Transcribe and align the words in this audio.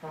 Nous, 0.00 0.06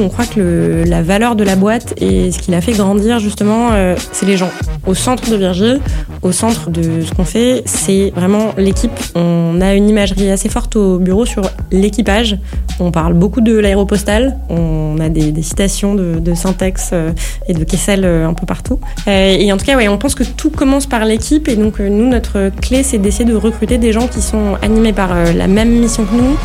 on 0.00 0.08
croit 0.08 0.26
que 0.26 0.82
la 0.86 1.02
valeur 1.02 1.36
de 1.36 1.44
la 1.44 1.54
boîte 1.54 1.94
et 1.98 2.32
ce 2.32 2.40
qui 2.40 2.50
l'a 2.50 2.60
fait 2.60 2.72
grandir, 2.72 3.20
justement, 3.20 3.68
euh, 3.72 3.94
c'est 4.10 4.26
les 4.26 4.36
gens. 4.36 4.50
Au 4.84 4.94
centre 4.94 5.30
de 5.30 5.36
Virgile, 5.36 5.80
au 6.22 6.32
centre 6.32 6.70
de 6.70 7.02
ce 7.02 7.12
qu'on 7.12 7.24
fait, 7.24 7.62
c'est 7.66 8.12
vraiment 8.16 8.52
l'équipe. 8.56 8.90
On 9.14 9.60
a 9.60 9.74
une 9.74 9.88
imagerie 9.88 10.30
assez 10.30 10.48
forte 10.48 10.74
au 10.74 10.98
bureau 10.98 11.24
sur 11.24 11.42
l'équipage. 11.70 12.36
On 12.78 12.90
parle 12.90 13.14
beaucoup 13.14 13.40
de 13.40 13.56
l'aéropostale. 13.56 14.38
On 14.48 14.98
a 15.00 15.08
des, 15.08 15.42
citations 15.42 15.94
de, 15.94 16.34
Syntex 16.34 16.90
euh, 16.92 17.12
et 17.48 17.54
de 17.54 17.64
Kessel 17.64 18.04
euh, 18.04 18.28
un 18.28 18.34
peu 18.34 18.46
partout. 18.46 18.78
Et 19.06 19.52
en 19.52 19.56
tout 19.56 19.64
cas, 19.64 19.78
on 19.90 19.98
pense 19.98 20.14
que 20.14 20.24
tout 20.24 20.50
commence 20.50 20.86
par 20.86 21.04
l'équipe. 21.04 21.48
Et 21.48 21.56
donc, 21.56 21.78
nous, 21.78 22.08
notre 22.08 22.50
clé, 22.60 22.82
c'est 22.82 22.98
d'essayer 22.98 23.24
de 23.24 23.36
recruter 23.36 23.78
des 23.78 23.92
gens 23.92 24.08
qui 24.08 24.20
sont 24.20 24.56
animés 24.62 24.92
par 24.92 25.14
la 25.14 25.46
même 25.46 25.70
mission 25.70 26.04
que 26.04 26.14
nous. 26.14 26.36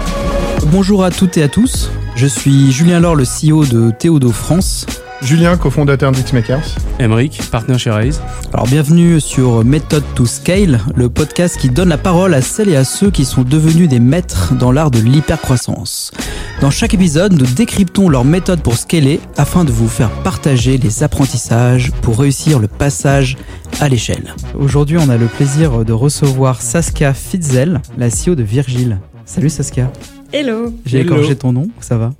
Bonjour 0.72 1.04
à 1.04 1.12
toutes 1.12 1.38
et 1.38 1.44
à 1.44 1.48
tous. 1.48 1.92
Je 2.16 2.28
suis 2.28 2.72
Julien 2.72 3.00
Laure, 3.00 3.16
le 3.16 3.24
CEO 3.24 3.66
de 3.66 3.92
Théodo 3.92 4.32
France. 4.32 4.86
Julien, 5.22 5.56
cofondateur 5.56 6.12
d'Xmakers. 6.12 6.76
Emeric, 7.00 7.42
partenaire 7.52 7.78
chez 7.78 7.92
Raise. 7.92 8.22
Alors 8.54 8.66
bienvenue 8.66 9.20
sur 9.20 9.64
Method 9.64 10.04
to 10.16 10.26
Scale, 10.26 10.80
le 10.96 11.10
podcast 11.10 11.58
qui 11.60 11.70
donne 11.70 11.90
la 11.90 12.00
parole 12.00 12.34
à 12.34 12.42
celles 12.42 12.70
et 12.70 12.76
à 12.76 12.84
ceux 12.84 13.12
qui 13.12 13.24
sont 13.24 13.44
devenus 13.44 13.88
des 13.88 14.00
maîtres 14.00 14.56
dans 14.56 14.72
l'art 14.72 14.90
de 14.90 15.00
l'hypercroissance. 15.00 16.12
Dans 16.60 16.72
chaque 16.72 16.96
épisode, 16.96 17.34
nous 17.34 17.46
décryptons 17.46 18.10
leur 18.10 18.26
méthode 18.26 18.64
pour 18.64 18.76
scaler 18.78 19.20
afin 19.38 19.64
de 19.64 19.72
vous 19.72 19.88
faire 19.88 20.10
partager 20.24 20.80
les 20.80 21.04
apprentissages 21.04 21.92
pour 22.02 22.20
réussir 22.20 22.58
le 22.58 22.68
passage 22.68 23.38
à 23.80 23.90
l'échelle. 23.90 24.34
Aujourd'hui, 24.58 24.98
on 24.98 25.10
a 25.10 25.18
le 25.18 25.28
plaisir 25.28 25.86
de 25.86 25.94
recevoir 25.94 26.64
Saskia 26.64 27.14
Fitzel, 27.14 27.80
la 27.96 28.10
CEO 28.10 28.34
de 28.34 28.44
Virgile. 28.44 29.00
Salut 29.26 29.50
Saskia. 29.50 29.92
Hello. 30.34 30.74
J'ai 30.86 31.02
écorché 31.02 31.36
ton 31.36 31.54
nom, 31.54 31.70
ça 31.80 31.98
va? 31.98 32.12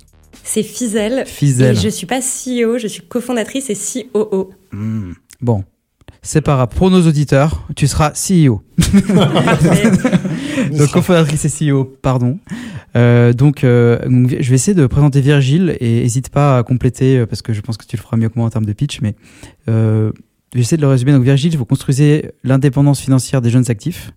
C'est 0.44 0.62
Fizel. 0.62 1.24
Fizel. 1.26 1.76
Et 1.76 1.80
je 1.80 1.88
suis 1.88 2.06
pas 2.06 2.20
CEO, 2.20 2.78
je 2.78 2.88
suis 2.88 3.02
cofondatrice 3.02 3.70
et 3.70 4.08
COO. 4.12 4.50
Hmm. 4.72 5.12
Bon, 5.40 5.64
c'est 6.22 6.40
pas 6.40 6.54
grave. 6.54 6.68
Pour 6.68 6.90
nos 6.90 7.06
auditeurs, 7.06 7.66
tu 7.74 7.86
seras 7.88 8.12
CEO. 8.12 8.62
Donc 10.72 10.90
cofondatrice 10.92 11.44
et 11.44 11.70
CEO, 11.70 11.84
pardon. 11.84 12.38
Euh, 12.96 13.32
donc, 13.32 13.64
euh, 13.64 13.98
je 14.04 14.48
vais 14.48 14.54
essayer 14.54 14.74
de 14.74 14.86
présenter 14.86 15.20
Virgile 15.20 15.76
et 15.80 16.02
n'hésite 16.02 16.28
pas 16.28 16.58
à 16.58 16.62
compléter 16.62 17.18
euh, 17.18 17.26
parce 17.26 17.42
que 17.42 17.52
je 17.52 17.60
pense 17.60 17.76
que 17.76 17.86
tu 17.86 17.96
le 17.96 18.02
feras 18.02 18.16
mieux 18.16 18.28
que 18.28 18.34
moi 18.36 18.46
en 18.46 18.50
termes 18.50 18.66
de 18.66 18.72
pitch. 18.72 19.00
Mais 19.00 19.16
euh, 19.68 20.12
je 20.52 20.58
vais 20.58 20.62
essayer 20.62 20.76
de 20.76 20.82
le 20.82 20.88
résumer. 20.88 21.12
Donc, 21.12 21.24
Virgile, 21.24 21.56
vous 21.56 21.64
construisez 21.64 22.30
l'indépendance 22.44 23.00
financière 23.00 23.40
des 23.40 23.50
jeunes 23.50 23.68
actifs 23.68 24.12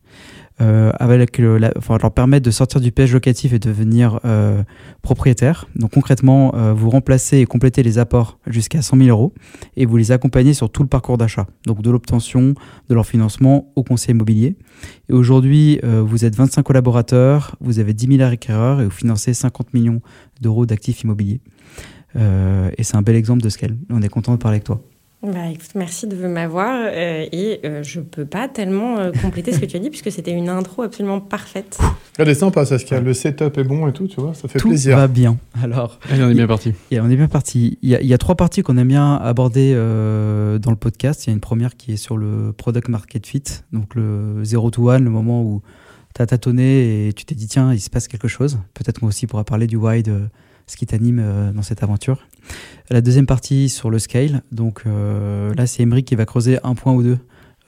euh, 0.61 0.91
avec 0.99 1.37
le, 1.37 1.59
enfin, 1.77 1.97
leur 2.01 2.11
permettre 2.11 2.45
de 2.45 2.51
sortir 2.51 2.79
du 2.79 2.91
piège 2.91 3.13
locatif 3.13 3.53
et 3.53 3.59
devenir 3.59 4.19
euh, 4.23 4.63
propriétaire. 5.01 5.67
Donc 5.75 5.91
concrètement, 5.91 6.53
euh, 6.55 6.73
vous 6.73 6.89
remplacez 6.89 7.39
et 7.39 7.45
complétez 7.45 7.83
les 7.83 7.97
apports 7.97 8.39
jusqu'à 8.47 8.81
100 8.81 8.97
000 8.97 9.09
euros 9.09 9.33
et 9.75 9.85
vous 9.85 9.97
les 9.97 10.11
accompagnez 10.11 10.53
sur 10.53 10.69
tout 10.69 10.81
le 10.81 10.87
parcours 10.87 11.17
d'achat, 11.17 11.47
donc 11.65 11.81
de 11.81 11.91
l'obtention 11.91 12.53
de 12.89 12.95
leur 12.95 13.05
financement 13.05 13.71
au 13.75 13.83
conseil 13.83 14.11
immobilier. 14.11 14.55
Et 15.09 15.13
aujourd'hui, 15.13 15.79
euh, 15.83 16.01
vous 16.01 16.25
êtes 16.25 16.35
25 16.35 16.63
collaborateurs, 16.63 17.55
vous 17.59 17.79
avez 17.79 17.93
10 17.93 18.17
000 18.17 18.29
acquéreurs 18.29 18.81
et 18.81 18.85
vous 18.85 18.91
financez 18.91 19.33
50 19.33 19.73
millions 19.73 20.01
d'euros 20.41 20.65
d'actifs 20.65 21.01
immobiliers. 21.01 21.41
Euh, 22.15 22.69
et 22.77 22.83
c'est 22.83 22.95
un 22.95 23.01
bel 23.01 23.15
exemple 23.15 23.41
de 23.41 23.49
scale. 23.49 23.75
On 23.89 24.01
est 24.01 24.09
content 24.09 24.33
de 24.33 24.37
parler 24.37 24.55
avec 24.55 24.63
toi. 24.63 24.81
Bah, 25.25 25.47
écoute, 25.49 25.71
merci 25.73 26.07
de 26.07 26.15
m'avoir. 26.27 26.75
Euh, 26.81 27.25
et 27.31 27.59
euh, 27.65 27.81
je 27.81 27.99
peux 27.99 28.25
pas 28.25 28.47
tellement 28.47 28.99
euh, 28.99 29.11
compléter 29.11 29.51
ce 29.53 29.59
que 29.59 29.65
tu 29.65 29.75
as 29.75 29.79
dit, 29.79 29.89
puisque 29.89 30.11
c'était 30.11 30.31
une 30.31 30.49
intro 30.49 30.83
absolument 30.83 31.19
parfaite. 31.19 31.79
Elle 32.19 32.29
est 32.29 32.35
sympa, 32.35 32.63
Saskia. 32.65 32.99
Le 32.99 33.13
setup 33.13 33.57
est 33.57 33.63
bon 33.63 33.87
et 33.87 33.93
tout, 33.93 34.07
tu 34.07 34.21
vois, 34.21 34.35
ça 34.35 34.47
fait 34.47 34.59
tout 34.59 34.67
plaisir. 34.67 34.95
Tout 34.95 35.01
va 35.01 35.07
bien. 35.07 35.37
Alors, 35.63 35.99
Allez, 36.11 36.23
on 36.23 36.29
est 36.29 36.35
bien 36.35 36.47
parti. 36.47 36.73
on 36.91 37.09
est 37.09 37.15
bien 37.15 37.27
parti. 37.27 37.79
Il 37.81 37.89
y, 37.89 37.95
a, 37.95 38.01
il 38.01 38.07
y 38.07 38.13
a 38.13 38.17
trois 38.19 38.35
parties 38.35 38.61
qu'on 38.61 38.77
aime 38.77 38.87
bien 38.87 39.15
aborder 39.15 39.73
dans 39.73 40.71
le 40.71 40.77
podcast. 40.77 41.25
Il 41.25 41.29
y 41.29 41.31
a 41.31 41.33
une 41.33 41.39
première 41.39 41.75
qui 41.75 41.93
est 41.93 41.97
sur 41.97 42.17
le 42.17 42.53
product 42.55 42.89
market 42.89 43.25
fit, 43.25 43.43
donc 43.71 43.95
le 43.95 44.43
0 44.43 44.69
to 44.71 44.89
1, 44.89 44.99
le 44.99 45.09
moment 45.09 45.41
où 45.41 45.61
tu 46.13 46.21
as 46.21 46.27
tâtonné 46.27 47.07
et 47.07 47.13
tu 47.13 47.25
t'es 47.25 47.35
dit, 47.35 47.47
tiens, 47.47 47.73
il 47.73 47.81
se 47.81 47.89
passe 47.89 48.07
quelque 48.07 48.27
chose. 48.27 48.59
Peut-être 48.73 49.01
moi 49.01 49.09
aussi 49.09 49.25
pourra 49.25 49.43
parler 49.43 49.65
du 49.65 49.75
why 49.75 50.03
de 50.03 50.21
ce 50.67 50.77
qui 50.77 50.85
t'anime 50.85 51.51
dans 51.53 51.61
cette 51.61 51.83
aventure. 51.83 52.27
La 52.89 53.01
deuxième 53.01 53.25
partie 53.25 53.69
sur 53.69 53.89
le 53.89 53.97
scale. 53.99 54.43
Donc 54.51 54.83
euh, 54.85 55.53
là, 55.55 55.65
c'est 55.65 55.83
Emery 55.83 56.03
qui 56.03 56.15
va 56.15 56.25
creuser 56.25 56.59
un 56.63 56.75
point 56.75 56.93
ou 56.93 57.01
deux 57.01 57.17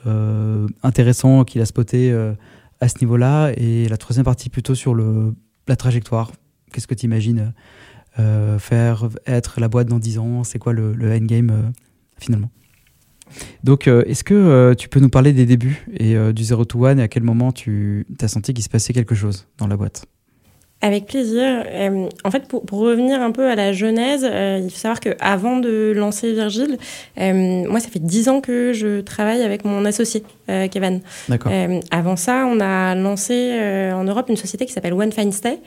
euh, 0.05 0.67
intéressant 0.83 1.43
qu'il 1.43 1.61
a 1.61 1.65
spoté 1.65 2.11
euh, 2.11 2.33
à 2.79 2.87
ce 2.87 2.99
niveau-là. 3.01 3.51
Et 3.57 3.87
la 3.89 3.97
troisième 3.97 4.25
partie 4.25 4.49
plutôt 4.49 4.75
sur 4.75 4.93
le, 4.93 5.33
la 5.67 5.75
trajectoire. 5.75 6.31
Qu'est-ce 6.71 6.87
que 6.87 6.95
tu 6.95 7.05
imagines 7.05 7.53
faire 8.57 9.09
être 9.27 9.61
la 9.61 9.67
boîte 9.67 9.87
dans 9.87 9.99
10 9.99 10.17
ans? 10.17 10.43
C'est 10.43 10.57
quoi 10.57 10.73
le, 10.73 10.93
le 10.93 11.13
endgame 11.13 11.71
finalement? 12.17 12.49
Donc, 13.63 13.87
est-ce 13.87 14.23
que 14.23 14.73
tu 14.73 14.89
peux 14.89 14.99
nous 14.99 15.09
parler 15.09 15.33
des 15.33 15.45
débuts 15.45 15.85
et 15.93 16.15
du 16.33 16.43
0 16.43 16.65
to 16.65 16.85
1 16.85 16.97
et 16.97 17.03
à 17.03 17.07
quel 17.07 17.21
moment 17.21 17.51
tu 17.51 18.07
as 18.19 18.27
senti 18.27 18.55
qu'il 18.55 18.63
se 18.63 18.69
passait 18.69 18.91
quelque 18.91 19.13
chose 19.13 19.47
dans 19.59 19.67
la 19.67 19.77
boîte? 19.77 20.07
Avec 20.81 21.07
plaisir. 21.07 21.63
Euh, 21.65 22.07
en 22.23 22.31
fait, 22.31 22.47
pour, 22.47 22.63
pour, 22.63 22.79
revenir 22.79 23.19
un 23.21 23.31
peu 23.31 23.49
à 23.49 23.55
la 23.55 23.73
genèse, 23.73 24.27
euh, 24.29 24.61
il 24.63 24.69
faut 24.69 24.77
savoir 24.77 24.99
qu'avant 24.99 25.57
de 25.57 25.91
lancer 25.95 26.33
Virgile, 26.33 26.77
euh, 27.19 27.65
moi, 27.67 27.79
ça 27.79 27.89
fait 27.89 27.99
dix 27.99 28.29
ans 28.29 28.41
que 28.41 28.73
je 28.73 29.01
travaille 29.01 29.41
avec 29.41 29.65
mon 29.65 29.85
associé, 29.85 30.23
Kevin. 30.71 31.01
D'accord. 31.27 31.51
avant 31.91 32.15
ça, 32.15 32.45
on 32.49 32.61
a 32.61 32.95
lancé 32.95 33.51
en 33.93 34.05
Europe 34.05 34.29
une 34.29 34.37
société 34.37 34.65
qui 34.65 34.71
s'appelle 34.71 34.93
One 34.93 35.11
Fine 35.11 35.33
Stay, 35.33 35.59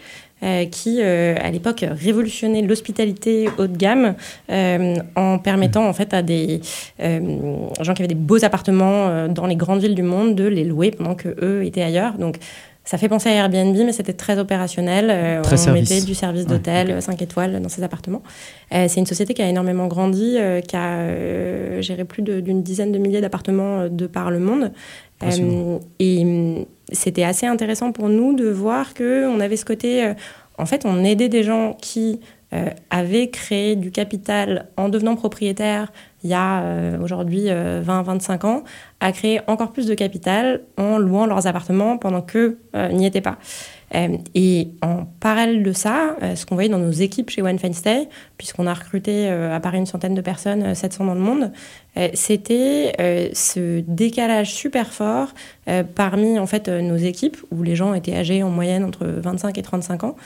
qui, 0.70 1.02
à 1.02 1.50
l'époque, 1.50 1.84
révolutionnait 1.86 2.62
l'hospitalité 2.62 3.50
haut 3.58 3.66
de 3.66 3.76
gamme 3.76 4.14
en 4.48 5.38
permettant, 5.38 5.86
en 5.86 5.92
fait, 5.92 6.14
à 6.14 6.22
des 6.22 6.62
gens 6.98 7.92
qui 7.92 8.00
avaient 8.00 8.08
des 8.08 8.14
beaux 8.14 8.42
appartements 8.42 9.28
dans 9.28 9.46
les 9.46 9.56
grandes 9.56 9.82
villes 9.82 9.94
du 9.94 10.02
monde 10.02 10.34
de 10.34 10.44
les 10.44 10.64
louer 10.64 10.92
pendant 10.92 11.14
que 11.14 11.28
eux 11.42 11.62
étaient 11.62 11.82
ailleurs. 11.82 12.14
Donc, 12.14 12.38
ça 12.90 12.98
fait 12.98 13.08
penser 13.08 13.28
à 13.28 13.34
Airbnb, 13.34 13.76
mais 13.76 13.92
c'était 13.92 14.14
très 14.14 14.40
opérationnel. 14.40 15.10
Euh, 15.12 15.42
très 15.42 15.68
on 15.68 15.74
mettait 15.74 16.00
du 16.00 16.12
service 16.12 16.44
d'hôtel 16.44 17.00
5 17.00 17.22
étoiles 17.22 17.62
dans 17.62 17.68
ses 17.68 17.84
appartements. 17.84 18.20
Euh, 18.74 18.86
c'est 18.88 18.98
une 18.98 19.06
société 19.06 19.32
qui 19.32 19.42
a 19.42 19.48
énormément 19.48 19.86
grandi, 19.86 20.34
euh, 20.36 20.60
qui 20.60 20.74
a 20.74 21.80
géré 21.82 22.04
plus 22.04 22.22
d'une 22.22 22.64
dizaine 22.64 22.90
de 22.90 22.98
milliers 22.98 23.20
d'appartements 23.20 23.86
de 23.88 24.08
par 24.08 24.32
le 24.32 24.40
monde. 24.40 24.72
et 26.00 26.24
mm, 26.24 26.66
c'était 26.90 27.22
assez 27.22 27.46
intéressant 27.46 27.92
pour 27.92 28.08
nous 28.08 28.34
de 28.34 28.48
voir 28.48 28.92
qu'on 28.94 29.38
avait 29.38 29.56
ce 29.56 29.64
côté... 29.64 30.12
en 30.58 30.66
fait, 30.66 30.84
on 30.84 31.04
aidait 31.04 31.28
des 31.28 31.44
gens 31.44 31.76
qui 31.80 32.18
avaient 32.90 33.30
créé 33.30 33.76
du 33.76 33.90
capital 33.90 34.66
en 34.76 34.88
devenant 34.88 35.14
propriétaires 35.14 35.92
il 36.22 36.30
y 36.30 36.34
a 36.34 36.62
euh, 36.62 36.98
aujourd'hui 37.02 37.46
20-25 37.46 37.50
euh, 37.50 38.48
ans, 38.48 38.64
à 39.00 39.12
créer 39.12 39.40
encore 39.46 39.72
plus 39.72 39.86
de 39.86 39.94
capital 39.94 40.62
en 40.76 40.98
louant 40.98 41.26
leurs 41.26 41.46
appartements 41.46 41.96
pendant 41.96 42.20
qu'eux 42.20 42.58
euh, 42.76 42.88
n'y 42.92 43.06
étaient 43.06 43.22
pas. 43.22 43.38
et 44.34 44.68
en 44.82 45.04
parallèle 45.18 45.62
de 45.62 45.72
ça, 45.72 46.16
ce 46.36 46.46
qu'on 46.46 46.54
voyait 46.54 46.68
dans 46.68 46.78
nos 46.78 46.92
équipes 46.92 47.30
chez 47.30 47.42
One 47.42 47.58
Fine 47.58 47.72
Stay, 47.72 48.08
puisqu'on 48.38 48.68
a 48.68 48.74
recruté 48.74 49.28
à 49.28 49.58
part 49.58 49.74
une 49.74 49.86
centaine 49.86 50.14
de 50.14 50.20
personnes, 50.20 50.76
700 50.76 51.06
dans 51.06 51.14
le 51.14 51.20
monde, 51.20 51.50
c'était 52.14 52.92
ce 53.34 53.80
décalage 53.80 54.54
super 54.54 54.92
fort 54.92 55.34
parmi 55.96 56.38
en 56.38 56.46
fait 56.46 56.68
nos 56.68 56.98
équipes, 56.98 57.38
où 57.50 57.64
les 57.64 57.74
gens 57.74 57.92
étaient 57.92 58.14
âgés 58.14 58.44
en 58.44 58.50
moyenne 58.50 58.84
entre 58.84 59.06
25 59.06 59.58
et 59.58 59.62
35 59.62 60.04
ans, 60.04 60.16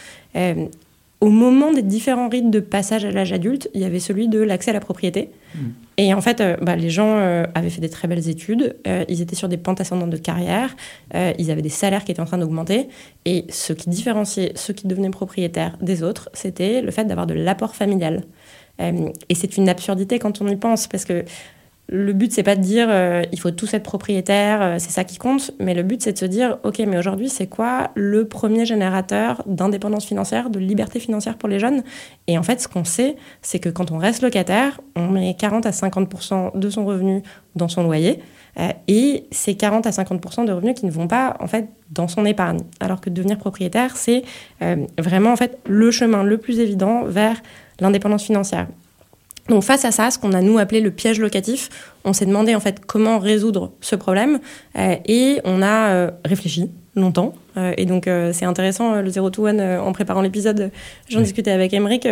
au 1.24 1.30
moment 1.30 1.72
des 1.72 1.80
différents 1.80 2.28
rites 2.28 2.50
de 2.50 2.60
passage 2.60 3.06
à 3.06 3.10
l'âge 3.10 3.32
adulte, 3.32 3.70
il 3.72 3.80
y 3.80 3.86
avait 3.86 3.98
celui 3.98 4.28
de 4.28 4.40
l'accès 4.40 4.72
à 4.72 4.74
la 4.74 4.80
propriété. 4.80 5.30
Hmm. 5.54 5.70
Et 5.96 6.12
en 6.12 6.20
fait, 6.20 6.42
euh, 6.42 6.58
bah, 6.60 6.76
les 6.76 6.90
gens 6.90 7.16
euh, 7.16 7.44
avaient 7.54 7.70
fait 7.70 7.80
des 7.80 7.88
très 7.88 8.06
belles 8.08 8.28
études, 8.28 8.76
euh, 8.86 9.06
ils 9.08 9.22
étaient 9.22 9.34
sur 9.34 9.48
des 9.48 9.56
pentes 9.56 9.80
ascendantes 9.80 10.10
de 10.10 10.18
carrière, 10.18 10.76
ils 11.14 11.50
avaient 11.50 11.62
des 11.62 11.70
salaires 11.70 12.04
qui 12.04 12.12
étaient 12.12 12.20
en 12.20 12.26
train 12.26 12.36
d'augmenter. 12.36 12.88
Et 13.24 13.46
ce 13.48 13.72
qui 13.72 13.88
différenciait 13.88 14.52
ceux 14.54 14.74
qui 14.74 14.86
devenaient 14.86 15.08
propriétaires 15.08 15.78
des 15.80 16.02
autres, 16.02 16.28
c'était 16.34 16.82
le 16.82 16.90
fait 16.90 17.06
d'avoir 17.06 17.26
de 17.26 17.32
l'apport 17.32 17.74
familial. 17.74 18.24
et 18.78 19.34
c'est 19.34 19.56
une 19.56 19.70
absurdité 19.70 20.18
quand 20.18 20.42
on 20.42 20.48
y 20.48 20.56
pense, 20.56 20.88
parce 20.88 21.06
que 21.06 21.24
le 21.88 22.14
but, 22.14 22.32
c'est 22.32 22.42
pas 22.42 22.56
de 22.56 22.62
dire 22.62 22.86
euh, 22.88 23.22
il 23.30 23.38
faut 23.38 23.50
tous 23.50 23.74
être 23.74 23.82
propriétaires, 23.82 24.62
euh, 24.62 24.76
c'est 24.78 24.90
ça 24.90 25.04
qui 25.04 25.18
compte, 25.18 25.50
mais 25.60 25.74
le 25.74 25.82
but, 25.82 26.00
c'est 26.00 26.14
de 26.14 26.18
se 26.18 26.24
dire 26.24 26.56
ok, 26.64 26.78
mais 26.86 26.96
aujourd'hui, 26.96 27.28
c'est 27.28 27.46
quoi 27.46 27.90
le 27.94 28.26
premier 28.26 28.64
générateur 28.64 29.42
d'indépendance 29.44 30.06
financière, 30.06 30.48
de 30.48 30.58
liberté 30.58 30.98
financière 30.98 31.36
pour 31.36 31.48
les 31.48 31.58
jeunes? 31.58 31.82
Et 32.26 32.38
en 32.38 32.42
fait, 32.42 32.60
ce 32.60 32.68
qu'on 32.68 32.84
sait, 32.84 33.16
c'est 33.42 33.58
que 33.58 33.68
quand 33.68 33.90
on 33.90 33.98
reste 33.98 34.22
locataire, 34.22 34.80
on 34.96 35.08
met 35.08 35.34
40 35.34 35.66
à 35.66 35.70
50% 35.70 36.58
de 36.58 36.70
son 36.70 36.86
revenu 36.86 37.22
dans 37.54 37.68
son 37.68 37.82
loyer, 37.82 38.20
euh, 38.58 38.70
et 38.88 39.26
c'est 39.30 39.54
40 39.54 39.86
à 39.86 39.92
50 39.92 40.46
de 40.46 40.52
revenus 40.52 40.74
qui 40.74 40.86
ne 40.86 40.90
vont 40.90 41.08
pas 41.08 41.36
en 41.40 41.48
fait 41.48 41.68
dans 41.90 42.08
son 42.08 42.24
épargne. 42.24 42.60
Alors 42.80 43.02
que 43.02 43.10
devenir 43.10 43.36
propriétaire, 43.36 43.96
c'est 43.96 44.22
vraiment 44.98 45.32
en 45.32 45.36
fait 45.36 45.58
le 45.66 45.90
chemin 45.90 46.22
le 46.22 46.38
plus 46.38 46.60
évident 46.60 47.04
vers 47.04 47.42
l'indépendance 47.78 48.24
financière. 48.24 48.68
Donc 49.48 49.62
face 49.62 49.84
à 49.84 49.90
ça, 49.90 50.10
ce 50.10 50.18
qu'on 50.18 50.32
a 50.32 50.40
nous 50.40 50.58
appelé 50.58 50.80
le 50.80 50.90
piège 50.90 51.20
locatif, 51.20 51.68
on 52.04 52.12
s'est 52.12 52.26
demandé 52.26 52.54
en 52.54 52.60
fait 52.60 52.84
comment 52.86 53.18
résoudre 53.18 53.72
ce 53.80 53.96
problème 53.96 54.40
euh, 54.78 54.96
et 55.06 55.40
on 55.44 55.62
a 55.62 55.90
euh, 55.90 56.10
réfléchi 56.24 56.70
longtemps. 56.96 57.34
Euh, 57.56 57.72
et 57.76 57.86
donc 57.86 58.08
c'est 58.32 58.44
intéressant, 58.44 59.00
le 59.00 59.08
0 59.08 59.30
to 59.30 59.46
1, 59.46 59.80
en 59.80 59.92
préparant 59.92 60.22
l'épisode, 60.22 60.70
j'en 61.08 61.20
discutais 61.20 61.50
avec 61.50 61.74
Emeric. 61.74 62.06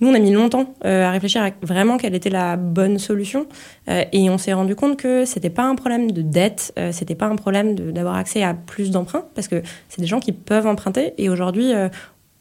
nous, 0.00 0.08
on 0.08 0.14
a 0.14 0.18
mis 0.18 0.32
longtemps 0.32 0.74
à 0.82 1.10
réfléchir 1.10 1.42
à 1.42 1.50
vraiment 1.62 1.96
quelle 1.98 2.14
était 2.14 2.30
la 2.30 2.56
bonne 2.56 2.98
solution. 2.98 3.46
et 3.88 4.30
on 4.30 4.38
s'est 4.38 4.52
rendu 4.52 4.74
compte 4.74 4.96
que 4.96 5.24
c'était 5.24 5.50
pas 5.50 5.62
un 5.62 5.76
problème 5.76 6.10
de 6.10 6.22
dette, 6.22 6.74
c'était 6.90 7.14
pas 7.14 7.26
un 7.26 7.36
problème 7.36 7.76
d'avoir 7.76 8.16
accès 8.16 8.42
à 8.42 8.54
plus 8.54 8.90
d'emprunts, 8.90 9.24
parce 9.36 9.46
que 9.46 9.62
c'est 9.88 10.00
des 10.00 10.08
gens 10.08 10.20
qui 10.20 10.32
peuvent 10.32 10.66
emprunter. 10.66 11.14
Et 11.18 11.28
aujourd'hui, 11.28 11.72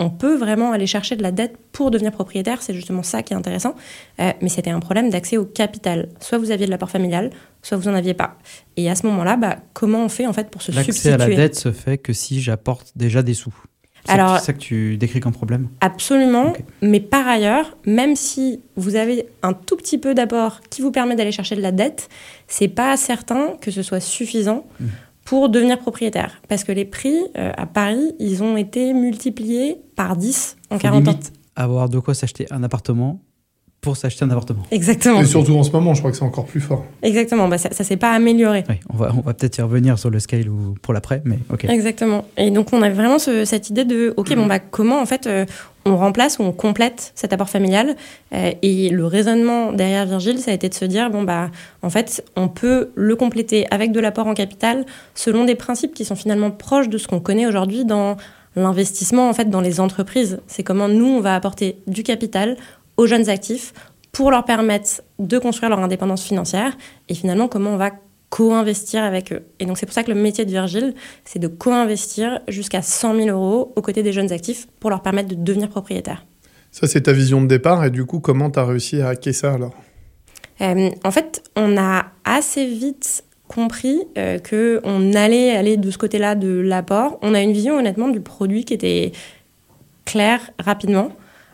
on 0.04 0.10
peut 0.10 0.36
vraiment 0.36 0.72
aller 0.72 0.88
chercher 0.88 1.16
de 1.16 1.24
la 1.24 1.32
dette 1.32 1.56
pour 1.72 1.92
devenir 1.92 2.12
propriétaire, 2.12 2.62
c'est 2.62 2.74
justement 2.74 3.04
ça 3.04 3.24
qui 3.24 3.34
est 3.34 3.36
intéressant. 3.36 3.76
Euh, 4.20 4.32
mais 4.42 4.50
c'était 4.50 4.70
un 4.70 4.80
problème 4.80 5.10
d'accès 5.10 5.38
au 5.38 5.46
capital. 5.46 6.10
Soit 6.20 6.38
vous 6.38 6.52
aviez 6.52 6.66
de 6.66 6.72
l'apport 6.72 6.90
familial, 6.90 7.32
soit 7.62 7.78
vous 7.78 7.90
n'en 7.90 7.96
aviez 7.96 8.14
pas. 8.14 8.38
Et 8.78 8.90
à 8.90 8.96
ce 8.96 9.06
moment-là, 9.08 9.38
bah, 9.38 9.58
comment 9.74 10.04
on 10.04 10.10
fait 10.10 10.28
en 10.28 10.34
fait 10.34 10.50
pour 10.50 10.62
se 10.62 10.72
substituer 10.72 11.12
L'accès 11.12 11.24
à 11.24 11.28
la 11.28 11.36
dette 11.36 11.56
se 11.56 11.72
fait 11.72 11.98
que 11.98 12.14
si 12.14 12.42
j'apporte 12.42 12.92
déjà 12.96 13.24
des 13.24 13.34
sous. 13.34 13.54
C'est 14.06 14.18
ça 14.18 14.52
que 14.52 14.60
tu 14.60 14.98
décris 14.98 15.22
comme 15.22 15.32
problème? 15.32 15.70
Absolument. 15.80 16.52
Mais 16.82 17.00
par 17.00 17.26
ailleurs, 17.26 17.78
même 17.86 18.18
si 18.18 18.60
vous 18.76 18.98
avez 18.98 19.28
un 19.44 19.54
tout 19.54 19.78
petit 19.78 19.98
peu 19.98 20.14
d'apport 20.14 20.60
qui 20.70 20.82
vous 20.82 20.92
permet 20.92 21.16
d'aller 21.16 21.32
chercher 21.32 21.56
de 21.56 21.62
la 21.62 21.72
dette, 21.72 22.10
c'est 22.50 22.68
pas 22.68 22.98
certain 22.98 23.54
que 23.62 23.72
ce 23.72 23.82
soit 23.82 24.02
suffisant. 24.02 24.66
Mmh 24.82 24.88
pour 25.25 25.50
devenir 25.50 25.80
propriétaire. 25.80 26.42
Parce 26.48 26.64
que 26.64 26.72
les 26.72 26.86
prix 26.86 27.18
euh, 27.38 27.52
à 27.56 27.66
Paris, 27.66 28.14
ils 28.20 28.44
ont 28.44 28.58
été 28.58 28.94
multipliés 28.94 29.78
par 29.96 30.18
10 30.18 30.58
en 30.70 30.78
40 30.78 31.04
limite 31.04 31.28
ans. 31.28 31.30
avoir 31.56 31.90
de 31.90 32.00
quoi 32.00 32.14
s'acheter 32.14 32.46
un 32.52 32.64
appartement 32.64 33.22
pour 33.84 33.98
s'acheter 33.98 34.24
un 34.24 34.30
appartement. 34.31 34.64
Exactement. 34.72 35.20
Et 35.20 35.25
surtout 35.25 35.56
en 35.58 35.64
ce 35.64 35.72
moment, 35.72 35.94
je 35.94 36.00
crois 36.00 36.10
que 36.10 36.18
c'est 36.18 36.24
encore 36.24 36.46
plus 36.46 36.62
fort. 36.62 36.86
Exactement, 37.02 37.50
bah 37.50 37.58
ça 37.58 37.70
ne 37.70 37.84
s'est 37.84 37.98
pas 37.98 38.14
amélioré. 38.14 38.64
Oui, 38.70 38.75
on 38.90 38.96
va, 38.96 39.14
on 39.14 39.20
va 39.20 39.34
peut-être 39.34 39.58
y 39.58 39.62
revenir 39.62 40.00
sur 40.00 40.10
le 40.10 40.20
scale 40.20 40.48
ou 40.50 40.75
pour 40.81 40.94
l'après, 40.94 41.22
mais 41.26 41.38
ok. 41.52 41.66
Exactement. 41.66 42.24
Et 42.38 42.50
donc 42.50 42.72
on 42.72 42.81
a 42.81 42.90
vraiment 42.90 43.19
cette 43.19 43.69
idée 43.69 43.84
de, 43.84 44.14
ok, 44.16 44.34
bon 44.36 44.46
bah 44.46 44.60
comment 44.60 45.02
en 45.02 45.06
fait 45.06 45.28
euh, 45.28 45.46
on 45.85 45.97
remplace 45.97 46.39
ou 46.39 46.44
on 46.44 46.51
complète 46.51 47.12
cet 47.15 47.33
apport 47.33 47.50
familial. 47.50 47.95
Euh, 48.33 48.51
et 48.62 48.89
le 48.89 49.06
raisonnement 49.06 49.71
derrière 49.71 50.06
Virgile, 50.06 50.39
ça 50.39 50.51
a 50.51 50.53
été 50.53 50.69
de 50.69 50.74
se 50.74 50.85
dire, 50.85 51.09
bon, 51.09 51.24
bah, 51.24 51.50
en 51.81 51.89
fait, 51.89 52.24
on 52.35 52.47
peut 52.47 52.91
le 52.95 53.15
compléter 53.15 53.68
avec 53.71 53.91
de 53.91 54.00
l'apport 54.00 54.27
en 54.27 54.33
capital 54.33 54.85
selon 55.15 55.45
des 55.45 55.56
principes 55.56 55.94
qui 55.94 56.06
sont 56.06 56.15
finalement 56.15 56.51
proches 56.51 56.89
de 56.89 56.97
ce 56.97 57.07
qu'on 57.07 57.19
connaît 57.19 57.47
aujourd'hui 57.47 57.85
dans 57.85 58.18
l'investissement, 58.56 59.30
en 59.30 59.33
fait, 59.33 59.50
dans 59.50 59.62
les 59.62 59.80
entreprises. 59.80 60.39
C'est 60.47 60.63
comment 60.63 60.88
nous, 60.88 61.07
on 61.07 61.19
va 61.19 61.35
apporter 61.35 61.77
du 61.88 62.03
capital 62.03 62.57
aux 62.97 63.07
jeunes 63.07 63.30
actifs 63.30 63.74
pour 64.12 64.30
leur 64.30 64.45
permettre 64.45 65.01
de 65.19 65.39
construire 65.39 65.69
leur 65.69 65.80
indépendance 65.80 66.24
financière 66.24 66.77
et 67.09 67.15
finalement 67.15 67.47
comment 67.47 67.71
on 67.71 67.77
va 67.77 67.89
co-investir 68.33 69.03
avec 69.03 69.31
eux. 69.31 69.44
Et 69.59 69.68
donc 69.68 69.77
c'est 69.77 69.85
pour 69.85 69.94
ça 69.94 70.01
que 70.01 70.12
le 70.12 70.19
métier 70.19 70.44
de 70.44 70.50
Virgile, 70.50 70.95
c'est 71.24 71.38
de 71.38 71.47
co-investir 71.47 72.39
jusqu'à 72.47 72.81
100 72.81 73.15
000 73.15 73.27
euros 73.30 73.71
aux 73.75 73.81
côtés 73.83 74.01
des 74.01 74.12
jeunes 74.12 74.31
actifs 74.31 74.68
pour 74.80 74.89
leur 74.89 75.03
permettre 75.03 75.30
de 75.30 75.35
devenir 75.35 75.69
propriétaires. 75.69 76.25
Ça, 76.71 76.88
c'est 76.88 77.01
ta 77.01 77.13
vision 77.13 77.44
de 77.44 77.47
départ. 77.47 77.85
Et 77.85 77.91
du 77.91 78.06
coup, 78.06 78.19
comment 78.19 78.50
tu 78.50 78.57
as 78.57 78.65
réussi 78.65 79.01
à 79.01 79.09
hacker 79.09 79.35
ça 79.35 79.53
alors? 79.53 79.75
Euh, 80.62 80.89
En 81.03 81.12
fait, 81.12 81.44
on 81.56 81.77
a 81.77 82.07
assez 82.25 82.65
vite 82.65 83.24
compris 83.47 84.01
euh, 84.18 84.39
qu'on 84.39 85.13
allait 85.13 85.51
aller 85.51 85.77
de 85.77 85.91
ce 85.91 86.00
côté-là 86.00 86.33
de 86.33 86.59
l'apport. 86.59 87.19
On 87.21 87.35
a 87.35 87.41
une 87.41 87.53
vision 87.53 87.77
honnêtement 87.77 88.07
du 88.07 88.19
produit 88.19 88.65
qui 88.65 88.74
était 88.74 89.12
claire 90.06 90.50
rapidement. 90.57 91.12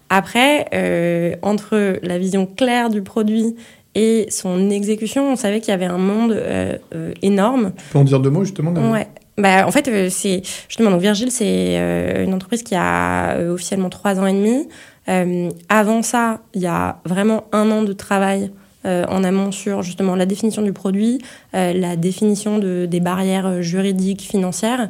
Après, 0.09 0.65
euh, 0.73 1.35
entre 1.41 1.99
la 2.01 2.17
vision 2.17 2.45
claire 2.45 2.89
du 2.89 3.01
produit 3.01 3.57
et 3.95 4.27
son 4.29 4.69
exécution, 4.69 5.31
on 5.31 5.35
savait 5.35 5.59
qu'il 5.59 5.71
y 5.71 5.73
avait 5.73 5.85
un 5.85 5.97
monde 5.97 6.31
euh, 6.31 6.77
euh, 6.93 7.13
énorme. 7.21 7.71
Tu 7.75 7.83
peux 7.91 7.99
en 7.99 8.03
dire 8.03 8.19
deux 8.19 8.29
mots 8.29 8.43
justement 8.43 8.71
Ouais. 8.91 9.07
Bah, 9.37 9.65
en 9.65 9.71
fait, 9.71 9.87
euh, 9.87 10.09
c'est 10.09 10.41
justement 10.67 10.91
donc 10.91 11.01
Virgile, 11.01 11.31
c'est 11.31 12.23
une 12.23 12.33
entreprise 12.33 12.61
qui 12.61 12.75
a 12.75 13.39
officiellement 13.49 13.89
trois 13.89 14.19
ans 14.19 14.27
et 14.27 14.33
demi. 14.33 14.67
avant 15.69 16.03
ça, 16.03 16.41
il 16.53 16.61
y 16.61 16.67
a 16.67 16.99
vraiment 17.05 17.45
un 17.51 17.71
an 17.71 17.83
de 17.83 17.93
travail 17.93 18.51
en 18.85 19.23
amont 19.23 19.51
sur 19.51 19.81
justement 19.81 20.15
la 20.15 20.25
définition 20.25 20.61
du 20.61 20.71
produit, 20.71 21.19
la 21.53 21.95
définition 21.95 22.59
de, 22.59 22.85
des 22.85 22.99
barrières 22.99 23.61
juridiques, 23.61 24.21
financières, 24.21 24.89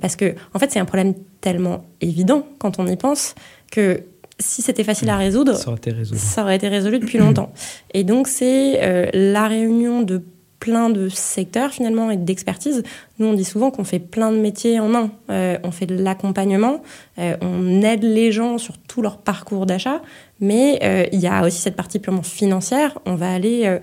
parce 0.00 0.16
que 0.16 0.34
en 0.52 0.58
fait 0.58 0.72
c'est 0.72 0.80
un 0.80 0.84
problème 0.84 1.14
tellement 1.40 1.84
évident 2.00 2.46
quand 2.58 2.78
on 2.78 2.86
y 2.86 2.96
pense 2.96 3.34
que 3.70 4.02
si 4.38 4.62
c'était 4.62 4.84
facile 4.84 5.10
à 5.10 5.16
résoudre, 5.16 5.54
ça 5.56 5.68
aurait 5.68 5.78
été 5.78 5.90
résolu, 5.90 6.18
ça 6.18 6.42
aurait 6.42 6.56
été 6.56 6.68
résolu 6.68 6.98
depuis 6.98 7.18
longtemps. 7.18 7.52
Et 7.92 8.04
donc, 8.04 8.26
c'est 8.28 8.82
euh, 8.82 9.06
la 9.12 9.46
réunion 9.46 10.02
de 10.02 10.22
plein 10.58 10.88
de 10.88 11.08
secteurs 11.08 11.72
finalement 11.72 12.10
et 12.10 12.16
d'expertise. 12.16 12.82
Nous, 13.18 13.26
on 13.26 13.34
dit 13.34 13.44
souvent 13.44 13.70
qu'on 13.70 13.84
fait 13.84 13.98
plein 13.98 14.32
de 14.32 14.38
métiers 14.38 14.80
en 14.80 14.94
un. 14.94 15.10
Euh, 15.30 15.58
on 15.62 15.70
fait 15.70 15.86
de 15.86 15.94
l'accompagnement, 15.94 16.82
euh, 17.18 17.36
on 17.42 17.82
aide 17.82 18.02
les 18.02 18.32
gens 18.32 18.56
sur 18.58 18.78
tout 18.78 19.02
leur 19.02 19.18
parcours 19.18 19.66
d'achat, 19.66 20.00
mais 20.40 21.08
il 21.12 21.20
y 21.20 21.26
a 21.26 21.44
aussi 21.44 21.58
cette 21.58 21.76
partie 21.76 21.98
purement 21.98 22.22
financière. 22.22 22.98
On 23.06 23.14
va 23.14 23.32
aller 23.32 23.78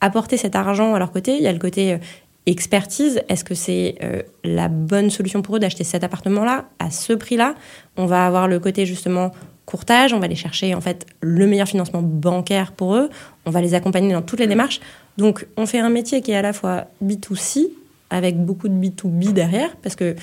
apporter 0.00 0.36
cet 0.36 0.56
argent 0.56 0.94
à 0.94 0.98
leur 0.98 1.12
côté. 1.12 1.36
Il 1.36 1.42
y 1.42 1.46
a 1.46 1.52
le 1.52 1.58
côté 1.58 1.98
expertise. 2.46 3.22
Est-ce 3.28 3.44
que 3.44 3.54
c'est 3.54 3.96
euh, 4.02 4.22
la 4.44 4.68
bonne 4.68 5.10
solution 5.10 5.42
pour 5.42 5.56
eux 5.56 5.58
d'acheter 5.58 5.84
cet 5.84 6.04
appartement-là 6.04 6.66
à 6.78 6.90
ce 6.90 7.12
prix-là? 7.12 7.54
On 7.96 8.06
va 8.06 8.26
avoir 8.26 8.48
le 8.48 8.58
côté 8.58 8.86
justement 8.86 9.32
courtage, 9.66 10.12
on 10.12 10.18
va 10.18 10.24
aller 10.24 10.34
chercher 10.34 10.74
en 10.74 10.80
fait 10.80 11.06
le 11.20 11.46
meilleur 11.46 11.68
financement 11.68 12.02
bancaire 12.02 12.72
pour 12.72 12.96
eux, 12.96 13.10
on 13.46 13.50
va 13.50 13.60
les 13.60 13.74
accompagner 13.74 14.12
dans 14.12 14.22
toutes 14.22 14.40
les 14.40 14.48
démarches. 14.48 14.80
Donc 15.18 15.46
on 15.56 15.66
fait 15.66 15.78
un 15.78 15.90
métier 15.90 16.20
qui 16.20 16.32
est 16.32 16.36
à 16.36 16.42
la 16.42 16.52
fois 16.52 16.86
B2C 17.04 17.68
avec 18.10 18.38
beaucoup 18.44 18.68
de 18.68 18.74
B2B 18.74 19.32
derrière 19.32 19.74
parce 19.76 19.94
que 19.94 20.16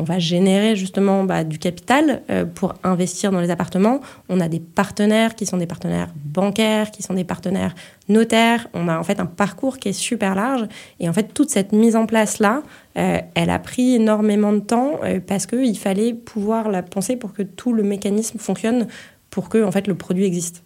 on 0.00 0.04
va 0.04 0.18
générer 0.18 0.76
justement 0.76 1.24
bah, 1.24 1.44
du 1.44 1.58
capital 1.58 2.22
euh, 2.30 2.46
pour 2.46 2.74
investir 2.82 3.30
dans 3.30 3.40
les 3.40 3.50
appartements. 3.50 4.00
On 4.30 4.40
a 4.40 4.48
des 4.48 4.58
partenaires 4.58 5.34
qui 5.34 5.44
sont 5.44 5.58
des 5.58 5.66
partenaires 5.66 6.08
bancaires, 6.24 6.90
qui 6.90 7.02
sont 7.02 7.12
des 7.12 7.24
partenaires 7.24 7.74
notaires. 8.08 8.66
On 8.72 8.88
a 8.88 8.98
en 8.98 9.02
fait 9.02 9.20
un 9.20 9.26
parcours 9.26 9.76
qui 9.76 9.90
est 9.90 9.92
super 9.92 10.34
large. 10.34 10.66
Et 11.00 11.08
en 11.08 11.12
fait, 11.12 11.34
toute 11.34 11.50
cette 11.50 11.72
mise 11.72 11.96
en 11.96 12.06
place-là, 12.06 12.62
euh, 12.96 13.18
elle 13.34 13.50
a 13.50 13.58
pris 13.58 13.96
énormément 13.96 14.54
de 14.54 14.60
temps 14.60 15.00
euh, 15.04 15.20
parce 15.20 15.46
qu'il 15.46 15.78
fallait 15.78 16.14
pouvoir 16.14 16.70
la 16.70 16.82
penser 16.82 17.16
pour 17.16 17.34
que 17.34 17.42
tout 17.42 17.74
le 17.74 17.82
mécanisme 17.82 18.38
fonctionne, 18.38 18.86
pour 19.28 19.50
que 19.50 19.62
en 19.62 19.70
fait, 19.70 19.86
le 19.86 19.94
produit 19.94 20.24
existe. 20.24 20.62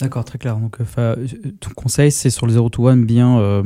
D'accord, 0.00 0.24
très 0.24 0.38
clair. 0.38 0.56
Donc, 0.56 0.78
ton 1.60 1.70
conseil, 1.76 2.10
c'est 2.10 2.30
sur 2.30 2.46
le 2.46 2.52
0 2.52 2.70
to 2.70 2.88
1, 2.88 2.96
bien 2.96 3.62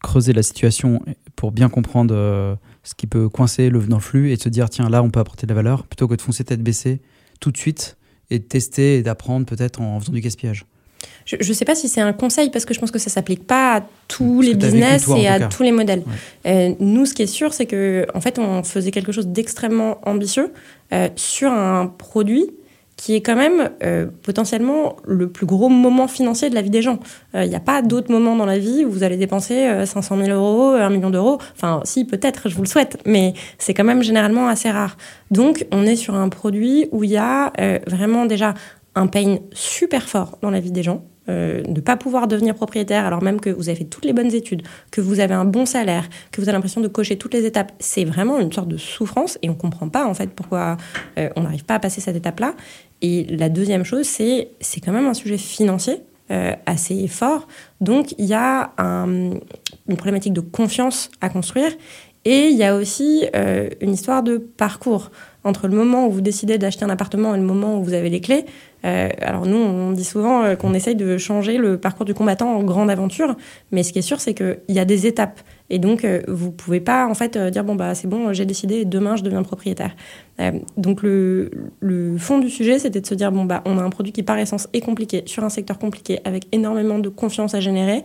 creuser 0.00 0.32
la 0.32 0.44
situation 0.44 1.02
pour 1.34 1.50
bien 1.50 1.68
comprendre 1.68 2.56
ce 2.82 2.94
qui 2.94 3.06
peut 3.06 3.28
coincer 3.28 3.70
le, 3.70 3.80
dans 3.80 3.96
le 3.96 4.02
flux 4.02 4.32
et 4.32 4.36
de 4.36 4.42
se 4.42 4.48
dire 4.48 4.68
tiens 4.70 4.88
là 4.88 5.02
on 5.02 5.10
peut 5.10 5.20
apporter 5.20 5.46
de 5.46 5.52
la 5.52 5.54
valeur 5.54 5.86
plutôt 5.86 6.08
que 6.08 6.14
de 6.14 6.20
foncer 6.20 6.44
tête 6.44 6.62
baissée 6.62 7.00
tout 7.40 7.50
de 7.50 7.56
suite 7.56 7.96
et 8.30 8.38
de 8.38 8.44
tester 8.44 8.96
et 8.96 9.02
d'apprendre 9.02 9.46
peut-être 9.46 9.80
en 9.80 10.00
faisant 10.00 10.12
du 10.12 10.20
gaspillage. 10.20 10.66
Je 11.26 11.36
ne 11.36 11.54
sais 11.54 11.64
pas 11.64 11.74
si 11.74 11.88
c'est 11.88 12.00
un 12.00 12.12
conseil 12.12 12.50
parce 12.50 12.64
que 12.64 12.74
je 12.74 12.80
pense 12.80 12.90
que 12.90 12.98
ça 12.98 13.10
s'applique 13.10 13.46
pas 13.46 13.76
à 13.76 13.80
tous 14.08 14.40
les 14.40 14.54
business 14.54 15.08
et 15.16 15.28
à 15.28 15.48
tous 15.48 15.62
les 15.62 15.72
modèles. 15.72 16.02
Euh, 16.46 16.74
nous, 16.80 17.06
ce 17.06 17.14
qui 17.14 17.22
est 17.22 17.26
sûr, 17.26 17.52
c'est 17.52 17.66
que 17.66 18.06
en 18.14 18.20
fait, 18.20 18.38
on 18.38 18.62
faisait 18.62 18.90
quelque 18.90 19.12
chose 19.12 19.28
d'extrêmement 19.28 19.98
ambitieux 20.08 20.52
euh, 20.92 21.08
sur 21.16 21.50
un 21.50 21.86
produit 21.86 22.50
qui 23.02 23.16
est 23.16 23.20
quand 23.20 23.34
même 23.34 23.70
euh, 23.82 24.06
potentiellement 24.22 24.94
le 25.04 25.28
plus 25.28 25.44
gros 25.44 25.68
moment 25.68 26.06
financier 26.06 26.50
de 26.50 26.54
la 26.54 26.62
vie 26.62 26.70
des 26.70 26.82
gens. 26.82 27.00
Il 27.34 27.40
euh, 27.40 27.46
n'y 27.46 27.56
a 27.56 27.60
pas 27.60 27.82
d'autre 27.82 28.12
moment 28.12 28.36
dans 28.36 28.46
la 28.46 28.58
vie 28.58 28.84
où 28.84 28.92
vous 28.92 29.02
allez 29.02 29.16
dépenser 29.16 29.68
500 29.84 30.20
euh, 30.20 30.24
000 30.26 30.38
euros, 30.38 30.70
1 30.76 30.88
million 30.88 31.10
d'euros. 31.10 31.38
Enfin, 31.56 31.80
si, 31.82 32.04
peut-être, 32.04 32.48
je 32.48 32.54
vous 32.54 32.62
le 32.62 32.68
souhaite, 32.68 32.98
mais 33.04 33.34
c'est 33.58 33.74
quand 33.74 33.82
même 33.82 34.04
généralement 34.04 34.46
assez 34.46 34.70
rare. 34.70 34.96
Donc, 35.32 35.66
on 35.72 35.84
est 35.84 35.96
sur 35.96 36.14
un 36.14 36.28
produit 36.28 36.86
où 36.92 37.02
il 37.02 37.10
y 37.10 37.16
a 37.16 37.52
vraiment 37.88 38.24
déjà 38.24 38.54
un 38.94 39.08
pain 39.08 39.38
super 39.52 40.08
fort 40.08 40.38
dans 40.40 40.50
la 40.50 40.60
vie 40.60 40.70
des 40.70 40.84
gens. 40.84 41.02
Euh, 41.28 41.62
ne 41.68 41.80
pas 41.80 41.96
pouvoir 41.96 42.26
devenir 42.26 42.56
propriétaire 42.56 43.06
alors 43.06 43.22
même 43.22 43.40
que 43.40 43.48
vous 43.48 43.68
avez 43.68 43.78
fait 43.78 43.84
toutes 43.84 44.04
les 44.04 44.12
bonnes 44.12 44.34
études, 44.34 44.62
que 44.90 45.00
vous 45.00 45.20
avez 45.20 45.34
un 45.34 45.44
bon 45.44 45.66
salaire, 45.66 46.08
que 46.32 46.40
vous 46.40 46.48
avez 46.48 46.56
l'impression 46.56 46.80
de 46.80 46.88
cocher 46.88 47.16
toutes 47.16 47.32
les 47.32 47.46
étapes, 47.46 47.70
c'est 47.78 48.04
vraiment 48.04 48.40
une 48.40 48.50
sorte 48.50 48.66
de 48.66 48.76
souffrance 48.76 49.38
et 49.40 49.48
on 49.48 49.52
ne 49.52 49.56
comprend 49.56 49.88
pas 49.88 50.04
en 50.04 50.14
fait 50.14 50.30
pourquoi 50.30 50.76
on 51.36 51.42
n'arrive 51.42 51.64
pas 51.64 51.76
à 51.76 51.78
passer 51.78 52.00
cette 52.00 52.16
étape-là. 52.16 52.54
Et 53.02 53.24
la 53.24 53.48
deuxième 53.48 53.84
chose, 53.84 54.06
c'est 54.06 54.48
c'est 54.60 54.80
quand 54.80 54.92
même 54.92 55.06
un 55.06 55.14
sujet 55.14 55.36
financier 55.38 56.00
euh, 56.30 56.54
assez 56.66 57.06
fort. 57.08 57.46
Donc 57.80 58.14
il 58.18 58.24
y 58.24 58.34
a 58.34 58.72
une 58.78 59.40
problématique 59.96 60.32
de 60.32 60.40
confiance 60.40 61.10
à 61.20 61.28
construire 61.28 61.72
Et 62.24 62.48
il 62.48 62.56
y 62.56 62.64
a 62.64 62.76
aussi 62.76 63.24
une 63.80 63.92
histoire 63.92 64.22
de 64.22 64.38
parcours 64.38 65.10
entre 65.44 65.66
le 65.66 65.76
moment 65.76 66.06
où 66.06 66.10
vous 66.10 66.20
décidez 66.20 66.58
d'acheter 66.58 66.84
un 66.84 66.90
appartement 66.90 67.34
et 67.34 67.38
le 67.38 67.44
moment 67.44 67.78
où 67.78 67.82
vous 67.82 67.94
avez 67.94 68.10
les 68.10 68.20
clés. 68.20 68.44
Euh, 68.84 69.08
alors 69.20 69.46
nous, 69.46 69.56
on 69.56 69.92
dit 69.92 70.04
souvent 70.04 70.42
euh, 70.42 70.56
qu'on 70.56 70.74
essaye 70.74 70.96
de 70.96 71.18
changer 71.18 71.56
le 71.56 71.78
parcours 71.78 72.04
du 72.04 72.14
combattant 72.14 72.56
en 72.56 72.62
grande 72.62 72.90
aventure, 72.90 73.36
mais 73.70 73.82
ce 73.82 73.92
qui 73.92 74.00
est 74.00 74.02
sûr, 74.02 74.20
c'est 74.20 74.34
qu'il 74.34 74.58
y 74.68 74.78
a 74.78 74.84
des 74.84 75.06
étapes. 75.06 75.40
Et 75.72 75.78
donc, 75.78 76.04
euh, 76.04 76.20
vous 76.28 76.52
pouvez 76.52 76.80
pas 76.80 77.08
en 77.08 77.14
fait 77.14 77.36
dire 77.36 77.64
bon 77.64 77.74
bah 77.74 77.94
c'est 77.94 78.06
bon, 78.06 78.32
j'ai 78.34 78.44
décidé, 78.44 78.84
demain 78.84 79.16
je 79.16 79.22
deviens 79.22 79.42
propriétaire. 79.42 79.96
donc 80.76 81.02
le, 81.02 81.50
fond 82.18 82.38
du 82.38 82.50
sujet, 82.50 82.78
c'était 82.78 83.00
de 83.00 83.06
se 83.06 83.14
dire 83.14 83.32
bon 83.32 83.46
bah 83.46 83.62
on 83.64 83.78
a 83.78 83.82
un 83.82 83.88
produit 83.88 84.12
qui 84.12 84.22
par 84.22 84.38
essence 84.38 84.68
est 84.74 84.82
compliqué 84.82 85.22
sur 85.26 85.42
un 85.44 85.48
secteur 85.48 85.78
compliqué 85.78 86.20
avec 86.24 86.46
énormément 86.52 86.98
de 86.98 87.08
confiance 87.08 87.54
à 87.54 87.60
générer. 87.60 88.04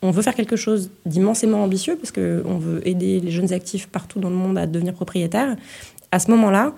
On 0.00 0.12
veut 0.12 0.22
faire 0.22 0.36
quelque 0.36 0.54
chose 0.54 0.92
d'immensément 1.06 1.64
ambitieux 1.64 1.96
parce 1.96 2.12
qu'on 2.12 2.58
veut 2.58 2.86
aider 2.86 3.18
les 3.18 3.32
jeunes 3.32 3.52
actifs 3.52 3.88
partout 3.88 4.20
dans 4.20 4.30
le 4.30 4.36
monde 4.36 4.56
à 4.56 4.66
devenir 4.66 4.94
propriétaires. 4.94 5.56
À 6.12 6.20
ce 6.20 6.30
moment-là, 6.30 6.72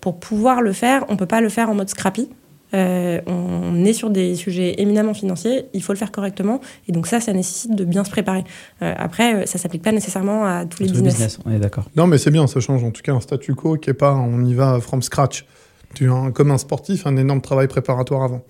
pour 0.00 0.18
pouvoir 0.18 0.62
le 0.62 0.72
faire, 0.72 1.04
on 1.10 1.16
peut 1.16 1.26
pas 1.26 1.42
le 1.42 1.50
faire 1.50 1.68
en 1.68 1.74
mode 1.74 1.90
scrappy. 1.90 2.30
Euh, 2.74 3.20
on 3.26 3.84
est 3.84 3.92
sur 3.92 4.10
des 4.10 4.34
sujets 4.34 4.80
éminemment 4.80 5.14
financiers, 5.14 5.66
il 5.72 5.82
faut 5.82 5.92
le 5.92 5.98
faire 5.98 6.12
correctement. 6.12 6.60
Et 6.88 6.92
donc 6.92 7.06
ça, 7.06 7.20
ça 7.20 7.32
nécessite 7.32 7.74
de 7.74 7.84
bien 7.84 8.04
se 8.04 8.10
préparer. 8.10 8.44
Euh, 8.82 8.92
après, 8.96 9.34
euh, 9.34 9.46
ça 9.46 9.58
s'applique 9.58 9.82
pas 9.82 9.92
nécessairement 9.92 10.44
à 10.44 10.66
tous 10.66 10.82
les 10.82 10.90
business. 10.90 11.38
On 11.44 11.52
est 11.52 11.58
d'accord. 11.58 11.88
Non, 11.96 12.06
mais 12.06 12.18
c'est 12.18 12.30
bien, 12.30 12.46
ça 12.46 12.60
change 12.60 12.82
en 12.84 12.90
tout 12.90 13.02
cas 13.02 13.12
un 13.12 13.20
statu 13.20 13.54
quo 13.54 13.76
qui 13.76 13.90
est 13.90 13.94
pas 13.94 14.14
on 14.14 14.44
y 14.44 14.54
va 14.54 14.80
from 14.80 15.02
scratch. 15.02 15.46
Tu 15.94 16.10
as, 16.10 16.30
comme 16.32 16.50
un 16.50 16.58
sportif, 16.58 17.06
un 17.06 17.16
énorme 17.16 17.40
travail 17.40 17.68
préparatoire 17.68 18.22
avant. 18.22 18.42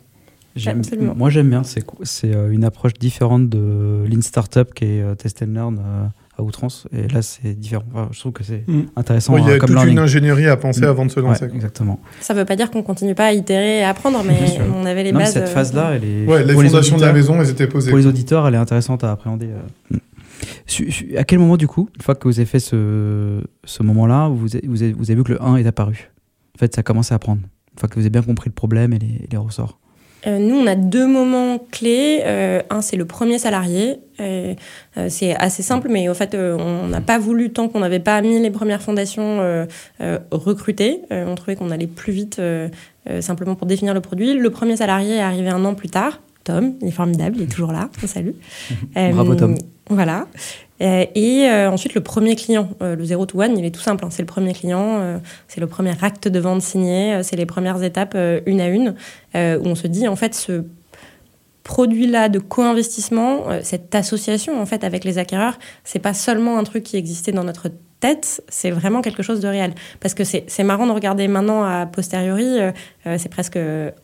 Moi, 1.15 1.29
j'aime 1.29 1.51
bien. 1.51 1.63
C'est 1.65 2.33
une 2.51 2.65
approche 2.65 2.95
différente 2.95 3.51
de 3.51 4.05
Lean 4.09 4.23
Startup 4.23 4.73
qui 4.73 4.87
est 4.87 5.17
Test 5.17 5.43
and 5.43 5.53
Learn 5.53 6.11
à 6.39 6.43
outrance. 6.43 6.87
Et 6.93 7.09
là, 7.09 7.23
c'est 7.23 7.55
différent. 7.55 7.85
je 8.11 8.21
trouve 8.21 8.33
que 8.33 8.45
c'est 8.45 8.65
mm. 8.67 8.83
intéressant. 8.97 9.37
il 9.37 9.47
y 9.47 9.51
a 9.51 9.59
toute 9.59 9.71
une 9.71 9.99
ingénierie 9.99 10.47
à 10.47 10.57
penser 10.57 10.85
avant 10.85 11.07
de 11.07 11.11
se 11.11 11.21
lancer. 11.21 11.47
exactement. 11.53 12.01
Ça 12.21 12.35
ne 12.35 12.39
veut 12.39 12.45
pas 12.45 12.57
dire 12.57 12.71
qu'on 12.71 12.83
continue 12.83 13.15
pas 13.15 13.27
à 13.27 13.33
itérer 13.33 13.79
et 13.79 13.83
à 13.83 13.91
apprendre, 13.91 14.23
mais 14.25 14.39
on 14.75 14.85
avait 14.87 15.05
les 15.05 15.13
bases. 15.13 15.33
Cette 15.33 15.45
euh, 15.45 15.47
phase-là, 15.47 15.93
elle 15.95 16.05
est. 16.05 16.27
Ouais, 16.27 16.45
les 16.45 16.55
fondations 16.55 16.97
de 16.97 17.03
la 17.03 17.13
maison, 17.13 17.41
elles 17.41 17.51
étaient 17.51 17.67
posées. 17.67 17.91
Pour 17.91 17.99
les 17.99 18.07
auditeurs, 18.07 18.47
elle 18.47 18.55
est 18.55 18.59
intéressante 18.59 19.05
à 19.05 19.13
appréhender. 19.13 19.49
Euh. 19.49 19.99
À 21.17 21.25
quel 21.25 21.39
moment, 21.39 21.57
du 21.57 21.67
coup, 21.67 21.89
une 21.97 22.03
fois 22.03 22.15
que 22.15 22.29
vous 22.29 22.39
avez 22.39 22.47
fait 22.47 22.61
ce, 22.61 23.41
ce 23.65 23.83
moment-là, 23.83 24.29
vous, 24.29 24.47
vous 24.67 24.83
avez 24.83 25.15
vu 25.15 25.25
que 25.25 25.33
le 25.33 25.43
1 25.43 25.57
est 25.57 25.67
apparu? 25.67 26.11
En 26.55 26.59
fait, 26.59 26.75
ça 26.75 26.81
a 26.81 26.83
commencé 26.83 27.15
à 27.15 27.19
prendre. 27.19 27.41
Une 27.41 27.81
fois 27.81 27.89
que 27.89 27.95
vous 27.95 28.01
avez 28.01 28.11
bien 28.11 28.23
compris 28.23 28.51
le 28.51 28.55
problème 28.55 28.93
et 28.93 28.99
les, 28.99 29.27
les 29.31 29.37
ressorts. 29.37 29.79
Euh, 30.27 30.39
nous, 30.39 30.57
on 30.57 30.67
a 30.67 30.75
deux 30.75 31.07
moments 31.07 31.59
clés. 31.71 32.23
Euh, 32.25 32.63
un, 32.71 32.83
c'est 32.83 32.97
le 32.97 33.05
premier 33.05 33.39
salarié. 33.39 33.99
Euh, 34.21 34.55
c'est 35.09 35.37
assez 35.37 35.63
simple, 35.63 35.89
mais 35.91 36.09
au 36.09 36.15
fait, 36.15 36.35
on 36.35 36.89
n'a 36.89 37.01
pas 37.01 37.19
voulu, 37.19 37.51
tant 37.51 37.69
qu'on 37.69 37.81
n'avait 37.81 38.01
pas 38.01 38.21
mis 38.23 38.41
les 38.41 38.51
premières 38.51 38.83
fondations, 38.83 39.67
recruter. 40.31 41.03
on 41.11 41.35
trouvait 41.35 41.57
qu'on 41.57 41.71
allait 41.71 41.87
plus 41.87 42.13
vite 42.13 42.41
simplement 43.21 43.55
pour 43.55 43.67
définir 43.67 43.95
le 43.95 44.01
produit. 44.01 44.35
Le 44.35 44.51
premier 44.51 44.77
salarié 44.77 45.17
est 45.17 45.21
arrivé 45.21 45.49
un 45.49 45.65
an 45.65 45.75
plus 45.75 45.91
tard. 45.91 46.21
Tom, 46.45 46.75
il 46.81 46.89
est 46.89 46.93
formidable, 46.93 47.37
il 47.39 47.43
est 47.43 47.51
toujours 47.51 47.73
là. 47.73 47.91
On 48.03 48.07
salue. 48.07 48.31
Bravo, 48.95 49.35
Tom. 49.35 49.57
Voilà. 49.89 50.27
Euh, 50.83 51.07
et 51.15 51.49
euh, 51.49 51.71
ensuite, 51.71 51.95
le 51.95 52.03
premier 52.03 52.37
client, 52.37 52.69
euh, 52.83 52.97
le 52.97 53.05
0 53.05 53.27
to 53.27 53.41
1, 53.41 53.55
il 53.55 53.65
est 53.65 53.71
tout 53.71 53.81
simple. 53.81 54.05
Hein. 54.05 54.09
c'est 54.11 54.23
le 54.23 54.27
premier 54.27 54.53
client, 54.53 55.21
c'est 55.49 55.61
le 55.61 55.67
premier 55.67 55.93
acte 56.03 56.29
de 56.29 56.39
vente 56.39 56.63
signé, 56.63 57.23
c'est 57.23 57.37
les 57.37 57.47
premières 57.47 57.83
étapes 57.83 58.17
une 58.47 58.61
à 58.61 58.69
une, 58.69 58.95
où 59.35 59.67
on 59.69 59.75
se 59.75 59.87
dit, 59.87 60.09
en 60.09 60.17
fait, 60.17 60.35
ce 60.35 60.65
produit-là 61.63 62.29
de 62.29 62.39
co-investissement, 62.39 63.47
cette 63.63 63.93
association 63.97 64.61
en 64.61 64.67
fait 64.67 64.85
avec 64.85 65.03
les 65.03 65.19
acquéreurs, 65.19 65.59
c'est 65.83 65.99
pas 65.99 66.15
seulement 66.15 66.59
un 66.59 66.65
truc 66.65 66.85
qui 66.85 66.97
existait 66.97 67.33
dans 67.33 67.43
notre 67.43 67.71
tête, 67.99 68.41
c'est 68.49 68.71
vraiment 68.71 69.01
quelque 69.01 69.25
chose 69.25 69.41
de 69.41 69.49
réel. 69.49 69.75
Parce 69.99 70.15
que 70.15 70.23
c'est 70.23 70.63
marrant 70.63 70.87
de 70.87 70.93
regarder 70.93 71.27
maintenant 71.27 71.65
à 71.65 71.87
posteriori, 71.87 72.59
c'est 73.17 73.31
presque 73.31 73.59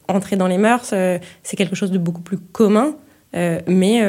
entrer 0.08 0.34
dans 0.34 0.48
les 0.48 0.58
mœurs, 0.58 0.86
c'est 0.86 1.56
quelque 1.56 1.76
chose 1.76 1.92
de 1.92 1.98
beaucoup 1.98 2.22
plus 2.22 2.38
commun, 2.38 2.96
mais 3.32 4.02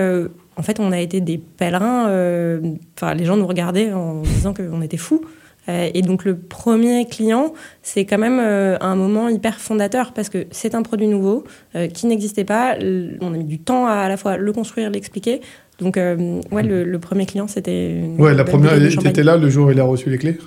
en 0.56 0.62
fait, 0.62 0.80
on 0.80 0.92
a 0.92 1.00
été 1.00 1.22
des 1.22 1.38
pèlerins. 1.38 2.10
Euh, 2.10 2.62
enfin, 2.98 3.14
les 3.14 3.26
gens 3.26 3.38
nous 3.38 3.48
regardaient 3.48 3.92
en 3.92 4.22
disant 4.22 4.54
qu'on 4.54 4.82
était 4.82 4.98
fous. 4.98 5.22
Euh, 5.70 5.90
et 5.94 6.02
donc, 6.02 6.26
le 6.26 6.38
premier 6.38 7.06
client, 7.06 7.54
c'est 7.82 8.06
quand 8.06 8.18
même 8.18 8.40
euh, 8.40 8.78
un 8.82 8.96
moment 8.96 9.30
hyper 9.30 9.60
fondateur 9.60 10.12
parce 10.12 10.28
que 10.28 10.46
c'est 10.52 10.76
un 10.76 10.82
produit 10.82 11.08
nouveau 11.08 11.46
qui 11.94 12.08
n'existait 12.08 12.44
pas. 12.44 12.76
On 13.22 13.34
a 13.34 13.38
mis 13.38 13.46
du 13.46 13.60
temps 13.60 13.88
à 13.88 13.94
à 13.94 14.10
la 14.10 14.18
fois 14.18 14.38
le 14.38 14.54
construire, 14.54 14.90
l'expliquer. 14.90 15.42
Donc, 15.80 15.96
ouais, 15.96 16.64
le, 16.64 16.98
premier 16.98 17.26
client, 17.26 17.48
c'était. 17.48 18.04
Ouais, 18.18 18.34
la 18.34 18.44
première, 18.44 18.74
tu 18.90 19.08
étais 19.08 19.24
là 19.24 19.38
le 19.38 19.50
jour 19.50 19.68
où 19.68 19.72
il 19.72 19.80
a 19.80 19.84
reçu 19.84 20.10
les 20.10 20.18
clés? 20.18 20.38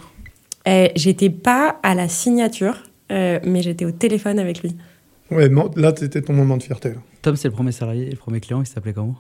J'étais 0.95 1.31
pas 1.31 1.79
à 1.83 1.95
la 1.95 2.09
signature, 2.09 2.83
mais 3.11 3.63
j'étais 3.63 3.85
au 3.85 3.93
téléphone 3.93 4.39
avec 4.39 4.63
lui. 4.63 4.77
Ouais, 5.31 5.51
là, 5.77 5.93
c'était 5.97 6.23
ton 6.23 6.35
moment 6.35 6.57
de 6.57 6.63
fierté. 6.63 6.93
Tom, 7.23 7.35
c'est 7.35 7.49
le 7.49 7.55
premier 7.55 7.73
salarié, 7.73 8.11
le 8.11 8.17
premier 8.17 8.39
client, 8.39 8.61
il 8.61 8.67
s'appelait 8.67 8.93
comment? 8.93 9.17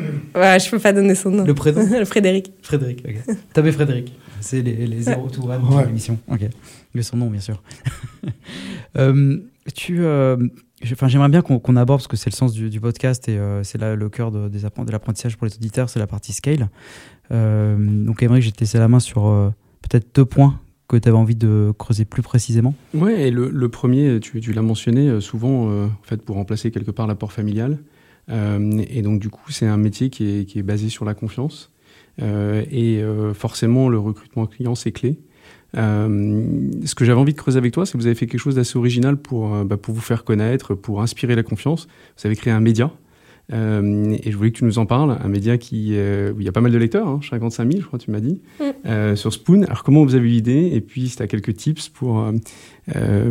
Ouais, 0.34 0.58
je 0.58 0.70
peux 0.70 0.78
pas 0.78 0.92
donner 0.92 1.14
son 1.14 1.30
nom. 1.30 1.44
Le 1.44 1.54
prénom 1.54 1.82
Frédéric. 2.04 2.52
Frédéric, 2.62 3.04
ok. 3.06 3.36
T'avais 3.52 3.72
Frédéric. 3.72 4.12
C'est 4.40 4.62
les, 4.62 4.86
les 4.86 5.02
0 5.02 5.28
to 5.28 5.50
1 5.50 5.58
de 5.58 5.86
l'émission. 5.86 6.18
Ok. 6.28 6.40
Mais 6.94 7.02
son 7.02 7.16
nom, 7.18 7.28
bien 7.30 7.40
sûr. 7.40 7.62
euh, 8.96 9.38
tu. 9.74 10.02
Euh, 10.02 10.36
enfin, 10.84 11.08
j'aimerais 11.08 11.28
bien 11.28 11.42
qu'on 11.42 11.76
aborde, 11.76 12.00
parce 12.00 12.08
que 12.08 12.16
c'est 12.16 12.30
le 12.30 12.36
sens 12.36 12.52
du, 12.52 12.70
du 12.70 12.80
podcast 12.80 13.28
et 13.28 13.36
euh, 13.38 13.62
c'est 13.62 13.78
là 13.78 13.94
le 13.94 14.08
cœur 14.08 14.30
de, 14.30 14.48
de 14.48 14.92
l'apprentissage 14.92 15.36
pour 15.36 15.46
les 15.46 15.54
auditeurs, 15.54 15.90
c'est 15.90 15.98
la 15.98 16.06
partie 16.06 16.32
scale. 16.32 16.68
Euh, 17.32 17.76
donc, 17.78 18.22
Émeric, 18.22 18.42
j'ai 18.42 18.52
laissé 18.58 18.78
la 18.78 18.88
main 18.88 19.00
sur 19.00 19.26
euh, 19.28 19.50
peut-être 19.82 20.14
deux 20.14 20.24
points 20.24 20.58
que 20.88 20.96
tu 20.96 21.08
avais 21.08 21.18
envie 21.18 21.36
de 21.36 21.72
creuser 21.78 22.04
plus 22.04 22.22
précisément 22.22 22.74
Ouais, 22.94 23.28
et 23.28 23.30
le, 23.30 23.48
le 23.50 23.68
premier, 23.68 24.18
tu, 24.20 24.40
tu 24.40 24.52
l'as 24.52 24.62
mentionné 24.62 25.08
euh, 25.08 25.20
souvent, 25.20 25.70
en 25.84 25.90
fait, 26.02 26.22
pour 26.22 26.36
remplacer 26.36 26.70
quelque 26.70 26.90
part 26.90 27.06
l'apport 27.06 27.32
familial. 27.32 27.78
Euh, 28.30 28.82
et 28.90 29.02
donc, 29.02 29.20
du 29.20 29.28
coup, 29.28 29.50
c'est 29.50 29.66
un 29.66 29.76
métier 29.76 30.10
qui 30.10 30.40
est, 30.40 30.44
qui 30.44 30.58
est, 30.58 30.62
basé 30.62 30.88
sur 30.88 31.04
la 31.04 31.14
confiance. 31.14 31.70
Euh, 32.22 32.64
et 32.70 33.02
euh, 33.02 33.34
forcément, 33.34 33.88
le 33.88 33.98
recrutement 33.98 34.46
client, 34.46 34.74
c'est 34.74 34.92
clé. 34.92 35.18
ce 35.74 36.94
que 36.94 37.04
j'avais 37.04 37.20
envie 37.20 37.32
de 37.32 37.38
creuser 37.38 37.58
avec 37.58 37.72
toi, 37.72 37.86
c'est 37.86 37.92
que 37.92 37.98
vous 37.98 38.06
avez 38.06 38.14
fait 38.14 38.26
quelque 38.26 38.40
chose 38.40 38.56
d'assez 38.56 38.78
original 38.78 39.16
pour, 39.16 39.64
bah, 39.64 39.76
pour 39.76 39.94
vous 39.94 40.00
faire 40.00 40.24
connaître, 40.24 40.74
pour 40.74 41.02
inspirer 41.02 41.34
la 41.34 41.42
confiance. 41.42 41.86
Vous 42.18 42.26
avez 42.26 42.36
créé 42.36 42.52
un 42.52 42.60
média. 42.60 42.92
Euh, 43.52 44.16
et 44.22 44.30
je 44.30 44.36
voulais 44.36 44.52
que 44.52 44.58
tu 44.58 44.64
nous 44.64 44.78
en 44.78 44.86
parles, 44.86 45.16
un 45.22 45.28
média 45.28 45.58
qui, 45.58 45.90
euh, 45.94 46.32
où 46.32 46.40
il 46.40 46.46
y 46.46 46.48
a 46.48 46.52
pas 46.52 46.60
mal 46.60 46.70
de 46.70 46.78
lecteurs, 46.78 47.08
hein, 47.08 47.20
55 47.28 47.70
000 47.70 47.80
je 47.80 47.86
crois 47.86 47.98
tu 47.98 48.10
m'as 48.10 48.20
dit, 48.20 48.40
mm. 48.60 48.64
euh, 48.86 49.16
sur 49.16 49.32
Spoon. 49.32 49.64
Alors 49.64 49.82
comment 49.82 50.04
vous 50.04 50.14
avez 50.14 50.28
eu 50.28 50.32
l'idée? 50.32 50.70
Et 50.72 50.80
puis 50.80 51.08
si 51.08 51.16
tu 51.16 51.22
as 51.22 51.26
quelques 51.26 51.56
tips 51.56 51.88
pour, 51.88 52.24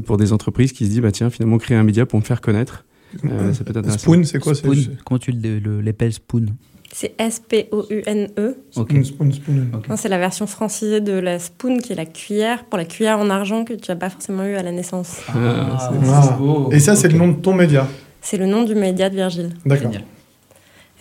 pour 0.05 0.17
des 0.17 0.33
entreprises 0.33 0.73
qui 0.73 0.85
se 0.85 0.89
disent, 0.89 1.01
bah, 1.01 1.11
tiens, 1.11 1.29
finalement 1.29 1.57
créer 1.57 1.77
un 1.77 1.83
média 1.83 2.05
pour 2.05 2.19
me 2.19 2.25
faire 2.25 2.41
connaître. 2.41 2.85
Euh, 3.25 3.53
Spoon, 3.97 4.23
c'est 4.23 4.39
quoi 4.39 4.55
Spoon. 4.55 4.75
Comment 5.05 5.19
tu 5.19 5.31
l'appelles 5.31 6.13
Spoon 6.13 6.47
c'est 6.91 7.13
S-P-O-U-N-E. 7.19 8.57
Spoon, 8.71 9.03
spoon, 9.03 9.31
spoon. 9.31 9.95
C'est 9.95 10.09
la 10.09 10.17
version 10.17 10.47
francisée 10.47 11.01
de 11.01 11.13
la 11.13 11.37
spoon, 11.37 11.77
qui 11.77 11.93
est 11.93 11.95
la 11.95 12.05
cuillère, 12.05 12.65
pour 12.65 12.77
la 12.77 12.85
cuillère 12.85 13.19
en 13.19 13.29
argent 13.29 13.63
que 13.63 13.73
tu 13.73 13.91
n'as 13.91 13.95
pas 13.95 14.09
forcément 14.09 14.43
eu 14.43 14.55
à 14.55 14.63
la 14.63 14.71
naissance. 14.71 15.17
Ah, 15.27 15.91
ah. 15.91 16.67
Et 16.71 16.79
ça, 16.79 16.95
c'est 16.95 17.09
le 17.09 17.17
nom 17.17 17.27
de 17.27 17.39
ton 17.39 17.53
média 17.53 17.87
C'est 18.21 18.37
le 18.37 18.47
nom 18.47 18.63
du 18.63 18.73
média 18.73 19.09
de 19.09 19.15
Virgile. 19.15 19.51
D'accord. 19.65 19.91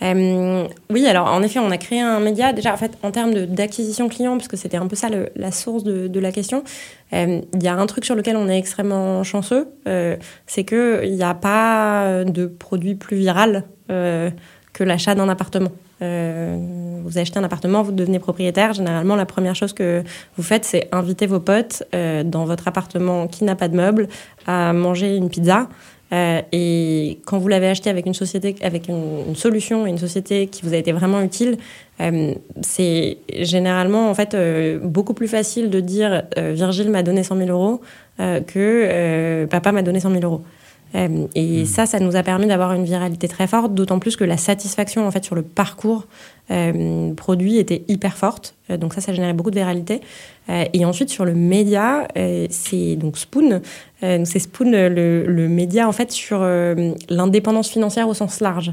Euh, 0.01 0.67
oui, 0.89 1.05
alors 1.07 1.27
en 1.27 1.41
effet, 1.41 1.59
on 1.59 1.71
a 1.71 1.77
créé 1.77 2.01
un 2.01 2.19
média. 2.19 2.53
Déjà, 2.53 2.73
en 2.73 2.77
fait, 2.77 2.97
en 3.03 3.11
termes 3.11 3.33
d'acquisition 3.33 4.07
client, 4.09 4.37
parce 4.37 4.47
que 4.47 4.57
c'était 4.57 4.77
un 4.77 4.87
peu 4.87 4.95
ça 4.95 5.09
la 5.35 5.51
source 5.51 5.83
de, 5.83 6.19
la 6.19 6.31
question, 6.31 6.63
euh, 7.13 7.41
il 7.53 7.63
y 7.63 7.67
a 7.67 7.75
un 7.75 7.85
truc 7.85 8.05
sur 8.05 8.15
lequel 8.15 8.37
on 8.37 8.47
est 8.47 8.57
extrêmement 8.57 9.23
chanceux, 9.23 9.67
euh, 9.87 10.17
c'est 10.47 10.63
qu'il 10.63 11.13
n'y 11.13 11.23
a 11.23 11.33
pas 11.33 12.23
de 12.25 12.45
produit 12.45 12.95
plus 12.95 13.17
viral 13.17 13.63
que 13.87 14.83
l'achat 14.83 15.15
d'un 15.15 15.29
appartement. 15.29 15.71
vous 15.99 17.17
achetez 17.17 17.39
un 17.39 17.43
appartement, 17.43 17.81
vous 17.81 17.91
devenez 17.91 18.19
propriétaire. 18.19 18.73
Généralement, 18.73 19.15
la 19.15 19.25
première 19.25 19.55
chose 19.55 19.73
que 19.73 20.03
vous 20.37 20.43
faites, 20.43 20.63
c'est 20.63 20.87
inviter 20.91 21.25
vos 21.25 21.39
potes 21.39 21.83
dans 21.91 22.45
votre 22.45 22.67
appartement 22.67 23.27
qui 23.27 23.45
n'a 23.45 23.55
pas 23.55 23.67
de 23.67 23.75
meubles 23.75 24.07
à 24.45 24.73
manger 24.73 25.15
une 25.15 25.29
pizza. 25.29 25.67
Euh, 26.11 26.41
et 26.51 27.19
quand 27.25 27.37
vous 27.37 27.47
l'avez 27.47 27.67
acheté 27.67 27.89
avec 27.89 28.05
une 28.05 28.13
société, 28.13 28.55
avec 28.61 28.87
une, 28.87 29.35
solution 29.35 29.85
une 29.85 29.97
société 29.97 30.47
qui 30.47 30.63
vous 30.63 30.73
a 30.73 30.77
été 30.77 30.91
vraiment 30.91 31.21
utile, 31.21 31.57
euh, 32.01 32.33
c'est 32.61 33.17
généralement 33.39 34.09
en 34.09 34.15
fait 34.15 34.33
euh, 34.33 34.79
beaucoup 34.81 35.13
plus 35.13 35.27
facile 35.27 35.69
de 35.69 35.79
dire 35.79 36.23
Virgile 36.37 36.89
m'a 36.89 37.03
donné 37.03 37.23
100 37.23 37.37
000 37.37 37.49
euros 37.49 37.81
que 38.17 39.45
papa 39.45 39.71
m'a 39.71 39.81
donné 39.81 39.99
100 39.99 40.11
000 40.11 40.23
euros. 40.23 40.41
Et 40.93 41.61
hmm. 41.61 41.65
ça, 41.65 41.85
ça 41.85 41.99
nous 41.99 42.15
a 42.15 42.23
permis 42.23 42.47
d'avoir 42.47 42.73
une 42.73 42.83
viralité 42.83 43.27
très 43.27 43.47
forte, 43.47 43.75
d'autant 43.75 43.99
plus 43.99 44.15
que 44.15 44.23
la 44.23 44.37
satisfaction 44.37 45.05
en 45.05 45.11
fait 45.11 45.23
sur 45.23 45.35
le 45.35 45.43
parcours 45.43 46.05
euh, 46.51 47.13
produit 47.13 47.57
était 47.57 47.83
hyper 47.87 48.17
forte. 48.17 48.55
Euh, 48.69 48.77
donc 48.77 48.93
ça, 48.93 49.01
ça 49.01 49.13
générait 49.13 49.33
beaucoup 49.33 49.51
de 49.51 49.55
viralité. 49.55 50.01
Euh, 50.49 50.65
et 50.73 50.83
ensuite, 50.85 51.09
sur 51.09 51.25
le 51.25 51.35
média, 51.35 52.07
c'est 52.49 52.95
donc 52.95 53.17
Spoon. 53.17 53.61
c'est 54.01 54.39
Spoon, 54.39 54.71
le, 54.71 55.25
le, 55.27 55.47
média, 55.47 55.87
en 55.87 55.91
fait, 55.91 56.11
sur 56.11 56.39
l'indépendance 57.09 57.69
financière 57.69 58.07
au 58.07 58.13
sens 58.13 58.39
large. 58.39 58.71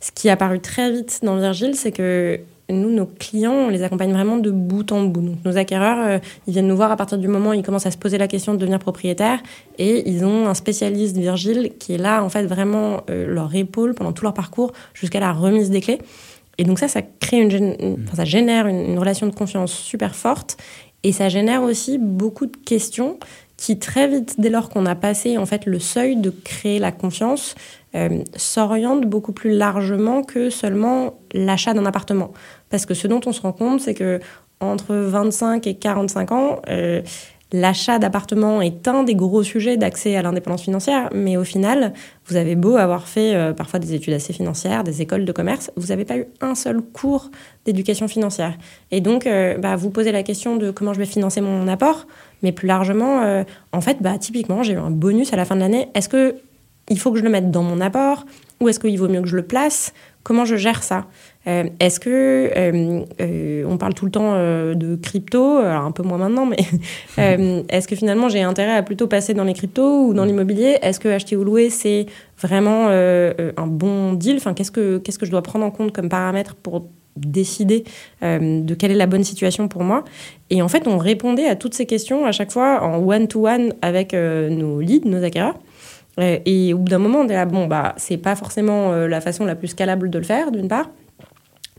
Ce 0.00 0.12
qui 0.12 0.28
est 0.28 0.30
apparu 0.30 0.60
très 0.60 0.92
vite 0.92 1.20
dans 1.22 1.36
Virgile, 1.36 1.74
c'est 1.76 1.92
que 1.92 2.40
nous, 2.70 2.90
nos 2.90 3.06
clients, 3.06 3.52
on 3.52 3.68
les 3.68 3.82
accompagne 3.82 4.12
vraiment 4.12 4.38
de 4.38 4.50
bout 4.50 4.90
en 4.92 5.04
bout. 5.04 5.20
Donc, 5.20 5.36
nos 5.44 5.56
acquéreurs, 5.56 5.98
euh, 6.06 6.18
ils 6.46 6.52
viennent 6.52 6.66
nous 6.66 6.76
voir 6.76 6.90
à 6.90 6.96
partir 6.96 7.18
du 7.18 7.28
moment 7.28 7.50
où 7.50 7.52
ils 7.54 7.62
commencent 7.62 7.86
à 7.86 7.90
se 7.90 7.98
poser 7.98 8.16
la 8.16 8.28
question 8.28 8.54
de 8.54 8.58
devenir 8.58 8.78
propriétaire. 8.78 9.40
Et 9.78 10.08
ils 10.08 10.24
ont 10.24 10.46
un 10.46 10.54
spécialiste, 10.54 11.16
Virgile, 11.16 11.72
qui 11.78 11.94
est 11.94 11.98
là, 11.98 12.22
en 12.22 12.28
fait, 12.28 12.44
vraiment 12.46 13.02
euh, 13.10 13.26
leur 13.26 13.54
épaule 13.54 13.94
pendant 13.94 14.12
tout 14.12 14.24
leur 14.24 14.34
parcours 14.34 14.72
jusqu'à 14.94 15.20
la 15.20 15.32
remise 15.32 15.70
des 15.70 15.80
clés. 15.80 15.98
Et 16.58 16.64
donc 16.64 16.78
ça, 16.78 16.88
ça 16.88 17.02
crée 17.02 17.40
une, 17.40 17.96
ça 18.14 18.24
génère 18.24 18.66
une, 18.66 18.98
relation 18.98 19.26
de 19.26 19.34
confiance 19.34 19.72
super 19.72 20.14
forte 20.14 20.56
et 21.02 21.12
ça 21.12 21.28
génère 21.28 21.62
aussi 21.62 21.98
beaucoup 21.98 22.46
de 22.46 22.56
questions 22.56 23.18
qui 23.56 23.78
très 23.78 24.08
vite, 24.08 24.34
dès 24.38 24.50
lors 24.50 24.68
qu'on 24.68 24.86
a 24.86 24.94
passé 24.94 25.38
en 25.38 25.46
fait 25.46 25.66
le 25.66 25.78
seuil 25.78 26.16
de 26.16 26.30
créer 26.30 26.78
la 26.78 26.92
confiance, 26.92 27.54
euh, 27.94 28.22
s'orientent 28.36 29.06
beaucoup 29.06 29.32
plus 29.32 29.56
largement 29.56 30.22
que 30.22 30.50
seulement 30.50 31.18
l'achat 31.32 31.74
d'un 31.74 31.86
appartement. 31.86 32.32
Parce 32.70 32.86
que 32.86 32.94
ce 32.94 33.06
dont 33.06 33.20
on 33.26 33.32
se 33.32 33.40
rend 33.40 33.52
compte, 33.52 33.80
c'est 33.80 33.94
que 33.94 34.20
entre 34.60 34.94
25 34.94 35.66
et 35.66 35.74
45 35.74 36.32
ans, 36.32 36.62
euh, 36.68 37.02
l'achat 37.52 37.98
d'appartements 37.98 38.60
est 38.62 38.88
un 38.88 39.04
des 39.04 39.14
gros 39.14 39.42
sujets 39.42 39.76
d'accès 39.76 40.16
à 40.16 40.22
l'indépendance 40.22 40.62
financière, 40.62 41.08
mais 41.12 41.36
au 41.36 41.44
final, 41.44 41.92
vous 42.26 42.36
avez 42.36 42.56
beau 42.56 42.76
avoir 42.76 43.06
fait 43.06 43.34
euh, 43.34 43.52
parfois 43.52 43.78
des 43.78 43.94
études 43.94 44.14
assez 44.14 44.32
financières, 44.32 44.82
des 44.82 45.02
écoles 45.02 45.24
de 45.24 45.32
commerce, 45.32 45.70
vous 45.76 45.88
n'avez 45.88 46.04
pas 46.04 46.16
eu 46.16 46.26
un 46.40 46.54
seul 46.54 46.80
cours 46.80 47.30
d'éducation 47.64 48.08
financière. 48.08 48.56
Et 48.90 49.00
donc, 49.00 49.26
euh, 49.26 49.56
bah, 49.58 49.76
vous 49.76 49.90
posez 49.90 50.10
la 50.10 50.22
question 50.22 50.56
de 50.56 50.70
comment 50.70 50.94
je 50.94 50.98
vais 50.98 51.06
financer 51.06 51.40
mon 51.40 51.68
apport, 51.68 52.06
mais 52.42 52.52
plus 52.52 52.68
largement, 52.68 53.44
en 53.72 53.80
fait, 53.80 53.98
bah, 54.02 54.18
typiquement, 54.18 54.62
j'ai 54.62 54.74
eu 54.74 54.78
un 54.78 54.90
bonus 54.90 55.32
à 55.32 55.36
la 55.36 55.46
fin 55.46 55.54
de 55.54 55.60
l'année. 55.60 55.88
Est-ce 55.94 56.10
que 56.10 56.36
il 56.90 56.98
faut 56.98 57.12
que 57.12 57.18
je 57.18 57.24
le 57.24 57.30
mette 57.30 57.50
dans 57.50 57.62
mon 57.62 57.80
apport 57.80 58.26
ou 58.60 58.68
est-ce 58.68 58.80
qu'il 58.80 58.98
vaut 58.98 59.08
mieux 59.08 59.20
que 59.20 59.28
je 59.28 59.36
le 59.36 59.42
place? 59.42 59.92
Comment 60.22 60.46
je 60.46 60.56
gère 60.56 60.82
ça? 60.82 61.06
Euh, 61.46 61.64
Est-ce 61.80 62.00
que 62.00 62.50
euh, 62.56 63.04
euh, 63.20 63.64
on 63.68 63.76
parle 63.76 63.92
tout 63.92 64.06
le 64.06 64.10
temps 64.10 64.32
de 64.34 64.96
crypto, 64.96 65.58
alors 65.58 65.84
un 65.84 65.92
peu 65.92 66.02
moins 66.02 66.16
maintenant, 66.16 66.46
mais 66.46 66.56
est-ce 67.68 67.86
que 67.86 67.94
finalement 67.94 68.30
j'ai 68.30 68.42
intérêt 68.42 68.74
à 68.74 68.82
plutôt 68.82 69.06
passer 69.06 69.34
dans 69.34 69.44
les 69.44 69.52
cryptos 69.52 70.06
ou 70.06 70.14
dans 70.14 70.24
l'immobilier? 70.24 70.78
Est-ce 70.80 70.98
que 70.98 71.08
acheter 71.08 71.36
ou 71.36 71.44
louer 71.44 71.68
c'est 71.68 72.06
vraiment 72.40 72.88
un 72.88 73.66
bon 73.66 74.14
deal? 74.14 74.36
Enfin, 74.36 74.54
qu'est-ce 74.54 74.72
que 74.72 74.98
qu'est-ce 74.98 75.18
que 75.18 75.26
je 75.26 75.30
dois 75.30 75.42
prendre 75.42 75.66
en 75.66 75.70
compte 75.70 75.92
comme 75.92 76.08
paramètre 76.08 76.54
pour 76.54 76.86
décider 77.16 77.84
de 78.22 78.74
quelle 78.74 78.90
est 78.90 78.96
la 78.96 79.06
bonne 79.06 79.24
situation 79.24 79.68
pour 79.68 79.84
moi? 79.84 80.04
Et 80.48 80.62
en 80.62 80.68
fait, 80.68 80.88
on 80.88 80.96
répondait 80.96 81.46
à 81.46 81.54
toutes 81.56 81.74
ces 81.74 81.84
questions 81.84 82.24
à 82.24 82.32
chaque 82.32 82.50
fois 82.50 82.82
en 82.82 82.96
one-to-one 83.06 83.74
avec 83.82 84.14
nos 84.14 84.80
leads, 84.80 85.06
nos 85.06 85.22
acquéreurs. 85.22 85.58
Et 86.18 86.74
au 86.74 86.78
bout 86.78 86.88
d'un 86.88 86.98
moment, 86.98 87.20
on 87.20 87.28
est 87.28 87.34
là, 87.34 87.46
bon, 87.46 87.66
bah, 87.66 87.94
c'est 87.96 88.16
pas 88.16 88.36
forcément 88.36 88.92
euh, 88.92 89.08
la 89.08 89.20
façon 89.20 89.44
la 89.44 89.56
plus 89.56 89.68
scalable 89.68 90.10
de 90.10 90.18
le 90.18 90.24
faire, 90.24 90.52
d'une 90.52 90.68
part. 90.68 90.90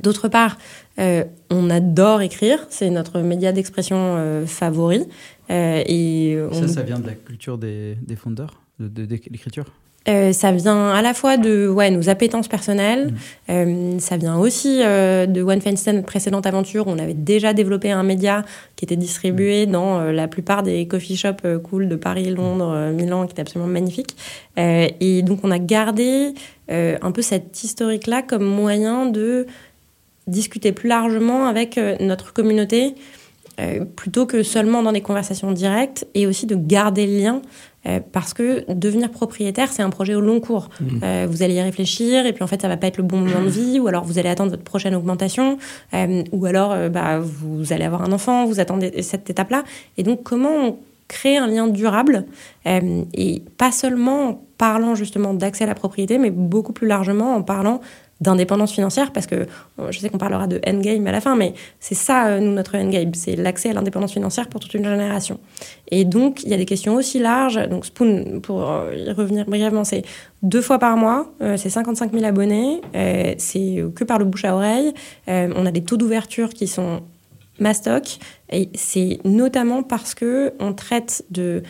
D'autre 0.02 0.28
part, 0.28 0.58
euh, 1.00 1.24
on 1.50 1.70
adore 1.70 2.22
écrire, 2.22 2.66
c'est 2.70 2.90
notre 2.90 3.22
média 3.22 3.54
d'expression 3.54 3.98
euh, 3.98 4.46
favori. 4.46 5.06
et 5.50 6.38
Ça, 6.52 6.68
ça 6.68 6.82
vient 6.84 7.00
de 7.00 7.08
la 7.08 7.14
culture 7.14 7.58
des, 7.58 7.98
des 8.06 8.16
fondeurs, 8.18 8.62
de 8.80 9.04
l'écriture? 9.04 9.66
Euh, 10.08 10.34
ça 10.34 10.52
vient 10.52 10.90
à 10.90 11.02
la 11.02 11.16
fois 11.16 11.38
de 11.38 11.68
ouais, 11.68 11.90
nos 11.90 12.10
appétences 12.10 12.48
personnelles, 12.48 13.08
mmh. 13.08 13.52
euh, 13.52 14.00
ça 14.00 14.18
vient 14.18 14.38
aussi 14.38 14.82
euh, 14.84 15.26
de 15.26 15.42
One 15.42 15.62
Feinstein, 15.62 15.96
notre 15.96 16.06
précédente 16.06 16.46
aventure. 16.46 16.88
Où 16.88 16.92
on 16.92 17.00
avait 17.00 17.16
déjà 17.16 17.54
développé 17.54 17.92
un 17.92 18.04
média 18.04 18.44
qui 18.76 18.86
était 18.86 18.96
distribué 18.96 19.66
mmh. 19.66 19.72
dans 19.72 20.02
la 20.04 20.28
plupart 20.28 20.62
des 20.62 20.88
coffee 20.88 21.16
shops 21.16 21.44
cool 21.64 21.88
de 21.88 21.96
Paris, 21.96 22.30
Londres, 22.30 22.92
Milan, 22.92 23.26
qui 23.26 23.32
était 23.32 23.42
absolument 23.42 23.72
magnifique. 23.72 24.16
et 24.58 25.22
donc 25.24 25.40
on 25.44 25.52
a 25.52 25.60
gardé 25.60 26.34
un 26.70 27.12
peu 27.12 27.22
cette 27.22 27.64
historique-là 27.64 28.22
comme 28.22 28.46
moyen 28.46 29.06
de 29.06 29.48
discuter 30.28 30.72
plus 30.72 30.90
largement 30.90 31.48
avec 31.48 31.80
notre 32.00 32.34
communauté. 32.34 32.96
Plutôt 33.96 34.26
que 34.26 34.44
seulement 34.44 34.84
dans 34.84 34.92
des 34.92 35.02
conversations 35.02 35.52
directes 35.52 36.06
et 36.14 36.28
aussi 36.28 36.46
de 36.46 36.56
garder 36.56 37.08
le 37.08 37.18
lien 37.18 37.42
euh, 37.88 38.00
parce 38.12 38.34
que 38.34 38.72
devenir 38.72 39.12
propriétaire, 39.12 39.72
c'est 39.72 39.84
un 39.84 39.90
projet 39.90 40.16
au 40.16 40.22
long 40.22 40.40
cours. 40.40 40.70
Mmh. 40.80 40.86
Euh, 41.04 41.28
vous 41.30 41.44
allez 41.44 41.56
y 41.56 41.62
réfléchir, 41.62 42.26
et 42.26 42.34
puis 42.34 42.44
en 42.44 42.48
fait, 42.48 42.62
ça 42.62 42.68
va 42.68 42.78
pas 42.78 42.88
être 42.88 42.98
le 42.98 43.04
bon 43.04 43.18
moment 43.18 43.44
de 43.44 43.50
vie, 43.50 43.80
ou 43.80 43.88
alors 43.88 44.04
vous 44.04 44.18
allez 44.18 44.30
attendre 44.30 44.52
votre 44.52 44.64
prochaine 44.64 44.96
augmentation, 44.96 45.58
euh, 45.94 46.24
ou 46.32 46.46
alors 46.46 46.76
bah, 46.90 47.20
vous 47.20 47.74
allez 47.74 47.86
avoir 47.86 48.02
un 48.02 48.12
enfant, 48.12 48.46
vous 48.46 48.60
attendez 48.60 49.02
cette 49.04 49.30
étape-là. 49.30 49.64
Et 49.98 50.04
donc, 50.04 50.24
comment 50.24 50.50
on 50.50 50.78
crée 51.08 51.38
un 51.38 51.46
lien 51.46 51.68
durable, 51.68 52.26
et 52.66 53.44
pas 53.58 53.72
seulement 53.72 54.30
en 54.30 54.42
parlant 54.58 54.96
justement 54.96 55.36
d'accès 55.36 55.66
à 55.66 55.68
la 55.68 55.76
propriété, 55.76 56.18
mais 56.18 56.32
beaucoup 56.32 56.74
plus 56.74 56.88
largement 56.88 57.36
en 57.36 57.44
parlant 57.44 57.82
d'indépendance 58.22 58.72
financière, 58.72 59.12
parce 59.12 59.28
que 59.28 59.36
euh, 59.36 59.92
je 59.92 60.00
sais 60.00 60.10
qu'on 60.10 60.18
parlera 60.18 60.48
de 60.48 60.62
endgame 60.66 61.06
à 61.08 61.12
la 61.12 61.20
fin, 61.20 61.36
mais 61.36 61.54
c'est 61.80 61.96
ça, 61.96 62.28
euh, 62.28 62.40
nous, 62.40 62.54
notre 62.54 62.78
endgame, 62.78 63.14
c'est 63.14 63.36
l'accès 63.36 63.72
à 63.72 63.74
l'indépendance 63.74 64.14
financière 64.14 64.48
pour 64.48 64.62
toute 64.62 64.74
une 64.74 64.86
génération. 64.86 65.40
Et 65.92 66.06
donc, 66.06 66.44
il 66.44 66.50
y 66.50 66.54
a 66.54 66.58
des 66.58 66.66
questions 66.66 66.96
aussi 66.96 67.20
larges. 67.20 67.60
Donc, 67.68 67.86
Spoon, 67.86 68.40
pour 68.42 68.72
euh, 68.72 68.96
y 68.96 69.12
revenir 69.12 69.46
brièvement, 69.46 69.84
c'est 69.84 70.04
deux 70.44 70.62
fois 70.62 70.80
par 70.80 70.96
mois, 70.96 71.34
c'est 71.58 71.70
55 71.70 72.14
000 72.14 72.24
abonnés, 72.24 72.82
c'est 73.40 73.84
que 73.96 74.04
par 74.04 74.20
le 74.20 74.26
bouche 74.26 74.46
à 74.46 74.56
oreille. 74.56 74.94
on 75.28 75.66
a 75.66 75.72
des 75.72 75.84
taux 75.84 75.98
d'ouverture 75.98 76.50
qui 76.50 76.68
sont 76.68 77.02
mastoc, 77.60 78.20
et 78.52 78.70
c'est 78.76 79.20
notamment 79.24 79.82
parce 79.82 80.14
que 80.14 80.54
on 80.60 80.74
traite 80.74 81.26
de 81.32 81.64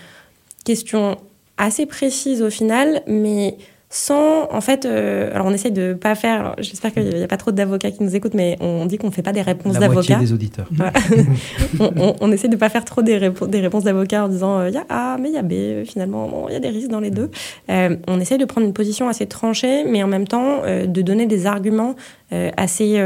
questions 0.65 1.17
assez 1.57 1.85
précises 1.85 2.41
au 2.41 2.49
final, 2.49 3.01
mais 3.07 3.57
sans, 3.89 4.51
en 4.51 4.61
fait, 4.61 4.85
euh, 4.85 5.31
alors 5.33 5.45
on 5.45 5.53
essaye 5.53 5.71
de 5.71 5.93
pas 5.93 6.15
faire, 6.15 6.55
j'espère 6.57 6.91
qu'il 6.91 7.03
n'y 7.03 7.23
a 7.23 7.27
pas 7.27 7.37
trop 7.37 7.51
d'avocats 7.51 7.91
qui 7.91 8.03
nous 8.03 8.15
écoutent, 8.15 8.33
mais 8.33 8.57
on 8.59 8.85
dit 8.87 8.97
qu'on 8.97 9.07
ne 9.07 9.11
fait 9.11 9.21
pas 9.21 9.31
des 9.31 9.43
réponses 9.43 9.77
d'avocats. 9.77 10.17
des 10.17 10.33
auditeurs. 10.33 10.67
on, 11.79 12.15
on, 12.19 12.31
essaie 12.31 12.47
de 12.47 12.55
pas 12.55 12.69
faire 12.69 12.83
trop 12.83 13.03
des, 13.03 13.19
des 13.47 13.59
réponses 13.61 13.83
d'avocats 13.83 14.25
en 14.25 14.27
disant 14.27 14.61
il 14.61 14.67
euh, 14.67 14.71
y 14.71 14.77
a 14.77 14.85
A, 14.89 15.17
mais 15.19 15.29
il 15.29 15.35
y 15.35 15.37
a 15.37 15.43
B, 15.43 15.85
finalement, 15.85 16.47
il 16.49 16.53
y 16.53 16.55
a 16.55 16.59
des 16.59 16.69
risques 16.69 16.89
dans 16.89 16.99
les 16.99 17.11
deux. 17.11 17.29
Euh, 17.69 17.95
on 18.07 18.19
essaye 18.19 18.39
de 18.39 18.45
prendre 18.45 18.65
une 18.65 18.73
position 18.73 19.07
assez 19.07 19.27
tranchée, 19.27 19.85
mais 19.85 20.01
en 20.01 20.07
même 20.07 20.27
temps 20.27 20.61
de 20.65 21.01
donner 21.01 21.27
des 21.27 21.45
arguments 21.45 21.95
assez 22.31 23.01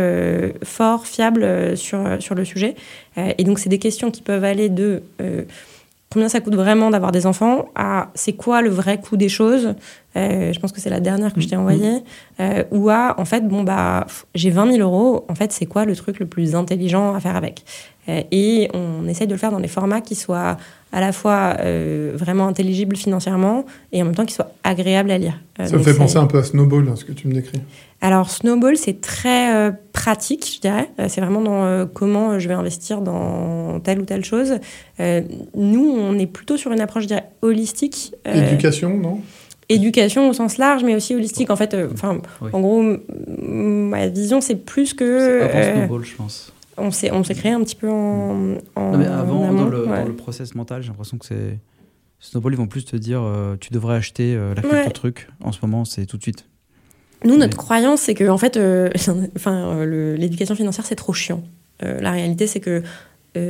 forts, 0.63 1.05
fiables 1.05 1.77
sur, 1.77 1.99
sur 2.19 2.35
le 2.35 2.45
sujet. 2.45 2.75
et 3.17 3.43
donc, 3.43 3.59
c'est 3.59 3.69
des 3.69 3.79
questions 3.79 4.11
qui 4.11 4.21
peuvent 4.21 4.43
aller 4.43 4.69
de 4.69 5.03
combien 6.11 6.29
ça 6.29 6.39
coûte 6.41 6.55
vraiment 6.55 6.89
d'avoir 6.89 7.11
des 7.11 7.25
enfants? 7.25 7.69
À 7.75 8.09
c'est 8.15 8.33
quoi 8.33 8.61
le 8.61 8.69
vrai 8.69 8.99
coût 8.99 9.17
des 9.17 9.29
choses? 9.29 9.75
Euh, 10.15 10.51
je 10.51 10.59
pense 10.59 10.71
que 10.71 10.81
c'est 10.81 10.89
la 10.89 10.99
dernière 10.99 11.33
que 11.33 11.39
je 11.39 11.47
t'ai 11.47 11.55
mm-hmm. 11.55 11.59
envoyée, 11.59 12.03
euh, 12.39 12.63
ou 12.71 12.89
à, 12.89 13.15
en 13.19 13.25
fait, 13.25 13.47
bon, 13.47 13.63
bah, 13.63 14.07
j'ai 14.33 14.49
20 14.49 14.73
000 14.73 14.79
euros, 14.79 15.25
en 15.29 15.35
fait, 15.35 15.51
c'est 15.51 15.67
quoi 15.67 15.85
le 15.85 15.95
truc 15.95 16.19
le 16.19 16.25
plus 16.25 16.55
intelligent 16.55 17.13
à 17.13 17.19
faire 17.19 17.35
avec? 17.35 17.63
Euh, 18.07 18.23
Et 18.31 18.69
on 18.73 19.07
essaye 19.07 19.27
de 19.27 19.33
le 19.33 19.37
faire 19.37 19.51
dans 19.51 19.59
des 19.59 19.67
formats 19.67 20.01
qui 20.01 20.15
soient 20.15 20.57
à 20.91 20.99
la 20.99 21.11
fois 21.11 21.57
vraiment 22.15 22.47
intelligibles 22.47 22.95
financièrement 22.95 23.63
et 23.91 24.01
en 24.01 24.05
même 24.05 24.15
temps 24.15 24.25
qui 24.25 24.33
soient 24.33 24.51
agréables 24.63 25.11
à 25.11 25.19
lire. 25.19 25.39
Ça 25.63 25.77
me 25.77 25.83
fait 25.83 25.93
penser 25.93 26.17
un 26.17 26.25
peu 26.25 26.39
à 26.39 26.43
Snowball, 26.43 26.91
ce 26.95 27.05
que 27.05 27.11
tu 27.11 27.27
me 27.27 27.33
décris. 27.33 27.61
Alors, 28.01 28.29
Snowball, 28.29 28.77
c'est 28.77 29.01
très 29.01 29.73
pratique, 29.91 30.49
je 30.55 30.61
dirais. 30.61 30.89
c'est 31.09 31.19
vraiment 31.19 31.41
dans 31.41 31.85
comment 31.87 32.39
je 32.39 32.47
vais 32.47 32.53
investir 32.53 33.01
dans 33.01 33.79
telle 33.81 33.99
ou 33.99 34.05
telle 34.05 34.23
chose. 34.23 34.55
nous, 34.97 35.95
on 35.97 36.17
est 36.17 36.25
plutôt 36.25 36.55
sur 36.55 36.71
une 36.71 36.79
approche, 36.79 37.03
je 37.03 37.07
dirais, 37.09 37.29
holistique. 37.41 38.15
Éducation, 38.25 38.97
non? 38.97 39.21
Éducation 39.71 40.27
au 40.27 40.33
sens 40.33 40.57
large, 40.57 40.83
mais 40.83 40.95
aussi 40.95 41.13
holistique. 41.13 41.51
En 41.51 41.55
fait, 41.55 41.75
euh, 41.75 41.89
enfin, 41.93 42.19
en 42.51 42.59
gros, 42.59 42.83
ma 43.37 44.07
vision, 44.07 44.41
c'est 44.41 44.55
plus 44.55 44.95
que. 44.95 45.43
Avant 45.43 45.59
euh, 45.59 45.75
Snowball, 45.75 46.05
je 46.05 46.15
pense. 46.15 46.53
On 46.75 46.89
s'est, 46.89 47.11
on 47.11 47.23
s'est 47.23 47.35
créé 47.35 47.51
un 47.51 47.61
petit 47.61 47.75
peu 47.75 47.87
en. 47.87 48.33
non, 48.33 48.97
mais 48.97 49.05
avant, 49.05 49.53
dans, 49.53 49.65
le, 49.65 49.85
dans, 49.85 50.05
le, 50.05 50.15
process 50.15 50.55
mental, 50.55 50.81
j'ai 50.81 50.87
l'impression 50.87 51.19
que 51.19 51.25
c'est. 51.27 51.59
Snowball, 52.19 52.53
ils 52.53 52.57
vont 52.57 52.67
plus 52.67 52.83
te 52.83 52.95
dire 52.95 53.21
euh, 53.21 53.57
tu 53.59 53.71
devrais 53.71 53.95
acheter 53.95 54.35
la 54.35 54.61
crypto 54.61 54.89
truc. 54.89 55.29
En 55.43 55.51
ce 55.51 55.59
moment, 55.61 55.85
c'est 55.85 56.07
tout 56.07 56.17
de 56.17 56.23
suite. 56.23 56.47
Nous, 57.25 57.37
notre 57.37 57.57
croyance, 57.57 58.01
c'est 58.01 58.13
que 58.13 58.29
en 58.29 58.37
fait, 58.37 58.57
enfin, 59.35 59.85
l'éducation 59.85 60.55
financière, 60.55 60.85
c'est 60.85 60.95
trop 60.95 61.13
chiant. 61.13 61.43
la 61.81 62.11
réalité, 62.11 62.47
c'est 62.47 62.59
que 62.59 62.83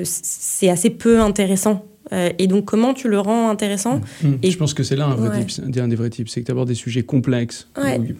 c'est 0.03 0.69
assez 0.69 0.89
peu 0.89 1.21
intéressant 1.21 1.85
euh, 2.11 2.29
et 2.39 2.47
donc, 2.47 2.65
comment 2.65 2.93
tu 2.93 3.07
le 3.07 3.19
rends 3.19 3.49
intéressant 3.49 3.97
mmh. 3.97 4.27
Mmh. 4.27 4.37
Et 4.43 4.51
je 4.51 4.57
pense 4.57 4.73
que 4.73 4.83
c'est 4.83 4.95
là 4.95 5.05
un, 5.05 5.15
vrai 5.15 5.45
un 5.77 5.87
des 5.87 5.95
vrais 5.95 6.09
types, 6.09 6.29
c'est 6.29 6.41
que 6.41 6.45
tu 6.45 6.51
abordes 6.51 6.67
des 6.67 6.75
sujets 6.75 7.03
complexes. 7.03 7.67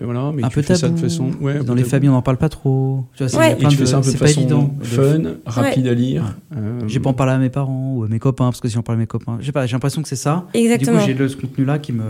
voilà, 0.01 0.31
mais 0.33 0.43
un 0.43 0.49
tu 0.49 0.55
peu 0.55 0.61
fais 0.61 0.75
ça 0.75 0.89
de 0.89 0.97
façon. 0.97 1.31
Dans 1.65 1.75
les 1.75 1.83
familles, 1.83 2.09
on 2.09 2.13
n'en 2.13 2.21
parle 2.21 2.37
pas 2.37 2.49
trop. 2.49 3.05
Tu 3.15 3.25
vois, 3.25 3.49
et 3.49 3.57
tu 3.57 3.75
fais 3.75 3.85
ça 3.85 3.97
un 3.97 4.01
peu 4.01 4.11
de 4.11 4.17
façon 4.17 4.71
fun, 4.81 5.21
rapide 5.45 5.87
à 5.87 5.93
lire. 5.93 6.35
Euh... 6.55 6.81
J'ai 6.87 6.99
pas 6.99 7.09
en 7.09 7.13
parler 7.13 7.33
à 7.33 7.37
mes 7.37 7.49
parents 7.49 7.93
ou 7.95 8.03
à 8.03 8.07
mes 8.07 8.19
copains, 8.19 8.45
parce 8.45 8.61
que 8.61 8.67
si 8.67 8.77
on 8.77 8.81
parle 8.81 8.97
à 8.97 9.01
mes 9.01 9.07
copains, 9.07 9.37
j'ai 9.39 9.51
l'impression 9.51 10.01
que 10.01 10.07
c'est 10.07 10.15
ça. 10.15 10.47
Exactement. 10.53 10.97
Du 10.97 10.99
coup, 10.99 11.07
j'ai 11.07 11.13
le, 11.13 11.27
ce 11.27 11.37
contenu-là 11.37 11.79
qui 11.79 11.93
me. 11.93 12.03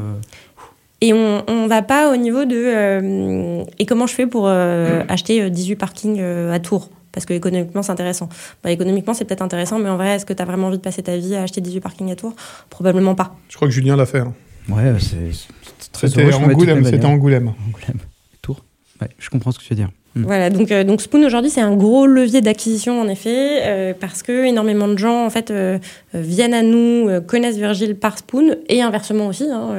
Et 1.01 1.13
on 1.13 1.43
ne 1.47 1.67
va 1.67 1.81
pas 1.81 2.11
au 2.11 2.17
niveau 2.17 2.45
de. 2.45 2.55
Euh, 2.55 3.63
et 3.77 3.85
comment 3.85 4.05
je 4.05 4.13
fais 4.13 4.27
pour 4.27 4.47
euh, 4.47 4.99
mmh. 4.99 5.05
acheter 5.09 5.49
18 5.49 5.75
parkings 5.75 6.21
à 6.21 6.59
Tours? 6.59 6.89
Parce 7.11 7.25
que 7.25 7.33
économiquement 7.33 7.81
c'est 7.81 7.91
intéressant. 7.91 8.29
Bah, 8.63 8.71
économiquement 8.71 9.13
c'est 9.13 9.25
peut-être 9.25 9.41
intéressant, 9.41 9.79
mais 9.79 9.89
en 9.89 9.97
vrai, 9.97 10.15
est-ce 10.15 10.25
que 10.25 10.33
tu 10.33 10.41
as 10.41 10.45
vraiment 10.45 10.67
envie 10.67 10.77
de 10.77 10.83
passer 10.83 11.01
ta 11.01 11.17
vie 11.17 11.35
à 11.35 11.43
acheter 11.43 11.61
18 11.61 11.79
parkings 11.79 12.11
à 12.11 12.15
Tours? 12.15 12.35
Probablement 12.69 13.15
pas. 13.15 13.35
Je 13.49 13.55
crois 13.55 13.67
que 13.67 13.73
Julien 13.73 13.95
l'a 13.95 14.05
fait. 14.05 14.19
Hein. 14.19 14.33
Ouais, 14.69 14.93
c'est 14.99 15.91
très 15.91 16.07
C'était 16.07 16.33
Angoulême. 16.33 16.85
C'était 16.85 17.05
Angoulême. 17.05 17.53
Angoulême. 17.67 17.99
Tours. 18.41 18.63
Ouais, 19.01 19.09
je 19.17 19.29
comprends 19.29 19.51
ce 19.51 19.59
que 19.59 19.63
tu 19.63 19.69
veux 19.69 19.77
dire. 19.77 19.89
Mm. 20.19 20.25
Voilà, 20.25 20.49
donc, 20.49 20.71
euh, 20.71 20.83
donc 20.83 21.01
Spoon 21.01 21.23
aujourd'hui 21.23 21.49
c'est 21.49 21.61
un 21.61 21.75
gros 21.75 22.05
levier 22.05 22.41
d'acquisition 22.41 23.01
en 23.01 23.07
effet, 23.07 23.61
euh, 23.63 23.93
parce 23.99 24.23
que 24.23 24.45
énormément 24.45 24.87
de 24.87 24.97
gens 24.97 25.25
en 25.25 25.29
fait 25.29 25.51
euh, 25.51 25.77
viennent 26.13 26.53
à 26.53 26.61
nous, 26.61 27.09
connaissent 27.27 27.57
Virgile 27.57 27.95
par 27.95 28.17
Spoon 28.17 28.55
et 28.67 28.81
inversement 28.81 29.27
aussi, 29.27 29.45
hein, 29.49 29.75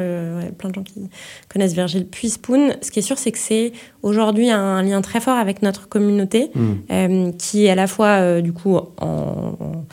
plein 0.59 0.71
de 0.71 0.75
gens 0.75 0.83
qui 0.83 1.09
connaissent 1.53 1.75
Virgile 1.75 2.07
puis 2.07 2.31
Spoon. 2.31 2.71
Ce 2.83 2.91
qui 2.91 3.01
est 3.01 3.03
sûr 3.03 3.19
c'est 3.19 3.33
que 3.33 3.39
c'est 3.39 3.73
aujourd'hui 4.03 4.51
un 4.51 4.83
lien 4.83 5.01
très 5.01 5.21
fort 5.21 5.37
avec 5.37 5.63
notre 5.63 5.89
communauté, 5.89 6.51
mm. 6.55 7.33
qui 7.39 7.67
est 7.67 7.71
à 7.71 7.75
la 7.75 7.87
fois 7.87 8.41
du 8.41 8.53
coup 8.53 8.77
en 8.77 8.91
en 9.01 9.85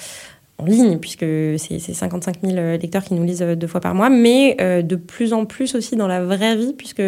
ligne, 0.66 0.98
puisque 0.98 1.26
c'est 1.58 1.80
55 1.80 2.38
000 2.44 2.56
lecteurs 2.82 3.04
qui 3.04 3.14
nous 3.14 3.24
lisent 3.24 3.44
euh, 3.44 3.56
deux 3.56 3.68
fois 3.68 3.80
par 3.80 3.94
mois, 3.94 4.10
mais 4.10 4.58
euh, 4.60 4.82
de 4.82 4.96
plus 4.96 5.34
en 5.34 5.46
plus 5.46 5.76
aussi 5.76 5.96
dans 5.96 6.08
la 6.08 6.24
vraie 6.24 6.56
vie, 6.56 6.74
puisque 6.74 7.04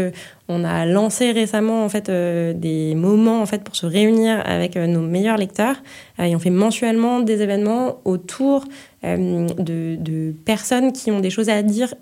on 0.48 0.64
a 0.64 0.86
lancé 0.86 1.32
récemment 1.32 1.84
en 1.84 1.90
fait 1.90 2.10
euh, 2.10 2.54
des 2.54 2.94
moments 2.94 3.42
en 3.42 3.46
fait 3.46 3.64
pour 3.64 3.76
se 3.76 3.86
réunir 3.86 4.42
avec 4.46 4.76
nos 4.76 5.02
meilleurs 5.02 5.38
lecteurs, 5.38 5.82
et 6.20 6.36
on 6.36 6.40
fait 6.40 6.50
mensuellement 6.50 7.22
des 7.22 7.42
événements 7.42 8.00
autour 8.06 8.66
de, 9.04 10.34
personnes 10.46 10.92
qui 10.92 11.12
ont 11.12 11.20
des 11.20 11.30
choses 11.30 11.50
à 11.50 11.64
dire 11.64 11.94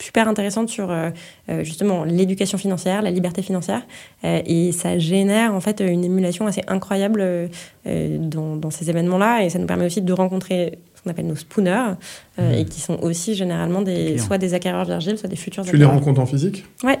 super 0.00 0.28
intéressante 0.28 0.68
sur 0.68 0.90
euh, 0.90 1.10
euh, 1.48 1.64
justement 1.64 2.04
l'éducation 2.04 2.58
financière, 2.58 3.02
la 3.02 3.10
liberté 3.10 3.42
financière. 3.42 3.82
Euh, 4.24 4.40
et 4.46 4.72
ça 4.72 4.98
génère 4.98 5.54
en 5.54 5.60
fait 5.60 5.80
une 5.80 6.04
émulation 6.04 6.46
assez 6.46 6.62
incroyable 6.68 7.50
dans, 7.84 8.56
dans, 8.56 8.70
ces 8.70 8.90
événements-là. 8.90 9.44
Et 9.44 9.50
ça 9.50 9.58
nous 9.58 9.66
permet 9.66 9.86
aussi 9.86 10.02
de 10.02 10.12
rencontrer 10.12 10.78
ce 10.94 11.02
qu'on 11.02 11.10
appelle 11.10 11.26
nos 11.26 11.36
spooners, 11.36 11.94
mmh. 12.38 12.42
et 12.54 12.64
qui 12.64 12.80
sont 12.80 12.98
aussi 13.00 13.34
généralement 13.34 13.82
des, 13.82 14.18
soit 14.18 14.36
des 14.36 14.52
acquéreurs 14.52 14.86
d'argile, 14.86 15.16
soit 15.16 15.28
des 15.28 15.36
futurs 15.36 15.64
Tu 15.64 15.76
les 15.76 15.84
rencontres 15.84 16.20
en 16.20 16.26
physique? 16.26 16.64
Ouais. 16.82 16.98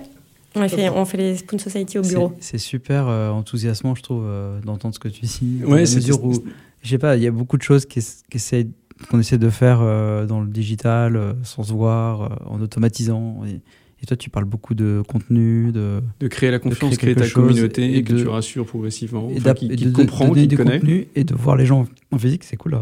On 0.54 0.66
fait, 0.66 0.88
on 0.88 1.04
fait 1.04 1.18
les 1.18 1.36
Spoon 1.36 1.58
Society 1.58 1.98
au 1.98 2.02
bureau. 2.02 2.32
C'est 2.40 2.58
super 2.58 3.06
enthousiasmant, 3.06 3.94
je 3.94 4.02
trouve, 4.02 4.26
d'entendre 4.64 4.94
ce 4.94 4.98
que 4.98 5.08
tu 5.08 5.26
dis. 5.26 5.62
Ouais, 5.64 5.84
c'est 5.84 6.10
où, 6.12 6.32
je 6.82 6.88
sais 6.88 6.98
pas, 6.98 7.16
il 7.16 7.22
y 7.22 7.26
a 7.26 7.30
beaucoup 7.30 7.58
de 7.58 7.62
choses 7.62 7.84
qui, 7.84 8.00
qui 8.00 8.36
essaient 8.36 8.66
qu'on 9.10 9.18
essaie 9.20 9.38
de 9.38 9.50
faire 9.50 9.80
euh, 9.80 10.26
dans 10.26 10.40
le 10.40 10.48
digital, 10.48 11.16
euh, 11.16 11.32
sans 11.42 11.62
se 11.62 11.72
voir, 11.72 12.22
euh, 12.22 12.28
en 12.46 12.60
automatisant. 12.60 13.42
Et, 13.46 14.06
toi, 14.06 14.16
tu 14.16 14.30
parles 14.30 14.44
beaucoup 14.44 14.74
de 14.74 15.02
contenu, 15.06 15.72
de, 15.72 16.00
de 16.20 16.28
créer 16.28 16.50
la 16.50 16.60
confiance, 16.60 16.92
de 16.92 16.96
créer, 16.96 17.14
ta 17.14 17.28
communauté 17.28 17.96
et, 17.96 18.02
que 18.04 18.14
tu 18.14 18.28
rassures 18.28 18.64
progressivement, 18.64 19.28
et 19.28 19.54
qui, 19.54 19.68
qui 19.68 19.92
comprend, 19.92 20.30
qui 20.32 20.48
connaît. 20.48 20.80
et 21.14 21.24
de 21.24 21.34
voir 21.34 21.56
les 21.56 21.66
gens 21.66 21.84
en 22.12 22.18
physique, 22.18 22.44
c'est 22.44 22.56
cool. 22.56 22.78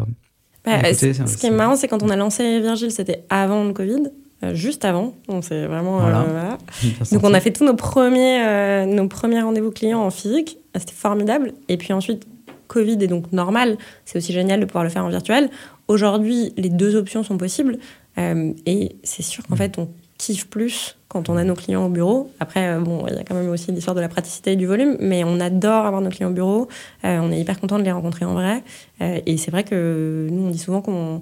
Bah, 0.64 0.92
ce 0.92 1.36
qui 1.36 1.46
est 1.46 1.50
marrant, 1.50 1.74
c'est 1.74 1.88
quand 1.88 2.02
on 2.02 2.10
a 2.10 2.16
lancé 2.16 2.60
Virgile, 2.60 2.90
c'était 2.90 3.24
avant 3.30 3.64
le 3.64 3.72
Covid. 3.72 4.10
juste 4.52 4.84
avant, 4.84 5.14
donc 5.26 5.42
c'est 5.42 5.66
vraiment 5.66 6.00
voilà. 6.00 6.58
donc 7.10 7.24
on 7.24 7.32
a 7.32 7.40
fait 7.40 7.52
tous 7.52 7.64
nos 7.64 7.74
premiers 7.74 8.84
nos 8.86 9.08
premiers 9.08 9.40
rendez-vous 9.40 9.70
clients 9.70 10.02
en 10.02 10.10
physique, 10.10 10.58
c'était 10.76 10.92
formidable. 10.92 11.54
Et 11.68 11.78
puis 11.78 11.94
ensuite 11.94 12.26
Covid 12.68 12.98
est 13.00 13.06
donc 13.06 13.32
normal, 13.32 13.78
c'est 14.04 14.18
aussi 14.18 14.32
génial 14.32 14.60
de 14.60 14.66
pouvoir 14.66 14.84
le 14.84 14.90
faire 14.90 15.04
en 15.04 15.08
virtuel. 15.08 15.50
Aujourd'hui, 15.88 16.52
les 16.56 16.68
deux 16.68 16.96
options 16.96 17.22
sont 17.22 17.38
possibles. 17.38 17.78
Euh, 18.18 18.52
et 18.64 18.96
c'est 19.02 19.22
sûr 19.22 19.44
qu'en 19.46 19.54
mm. 19.54 19.58
fait, 19.58 19.78
on 19.78 19.88
kiffe 20.18 20.48
plus 20.48 20.96
quand 21.08 21.28
on 21.28 21.36
a 21.36 21.44
nos 21.44 21.54
clients 21.54 21.86
au 21.86 21.90
bureau. 21.90 22.32
Après, 22.40 22.68
euh, 22.68 22.80
bon, 22.80 23.06
il 23.06 23.14
y 23.14 23.18
a 23.18 23.24
quand 23.24 23.34
même 23.34 23.50
aussi 23.50 23.70
l'histoire 23.70 23.94
de 23.94 24.00
la 24.00 24.08
praticité 24.08 24.52
et 24.52 24.56
du 24.56 24.66
volume, 24.66 24.96
mais 25.00 25.24
on 25.24 25.38
adore 25.40 25.84
avoir 25.84 26.00
nos 26.00 26.08
clients 26.08 26.30
au 26.30 26.34
bureau. 26.34 26.68
Euh, 27.04 27.18
on 27.20 27.30
est 27.30 27.40
hyper 27.40 27.60
content 27.60 27.78
de 27.78 27.84
les 27.84 27.92
rencontrer 27.92 28.24
en 28.24 28.34
vrai. 28.34 28.62
et 29.00 29.36
c'est 29.36 29.50
vrai 29.50 29.64
que 29.64 30.26
nous, 30.30 30.46
on 30.46 30.50
dit 30.50 30.58
souvent 30.58 30.80
qu'on 30.80 31.20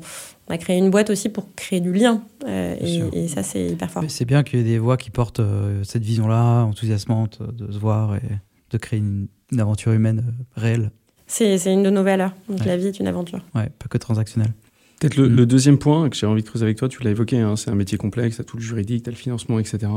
a 0.49 0.59
créé 0.59 0.79
une 0.79 0.91
boîte 0.91 1.11
aussi 1.11 1.29
pour 1.29 1.53
créer 1.57 1.81
du 1.81 1.93
lien. 1.93 2.23
Et, 2.47 3.29
ça, 3.29 3.43
c'est 3.43 3.67
hyper 3.67 3.91
fort. 3.91 4.05
C'est 4.09 4.25
bien 4.25 4.43
qu'il 4.43 4.61
y 4.61 4.63
ait 4.63 4.65
des 4.65 4.79
voix 4.79 4.97
qui 4.97 5.11
portent 5.11 5.43
cette 5.83 6.05
vision-là, 6.05 6.63
enthousiasmante, 6.63 7.41
de 7.43 7.73
se 7.73 7.79
voir 7.79 8.15
et 8.17 8.39
de 8.71 8.79
créer 8.79 9.01
une 9.01 9.29
aventure 9.59 9.93
humaine 9.93 10.35
réelle. 10.55 10.91
C'est 11.27 11.73
une 11.73 11.83
de 11.83 11.91
nos 11.91 12.03
valeurs. 12.03 12.35
Donc 12.49 12.65
la 12.65 12.77
vie 12.77 12.89
est 12.89 13.01
une 13.01 13.07
aventure. 13.07 13.41
Ouais, 13.55 13.71
pas 13.79 13.87
que 13.89 13.99
transactionnel. 13.99 14.53
Peut-être 15.01 15.17
le, 15.17 15.29
mm. 15.29 15.47
deuxième 15.47 15.79
point 15.79 16.09
que 16.09 16.17
j'ai 16.17 16.27
envie 16.27 16.43
de 16.43 16.49
creuser 16.49 16.65
avec 16.65 16.79
toi, 16.79 16.89
tu 16.89 17.03
l'as 17.03 17.11
évoqué, 17.11 17.39
hein, 17.39 17.57
c'est 17.57 17.71
un 17.71 17.75
métier 17.75 17.99
complexe, 17.99 18.37
tu 18.37 18.41
as 18.41 18.45
tout 18.45 18.57
le 18.57 18.63
juridique, 18.63 19.03
tu 19.03 19.11
as 19.11 19.13
le 19.13 19.17
financement, 19.17 19.59
etc. 19.59 19.89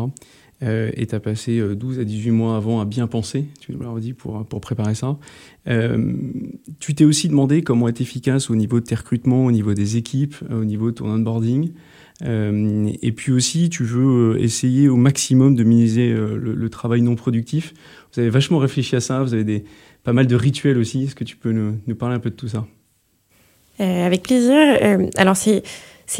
Euh, 0.64 0.90
et 0.96 1.06
tu 1.06 1.14
as 1.14 1.20
passé 1.20 1.62
12 1.62 2.00
euh, 2.00 2.02
à 2.02 2.04
18 2.04 2.32
mois 2.32 2.58
avant 2.58 2.82
à 2.82 2.86
bien 2.86 3.06
penser, 3.06 3.46
tu 3.60 3.72
nous 3.72 3.82
l'as 3.82 3.90
redit, 3.90 4.14
pour, 4.14 4.44
pour 4.46 4.60
préparer 4.60 4.96
ça. 4.96 5.18
Euh, 5.68 6.14
tu 6.80 6.96
t'es 6.96 7.06
aussi 7.06 7.30
demandé 7.30 7.62
comment 7.62 7.88
être 7.88 8.02
efficace 8.02 8.50
au 8.50 8.56
niveau 8.56 8.80
de 8.80 8.86
tes 8.86 8.96
recrutements, 8.96 9.46
au 9.46 9.52
niveau 9.52 9.74
des 9.74 9.98
équipes, 9.98 10.36
au 10.52 10.66
niveau 10.66 10.90
de 10.90 10.96
ton 10.96 11.10
onboarding. 11.10 11.72
et 12.22 13.12
puis 13.16 13.32
aussi, 13.32 13.70
tu 13.70 13.84
veux 13.84 14.42
essayer 14.42 14.90
au 14.90 14.96
maximum 14.96 15.56
de 15.56 15.64
minimiser 15.64 16.12
le, 16.12 16.56
le, 16.56 16.70
travail 16.70 17.02
non 17.02 17.16
productif. 17.16 17.76
Vous 18.14 18.22
avez 18.22 18.32
vachement 18.32 18.58
réfléchi 18.58 18.96
à 18.96 19.00
ça, 19.00 19.22
vous 19.22 19.36
avez 19.36 19.44
des, 19.44 19.64
pas 20.08 20.14
mal 20.14 20.26
de 20.26 20.38
rituels 20.38 20.78
aussi. 20.78 21.04
Est-ce 21.04 21.16
que 21.16 21.26
tu 21.26 21.36
peux 21.36 21.52
nous, 21.52 21.96
parler 21.96 22.16
un 22.16 22.20
peu 22.20 22.30
de 22.30 22.36
tout 22.36 22.48
ça? 22.48 22.66
Euh, 23.82 24.06
Avec 24.06 24.24
plaisir. 24.24 24.56
Euh, 24.56 25.08
alors, 25.18 25.36
c'est. 25.36 25.64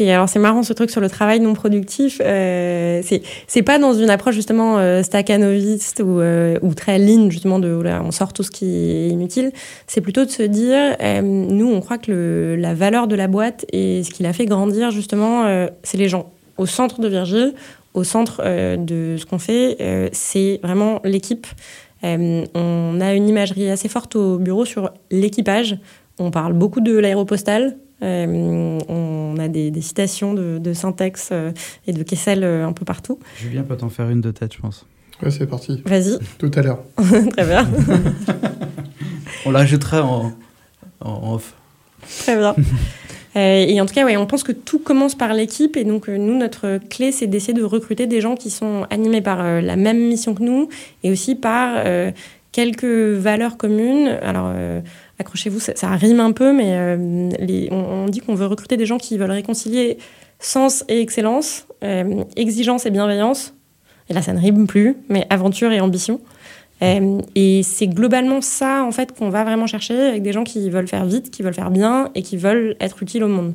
Alors 0.00 0.28
c'est 0.28 0.38
marrant 0.38 0.62
ce 0.62 0.74
truc 0.74 0.90
sur 0.90 1.00
le 1.00 1.08
travail 1.08 1.40
non 1.40 1.54
productif. 1.54 2.20
Euh, 2.22 3.00
c'est 3.46 3.62
pas 3.62 3.78
dans 3.78 3.94
une 3.94 4.10
approche 4.10 4.34
justement 4.34 4.76
euh, 4.76 5.02
staccanoviste 5.02 6.00
ou, 6.04 6.20
ou 6.20 6.74
très 6.74 6.98
lean 6.98 7.30
justement 7.30 7.58
de 7.58 7.82
on 8.04 8.10
sort 8.10 8.34
tout 8.34 8.42
ce 8.42 8.50
qui 8.50 8.66
est 8.66 9.08
inutile. 9.08 9.50
C'est 9.86 10.02
plutôt 10.02 10.26
de 10.26 10.30
se 10.30 10.42
dire 10.42 10.94
nous 11.22 11.72
on 11.72 11.80
croit 11.80 11.96
que 11.96 12.54
la 12.58 12.74
valeur 12.74 13.08
de 13.08 13.16
la 13.16 13.28
boîte 13.28 13.64
et 13.72 14.02
ce 14.02 14.10
qui 14.10 14.22
l'a 14.22 14.34
fait 14.34 14.44
grandir 14.44 14.90
justement 14.90 15.46
c'est 15.82 15.96
les 15.96 16.10
gens 16.10 16.30
au 16.58 16.66
centre 16.66 17.00
de 17.00 17.08
Virgile, 17.08 17.54
au 17.94 18.04
centre 18.04 18.42
de 18.76 19.16
ce 19.16 19.24
qu'on 19.24 19.38
fait 19.38 20.10
c'est 20.12 20.60
vraiment 20.62 21.00
l'équipe. 21.02 21.46
Euh, 22.04 22.44
on 22.54 23.00
a 23.00 23.14
une 23.14 23.28
imagerie 23.28 23.70
assez 23.70 23.88
forte 23.88 24.16
au 24.16 24.38
bureau 24.38 24.64
sur 24.64 24.92
l'équipage. 25.10 25.78
On 26.18 26.30
parle 26.30 26.52
beaucoup 26.52 26.80
de 26.80 26.96
l'aéropostale. 26.96 27.76
Euh, 28.02 28.78
on 28.88 29.36
a 29.38 29.48
des, 29.48 29.72
citations 29.80 30.34
de, 30.34 30.72
Syntex 30.72 31.30
euh, 31.32 31.52
et 31.86 31.92
de 31.92 32.02
Kessel 32.02 32.44
un 32.44 32.72
peu 32.72 32.84
partout. 32.84 33.18
Julien 33.36 33.62
peut 33.62 33.76
t'en 33.76 33.88
faire 33.88 34.08
une 34.10 34.20
de 34.20 34.30
tête, 34.30 34.54
je 34.54 34.60
pense. 34.60 34.86
Ouais, 35.22 35.30
c'est 35.30 35.46
parti. 35.46 35.82
Vas-y. 35.84 36.18
Tout 36.38 36.50
à 36.54 36.62
l'heure. 36.62 36.84
Très 36.96 37.44
bien. 37.44 37.68
on 39.44 39.50
l'ajouterait 39.50 40.00
en, 40.00 40.32
en 41.00 41.34
off. 41.34 41.54
Très 42.20 42.36
bien. 42.36 42.54
Euh, 43.38 43.64
et 43.68 43.80
en 43.80 43.86
tout 43.86 43.94
cas, 43.94 44.04
ouais, 44.04 44.16
on 44.16 44.26
pense 44.26 44.42
que 44.42 44.52
tout 44.52 44.80
commence 44.80 45.14
par 45.14 45.32
l'équipe. 45.32 45.76
Et 45.76 45.84
donc, 45.84 46.08
euh, 46.08 46.18
nous, 46.18 46.36
notre 46.36 46.78
clé, 46.90 47.12
c'est 47.12 47.26
d'essayer 47.26 47.54
de 47.54 47.62
recruter 47.62 48.06
des 48.06 48.20
gens 48.20 48.34
qui 48.34 48.50
sont 48.50 48.86
animés 48.90 49.20
par 49.20 49.40
euh, 49.40 49.60
la 49.60 49.76
même 49.76 49.98
mission 49.98 50.34
que 50.34 50.42
nous 50.42 50.68
et 51.04 51.12
aussi 51.12 51.34
par 51.34 51.84
quelques 52.52 52.84
valeurs 52.84 53.56
communes. 53.56 54.18
Alors, 54.22 54.52
accrochez-vous, 55.18 55.60
ça, 55.60 55.90
rime 55.92 56.20
un 56.20 56.32
peu, 56.32 56.52
mais 56.52 56.98
on, 57.70 58.06
dit 58.06 58.20
qu'on 58.20 58.34
veut 58.34 58.46
recruter 58.46 58.76
des 58.76 58.86
gens 58.86 58.98
qui 58.98 59.16
veulent 59.16 59.30
réconcilier 59.30 59.98
sens 60.40 60.84
et 60.88 61.00
excellence, 61.00 61.66
exigence 62.36 62.86
et 62.86 62.90
bienveillance. 62.90 63.54
Et 64.10 64.14
là, 64.14 64.22
ça 64.22 64.32
ne 64.32 64.40
rime 64.40 64.66
plus, 64.66 64.96
mais 65.08 65.26
aventure 65.30 65.70
et 65.72 65.80
ambition. 65.80 66.20
Euh, 66.82 67.20
et 67.34 67.62
c'est 67.62 67.88
globalement 67.88 68.40
ça, 68.40 68.84
en 68.84 68.92
fait, 68.92 69.16
qu'on 69.16 69.30
va 69.30 69.44
vraiment 69.44 69.66
chercher 69.66 70.00
avec 70.00 70.22
des 70.22 70.32
gens 70.32 70.44
qui 70.44 70.70
veulent 70.70 70.88
faire 70.88 71.04
vite, 71.04 71.30
qui 71.30 71.42
veulent 71.42 71.54
faire 71.54 71.70
bien 71.70 72.10
et 72.14 72.22
qui 72.22 72.36
veulent 72.36 72.76
être 72.80 73.02
utiles 73.02 73.24
au 73.24 73.28
monde. 73.28 73.54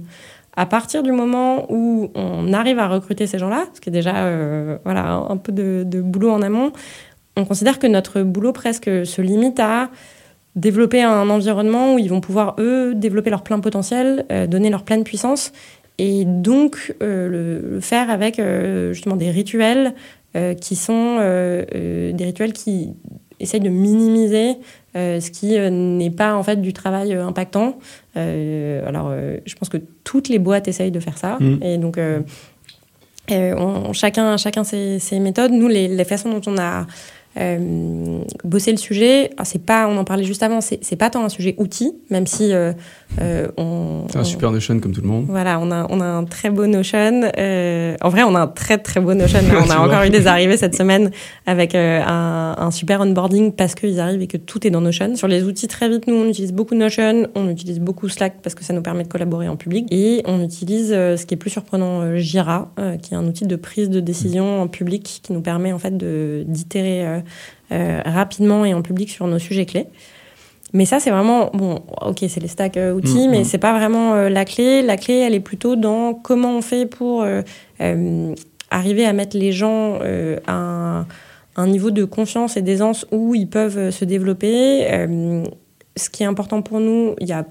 À 0.55 0.65
partir 0.65 1.01
du 1.01 1.11
moment 1.11 1.71
où 1.71 2.11
on 2.15 2.53
arrive 2.53 2.79
à 2.79 2.87
recruter 2.87 3.25
ces 3.25 3.39
gens-là, 3.39 3.65
ce 3.73 3.81
qui 3.81 3.89
est 3.89 3.93
déjà 3.93 4.25
euh, 4.25 4.77
voilà, 4.83 5.25
un 5.29 5.37
peu 5.37 5.51
de, 5.51 6.01
boulot 6.01 6.31
en 6.31 6.41
amont, 6.41 6.71
on 7.35 7.45
considère 7.45 7.79
que 7.79 7.87
notre 7.87 8.21
boulot 8.21 8.51
presque 8.51 9.05
se 9.05 9.21
limite 9.21 9.59
à 9.59 9.89
développer 10.55 11.01
un 11.01 11.29
environnement 11.31 11.95
où 11.95 11.99
ils 11.99 12.09
vont 12.09 12.21
pouvoir, 12.21 12.55
eux, 12.59 12.93
développer 12.93 13.31
leur 13.31 13.41
plein 13.41 13.59
potentiel, 13.59 14.25
euh, 14.31 14.45
donner 14.45 14.69
leur 14.69 14.83
pleine 14.83 15.03
puissance, 15.03 15.51
et 15.97 16.25
donc 16.25 16.93
le, 17.01 17.79
faire 17.81 18.09
avec 18.09 18.41
justement 18.91 19.15
des 19.15 19.29
rituels, 19.29 19.93
qui 20.59 20.75
sont 20.75 21.17
euh, 21.19 21.63
euh, 21.75 22.11
des 22.11 22.25
rituels 22.25 22.53
qui 22.53 22.91
essayent 23.39 23.59
de 23.59 23.69
minimiser 23.69 24.57
ce 24.95 25.31
qui 25.31 25.57
n'est 25.57 26.11
pas 26.11 26.35
en 26.35 26.43
fait 26.43 26.61
du 26.61 26.71
travail 26.71 27.13
impactant. 27.13 27.77
alors, 28.15 29.11
je 29.45 29.55
pense 29.55 29.69
que 29.69 29.77
toutes 30.03 30.29
les 30.29 30.39
boîtes 30.39 30.67
essayent 30.67 30.91
de 30.91 30.99
faire 30.99 31.17
ça, 31.17 31.37
mmh. 31.39 31.63
et 31.63 31.77
donc 31.77 31.99
chacun, 33.93 34.37
chacun 34.37 34.63
ses, 34.63 34.99
ses, 34.99 35.19
méthodes. 35.19 35.51
Nous, 35.51 35.67
les, 35.67 35.87
les, 35.87 36.05
façons 36.05 36.29
dont 36.31 36.41
on 36.45 36.57
a 36.59 36.85
euh, 37.37 38.19
bosser 38.43 38.71
le 38.71 38.77
sujet, 38.77 39.31
c'est 39.43 39.65
pas, 39.65 39.87
on 39.87 39.97
en 39.97 40.03
parlait 40.03 40.23
juste 40.23 40.43
avant, 40.43 40.61
c'est 40.61 40.95
pas 40.95 41.09
tant 41.09 41.25
un 41.25 41.29
sujet 41.29 41.55
outil, 41.57 41.93
même 42.09 42.27
si 42.27 42.51
euh, 43.19 43.47
euh 43.47 43.47
on. 43.57 44.07
C'est 44.09 44.19
un 44.19 44.23
super 44.23 44.51
Notion 44.51 44.79
comme 44.79 44.93
tout 44.93 45.01
le 45.01 45.07
monde. 45.07 45.25
Voilà, 45.27 45.59
on 45.59 45.71
a, 45.71 45.87
on 45.89 45.99
a 46.01 46.05
un 46.05 46.23
très 46.23 46.49
beau 46.49 46.65
Notion. 46.67 47.21
Euh, 47.37 47.95
en 48.01 48.09
vrai, 48.09 48.23
on 48.23 48.35
a 48.35 48.41
un 48.41 48.47
très 48.47 48.77
très 48.77 48.99
beau 48.99 49.13
Notion. 49.13 49.39
on 49.65 49.69
a 49.69 49.77
encore 49.77 50.03
eu 50.03 50.09
des 50.09 50.27
arrivées 50.27 50.57
cette 50.57 50.75
semaine 50.75 51.11
avec 51.45 51.75
euh, 51.75 52.01
un, 52.05 52.55
un, 52.57 52.71
super 52.71 53.01
onboarding 53.01 53.51
parce 53.51 53.75
qu'ils 53.75 53.99
arrivent 53.99 54.21
et 54.21 54.27
que 54.27 54.37
tout 54.37 54.65
est 54.67 54.69
dans 54.69 54.81
Notion. 54.81 55.15
Sur 55.15 55.27
les 55.27 55.43
outils, 55.43 55.67
très 55.67 55.89
vite, 55.89 56.07
nous, 56.07 56.15
on 56.15 56.27
utilise 56.27 56.53
beaucoup 56.53 56.75
Notion, 56.75 57.27
on 57.35 57.49
utilise 57.49 57.79
beaucoup 57.79 58.09
Slack 58.09 58.41
parce 58.41 58.55
que 58.55 58.63
ça 58.63 58.73
nous 58.73 58.81
permet 58.81 59.03
de 59.03 59.09
collaborer 59.09 59.47
en 59.47 59.55
public 59.55 59.87
et 59.91 60.23
on 60.25 60.43
utilise 60.43 60.89
ce 60.89 61.25
qui 61.25 61.33
est 61.33 61.37
plus 61.37 61.49
surprenant, 61.49 62.17
Jira, 62.17 62.71
qui 63.01 63.13
est 63.13 63.17
un 63.17 63.25
outil 63.25 63.45
de 63.45 63.55
prise 63.55 63.89
de 63.89 63.99
décision 63.99 64.61
en 64.61 64.67
public 64.67 65.21
qui 65.23 65.33
nous 65.33 65.41
permet 65.41 65.71
en 65.71 65.79
fait 65.79 65.97
d'itérer 65.97 67.23
rapidement 67.71 68.65
et 68.65 68.73
en 68.73 68.81
public 68.81 69.09
sur 69.09 69.27
nos 69.27 69.39
sujets 69.39 69.65
clés. 69.65 69.87
Mais 70.73 70.85
ça, 70.85 70.99
c'est 70.99 71.11
vraiment, 71.11 71.51
bon, 71.53 71.81
ok, 72.01 72.25
c'est 72.27 72.39
les 72.39 72.47
stacks 72.47 72.79
outils, 72.95 73.27
mm, 73.27 73.31
mais 73.31 73.41
mm. 73.41 73.45
c'est 73.45 73.57
pas 73.59 73.77
vraiment 73.77 74.15
la 74.15 74.45
clé. 74.45 74.81
La 74.81 74.97
clé, 74.97 75.15
elle 75.15 75.35
est 75.35 75.39
plutôt 75.39 75.75
dans 75.75 76.13
comment 76.13 76.57
on 76.57 76.61
fait 76.61 76.85
pour 76.85 77.25
arriver 78.71 79.05
à 79.05 79.13
mettre 79.13 79.37
les 79.37 79.51
gens 79.51 79.99
à 80.47 80.53
un, 80.53 81.05
un, 81.55 81.67
niveau 81.67 81.91
de 81.91 82.05
confiance 82.05 82.57
et 82.57 82.63
d'aisance 82.63 83.05
où 83.11 83.35
ils 83.35 83.47
peuvent 83.47 83.91
se 83.91 84.03
développer. 84.03 84.87
ce 85.95 86.09
qui 86.09 86.23
est 86.23 86.25
important 86.25 86.63
pour 86.63 86.79
nous, 86.79 87.15
il 87.19 87.27
y 87.27 87.33
a 87.33 87.45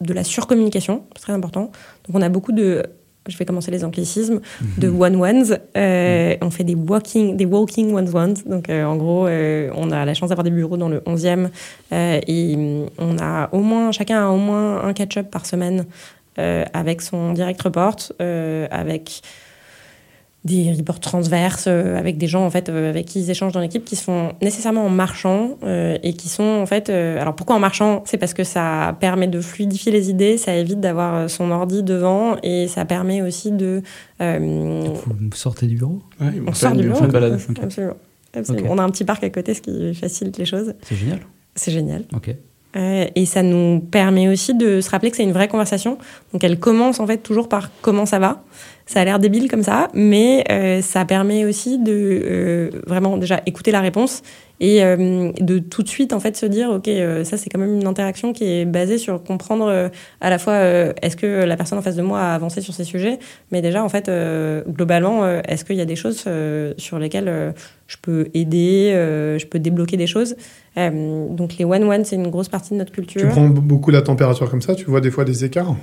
de 0.00 0.12
la 0.12 0.24
surcommunication, 0.24 1.04
c'est 1.14 1.22
très 1.22 1.32
important. 1.32 1.70
Donc 2.06 2.14
on 2.14 2.22
a 2.22 2.28
beaucoup 2.28 2.52
de, 2.52 2.82
je 3.28 3.36
vais 3.38 3.44
commencer 3.44 3.70
les 3.70 3.84
anglicismes, 3.84 4.40
de 4.78 4.88
mhm. 4.88 5.00
one-ones. 5.00 5.58
Euh, 5.76 6.30
mhm. 6.30 6.38
On 6.42 6.50
fait 6.50 6.64
des 6.64 6.74
walking, 6.74 7.36
des 7.36 7.46
walking 7.46 7.94
one-ones. 7.94 8.36
Donc 8.46 8.68
euh, 8.68 8.84
en 8.84 8.96
gros, 8.96 9.26
euh, 9.26 9.70
on 9.74 9.90
a 9.90 10.04
la 10.04 10.14
chance 10.14 10.28
d'avoir 10.28 10.44
des 10.44 10.50
bureaux 10.50 10.76
dans 10.76 10.88
le 10.88 11.00
11e 11.00 11.48
et 11.92 12.56
mm, 12.56 12.86
on 12.98 13.18
a 13.18 13.48
au 13.52 13.60
moins, 13.60 13.92
chacun 13.92 14.26
a 14.26 14.28
au 14.28 14.36
moins 14.36 14.84
un 14.84 14.92
catch-up 14.92 15.30
par 15.30 15.46
semaine 15.46 15.86
avec 16.36 17.00
son 17.00 17.32
direct 17.32 17.62
report, 17.62 17.96
avec 18.18 19.22
des 20.44 20.72
reports 20.72 21.00
transverses 21.00 21.64
euh, 21.68 21.96
avec 21.96 22.18
des 22.18 22.26
gens 22.26 22.44
en 22.44 22.50
fait 22.50 22.68
euh, 22.68 22.90
avec 22.90 23.06
qui 23.06 23.20
ils 23.20 23.30
échangent 23.30 23.52
dans 23.52 23.60
l'équipe 23.60 23.84
qui 23.84 23.96
se 23.96 24.04
font 24.04 24.32
nécessairement 24.42 24.84
en 24.84 24.90
marchant 24.90 25.56
euh, 25.64 25.96
et 26.02 26.12
qui 26.12 26.28
sont 26.28 26.42
en 26.42 26.66
fait 26.66 26.90
alors 26.90 27.34
pourquoi 27.34 27.56
en 27.56 27.60
marchant? 27.60 28.02
C'est 28.04 28.18
parce 28.18 28.34
que 28.34 28.44
ça 28.44 28.96
permet 29.00 29.26
de 29.26 29.40
fluidifier 29.40 29.90
les 29.90 30.10
idées 30.10 30.36
ça 30.36 30.54
évite 30.54 30.80
d'avoir 30.80 31.30
son 31.30 31.50
ordi 31.50 31.82
devant 31.82 32.36
et 32.42 32.68
ça 32.68 32.84
permet 32.84 33.22
aussi 33.22 33.52
de 33.52 33.82
vous 34.20 35.30
sortez 35.34 35.66
du 35.66 35.76
bureau? 35.76 36.00
On 36.20 36.52
sort 36.52 36.72
du 36.72 36.82
bureau. 36.82 37.02
absolument, 37.62 37.94
absolument. 38.34 38.68
on 38.70 38.78
a 38.78 38.82
un 38.82 38.90
petit 38.90 39.04
parc 39.04 39.24
à 39.24 39.30
côté 39.30 39.54
ce 39.54 39.62
qui 39.62 39.94
facilite 39.94 40.36
les 40.38 40.44
choses. 40.44 40.74
C'est 40.82 40.96
génial. 40.96 41.20
C'est 41.54 41.72
génial. 41.72 42.04
Ok. 42.14 42.34
Et 42.76 43.24
ça 43.26 43.42
nous 43.42 43.80
permet 43.80 44.28
aussi 44.28 44.52
de 44.52 44.80
se 44.80 44.90
rappeler 44.90 45.10
que 45.10 45.16
c'est 45.16 45.22
une 45.22 45.32
vraie 45.32 45.46
conversation. 45.46 45.96
Donc 46.32 46.42
elle 46.42 46.58
commence 46.58 46.98
en 46.98 47.06
fait 47.06 47.18
toujours 47.18 47.48
par 47.48 47.70
comment 47.82 48.04
ça 48.04 48.18
va. 48.18 48.42
Ça 48.86 49.00
a 49.00 49.04
l'air 49.04 49.18
débile 49.18 49.50
comme 49.50 49.62
ça, 49.62 49.88
mais 49.94 50.44
euh, 50.50 50.82
ça 50.82 51.06
permet 51.06 51.46
aussi 51.46 51.78
de 51.78 51.90
euh, 51.92 52.70
vraiment 52.86 53.16
déjà 53.16 53.40
écouter 53.46 53.70
la 53.70 53.80
réponse 53.80 54.22
et 54.60 54.84
euh, 54.84 55.32
de 55.40 55.58
tout 55.58 55.82
de 55.82 55.88
suite 55.88 56.12
en 56.12 56.20
fait 56.20 56.36
se 56.36 56.46
dire 56.46 56.70
ok 56.70 56.88
ça 57.24 57.36
c'est 57.36 57.50
quand 57.50 57.58
même 57.58 57.74
une 57.74 57.88
interaction 57.88 58.32
qui 58.32 58.44
est 58.44 58.64
basée 58.64 58.98
sur 58.98 59.24
comprendre 59.24 59.90
à 60.20 60.30
la 60.30 60.38
fois 60.38 60.54
est-ce 61.02 61.16
que 61.16 61.26
la 61.44 61.56
personne 61.56 61.76
en 61.76 61.82
face 61.82 61.96
de 61.96 62.02
moi 62.02 62.20
a 62.20 62.34
avancé 62.36 62.60
sur 62.60 62.72
ces 62.72 62.84
sujets, 62.84 63.18
mais 63.50 63.62
déjà 63.62 63.82
en 63.82 63.88
fait 63.88 64.08
globalement 64.68 65.28
est-ce 65.40 65.64
qu'il 65.64 65.74
y 65.74 65.80
a 65.80 65.84
des 65.84 65.96
choses 65.96 66.24
sur 66.78 66.98
lesquelles 67.00 67.52
je 67.88 67.96
peux 68.00 68.28
aider, 68.32 68.92
je 68.92 69.46
peux 69.46 69.58
débloquer 69.58 69.96
des 69.96 70.06
choses. 70.06 70.36
donc 70.76 71.56
les 71.58 71.64
one 71.64 71.82
one 71.82 72.04
c'est 72.04 72.16
une 72.16 72.30
grosse 72.30 72.48
partie 72.48 72.74
de 72.74 72.78
notre 72.78 72.92
culture. 72.92 73.22
Tu 73.22 73.26
prends 73.26 73.48
beaucoup 73.48 73.90
la 73.90 74.02
température 74.02 74.48
comme 74.48 74.62
ça, 74.62 74.76
tu 74.76 74.84
vois 74.84 75.00
des 75.00 75.10
fois 75.10 75.24
des 75.24 75.44
écarts? 75.44 75.74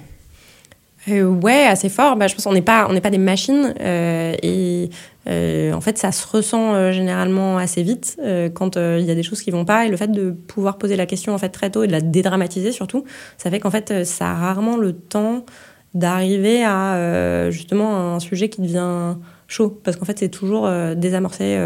Euh, 1.08 1.26
ouais, 1.26 1.66
assez 1.66 1.90
fort. 1.90 2.16
Bah, 2.16 2.28
je 2.28 2.36
pense 2.36 2.44
qu'on 2.44 2.54
n'est 2.54 2.62
pas, 2.62 2.88
on 2.90 2.94
n'est 2.94 3.02
pas 3.02 3.10
des 3.10 3.18
machines 3.18 3.74
euh, 3.80 4.36
et 4.44 4.90
euh, 5.28 5.74
en 5.74 5.82
fait, 5.82 5.98
ça 5.98 6.12
se 6.12 6.26
ressent 6.28 6.74
euh, 6.74 6.92
généralement 6.92 7.58
assez 7.58 7.84
vite 7.84 8.18
euh, 8.24 8.50
quand 8.50 8.76
il 8.76 9.06
y 9.06 9.12
a 9.12 9.16
des 9.16 9.24
choses 9.24 9.42
qui 9.42 9.52
vont 9.52 9.66
pas. 9.66 9.86
Et 9.86 9.90
le 9.90 9.98
fait 9.98 10.12
de 10.12 10.32
pouvoir 10.32 10.78
poser 10.78 10.96
la 10.96 11.06
question 11.06 11.34
en 11.34 11.38
fait 11.38 11.50
très 11.50 11.70
tôt 11.70 11.84
et 11.84 11.88
de 11.88 11.92
la 11.92 12.02
dédramatiser 12.02 12.72
surtout, 12.72 13.06
ça 13.38 13.50
fait 13.50 13.60
qu'en 13.60 13.72
fait, 13.72 14.06
ça 14.06 14.32
a 14.32 14.36
rarement 14.36 14.78
le 14.78 14.94
temps 14.94 15.46
d'arriver 15.94 16.64
à 16.64 17.50
justement 17.52 18.16
un 18.16 18.20
sujet 18.20 18.50
qui 18.50 18.62
devient 18.62 19.18
chaud 19.48 19.70
parce 19.84 19.98
qu'en 19.98 20.06
fait, 20.06 20.20
c'est 20.20 20.30
toujours 20.30 20.70
désamorcé 20.96 21.58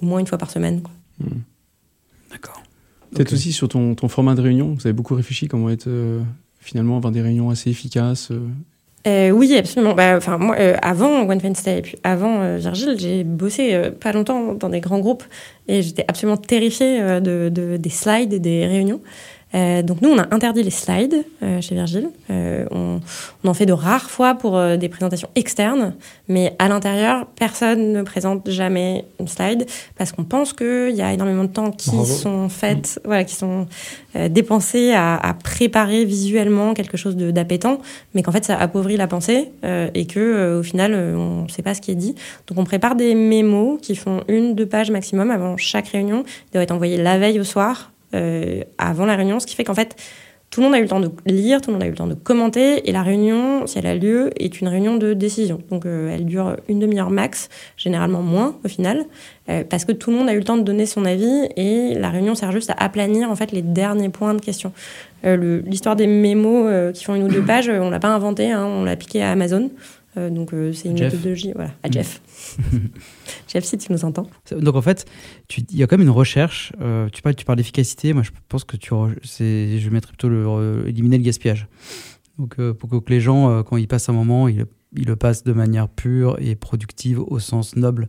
au 0.00 0.04
moins 0.04 0.18
une 0.18 0.26
fois 0.26 0.38
par 0.38 0.50
semaine. 0.50 0.82
Hmm. 1.20 1.40
D'accord. 2.32 2.62
Peut-être 3.14 3.32
aussi 3.32 3.52
sur 3.52 3.68
ton, 3.68 3.94
ton, 3.94 4.08
format 4.08 4.34
de 4.34 4.40
réunion, 4.40 4.74
vous 4.74 4.86
avez 4.86 4.94
beaucoup 4.94 5.14
réfléchi 5.14 5.46
comment 5.46 5.70
être 5.70 5.88
finalement 6.62 6.96
avoir 6.96 7.12
des 7.12 7.20
réunions 7.20 7.50
assez 7.50 7.70
efficaces 7.70 8.30
euh. 8.30 8.40
Euh, 9.04 9.30
oui, 9.30 9.56
absolument. 9.56 9.94
Bah, 9.94 10.16
enfin, 10.16 10.38
moi, 10.38 10.54
euh, 10.60 10.76
avant 10.80 11.28
One 11.28 11.40
et 11.66 11.82
puis 11.82 11.96
avant 12.04 12.56
Virgile, 12.56 12.94
j'ai 12.96 13.24
bossé 13.24 13.90
pas 14.00 14.12
longtemps 14.12 14.54
dans 14.54 14.68
des 14.68 14.78
grands 14.78 15.00
groupes 15.00 15.24
et 15.66 15.82
j'étais 15.82 16.04
absolument 16.06 16.36
terrifiée 16.36 17.20
de, 17.20 17.48
de, 17.48 17.76
des 17.76 17.90
slides 17.90 18.32
et 18.32 18.38
des 18.38 18.64
réunions. 18.64 19.00
Euh, 19.54 19.82
donc 19.82 20.00
nous, 20.00 20.10
on 20.10 20.18
a 20.18 20.34
interdit 20.34 20.62
les 20.62 20.70
slides 20.70 21.24
euh, 21.42 21.60
chez 21.60 21.74
Virgile. 21.74 22.10
Euh, 22.30 22.64
on, 22.70 23.00
on, 23.44 23.48
en 23.48 23.54
fait 23.54 23.66
de 23.66 23.72
rares 23.72 24.10
fois 24.10 24.34
pour 24.34 24.60
des 24.76 24.88
présentations 24.88 25.28
externes, 25.34 25.94
mais 26.28 26.54
à 26.58 26.68
l'intérieur, 26.68 27.26
personne 27.36 27.92
ne 27.92 28.02
présente 28.02 28.48
jamais 28.50 29.04
une 29.20 29.28
slide 29.28 29.66
parce 29.96 30.12
qu'on 30.12 30.24
pense 30.24 30.52
qu'il 30.52 30.94
y 30.94 31.02
a 31.02 31.12
énormément 31.12 31.44
de 31.44 31.50
temps 31.50 31.70
qui 31.70 31.90
sont 31.90 32.48
faites, 32.48 32.96
mmh. 32.96 33.06
voilà, 33.06 33.24
qui 33.24 33.34
sont 33.34 33.66
dépensés 34.30 34.92
à, 34.92 35.16
à, 35.16 35.34
préparer 35.34 36.04
visuellement 36.04 36.74
quelque 36.74 36.96
chose 36.96 37.16
d'appétant, 37.16 37.78
mais 38.14 38.22
qu'en 38.22 38.32
fait 38.32 38.44
ça 38.44 38.58
appauvrit 38.58 38.96
la 38.96 39.06
pensée 39.06 39.50
et 39.62 40.06
que 40.06 40.58
au 40.58 40.62
final 40.62 40.94
on 40.94 41.42
ne 41.44 41.48
sait 41.48 41.62
pas 41.62 41.74
ce 41.74 41.80
qui 41.80 41.90
est 41.90 41.96
dit. 41.96 42.14
Donc 42.46 42.58
on 42.58 42.64
prépare 42.64 42.94
des 42.94 43.14
mémos 43.14 43.78
qui 43.80 43.96
font 43.96 44.22
une, 44.28 44.54
deux 44.54 44.66
pages 44.66 44.90
maximum 44.90 45.30
avant 45.30 45.56
chaque 45.56 45.88
réunion. 45.88 46.24
Ils 46.26 46.52
doivent 46.52 46.64
être 46.64 46.72
envoyés 46.72 46.96
la 46.96 47.18
veille 47.18 47.40
au 47.40 47.44
soir 47.44 47.91
euh, 47.91 47.91
avant 48.78 49.06
la 49.06 49.16
réunion, 49.16 49.40
ce 49.40 49.46
qui 49.46 49.56
fait 49.56 49.64
qu'en 49.64 49.74
fait, 49.74 49.96
tout 50.52 50.60
le 50.60 50.66
monde 50.66 50.74
a 50.74 50.78
eu 50.80 50.82
le 50.82 50.88
temps 50.88 51.00
de 51.00 51.10
lire, 51.24 51.62
tout 51.62 51.70
le 51.70 51.76
monde 51.76 51.82
a 51.82 51.86
eu 51.86 51.90
le 51.90 51.96
temps 51.96 52.06
de 52.06 52.12
commenter, 52.12 52.86
et 52.86 52.92
la 52.92 53.02
réunion, 53.02 53.66
si 53.66 53.78
elle 53.78 53.86
a 53.86 53.94
lieu, 53.94 54.30
est 54.38 54.60
une 54.60 54.68
réunion 54.68 54.98
de 54.98 55.14
décision. 55.14 55.62
Donc 55.70 55.86
euh, 55.86 56.14
elle 56.14 56.26
dure 56.26 56.56
une 56.68 56.78
demi-heure 56.78 57.08
max, 57.08 57.48
généralement 57.78 58.20
moins 58.20 58.56
au 58.62 58.68
final, 58.68 59.06
euh, 59.48 59.64
parce 59.64 59.86
que 59.86 59.92
tout 59.92 60.10
le 60.10 60.18
monde 60.18 60.28
a 60.28 60.34
eu 60.34 60.38
le 60.38 60.44
temps 60.44 60.58
de 60.58 60.62
donner 60.62 60.84
son 60.84 61.06
avis, 61.06 61.48
et 61.56 61.94
la 61.94 62.10
réunion 62.10 62.34
sert 62.34 62.52
juste 62.52 62.68
à 62.68 62.74
aplanir 62.74 63.30
en 63.30 63.34
fait 63.34 63.50
les 63.50 63.62
derniers 63.62 64.10
points 64.10 64.34
de 64.34 64.42
question. 64.42 64.72
L'histoire 65.24 65.96
des 65.96 66.08
mémos 66.08 66.92
qui 66.92 67.04
font 67.04 67.14
une 67.14 67.22
ou 67.22 67.28
deux 67.28 67.42
pages, 67.42 67.70
on 67.70 67.88
l'a 67.88 68.00
pas 68.00 68.08
inventé, 68.08 68.50
hein, 68.50 68.66
on 68.66 68.84
l'a 68.84 68.96
piqué 68.96 69.22
à 69.22 69.30
Amazon. 69.30 69.70
Euh, 70.16 70.28
donc 70.30 70.52
euh, 70.52 70.72
c'est 70.72 70.88
une 70.88 71.00
méthodologie, 71.00 71.52
voilà, 71.54 71.70
à 71.82 71.88
mm. 71.88 71.92
Jeff. 71.92 72.20
Jeff, 73.48 73.64
si 73.64 73.78
tu 73.78 73.92
nous 73.92 74.04
entends. 74.04 74.28
Donc 74.50 74.74
en 74.74 74.82
fait, 74.82 75.06
il 75.56 75.76
y 75.76 75.82
a 75.82 75.86
quand 75.86 75.96
même 75.96 76.06
une 76.06 76.12
recherche. 76.12 76.72
Euh, 76.80 77.08
tu 77.10 77.22
parles, 77.22 77.34
tu 77.34 77.44
parles 77.44 77.56
d'efficacité. 77.56 78.12
Moi, 78.12 78.22
je 78.22 78.30
pense 78.48 78.64
que 78.64 78.76
tu, 78.76 78.90
je 78.90 79.90
mettrais 79.90 80.10
plutôt 80.10 80.28
le, 80.28 80.84
éliminer 80.86 81.18
le 81.18 81.24
gaspillage. 81.24 81.66
Donc 82.38 82.56
pour 82.72 82.88
que 82.88 83.10
les 83.10 83.20
gens, 83.20 83.62
quand 83.62 83.76
ils 83.76 83.88
passent 83.88 84.08
un 84.08 84.14
moment, 84.14 84.48
ils, 84.48 84.64
ils, 84.96 85.06
le 85.06 85.16
passent 85.16 85.44
de 85.44 85.52
manière 85.52 85.88
pure 85.88 86.36
et 86.40 86.56
productive 86.56 87.20
au 87.20 87.38
sens 87.38 87.76
noble 87.76 88.08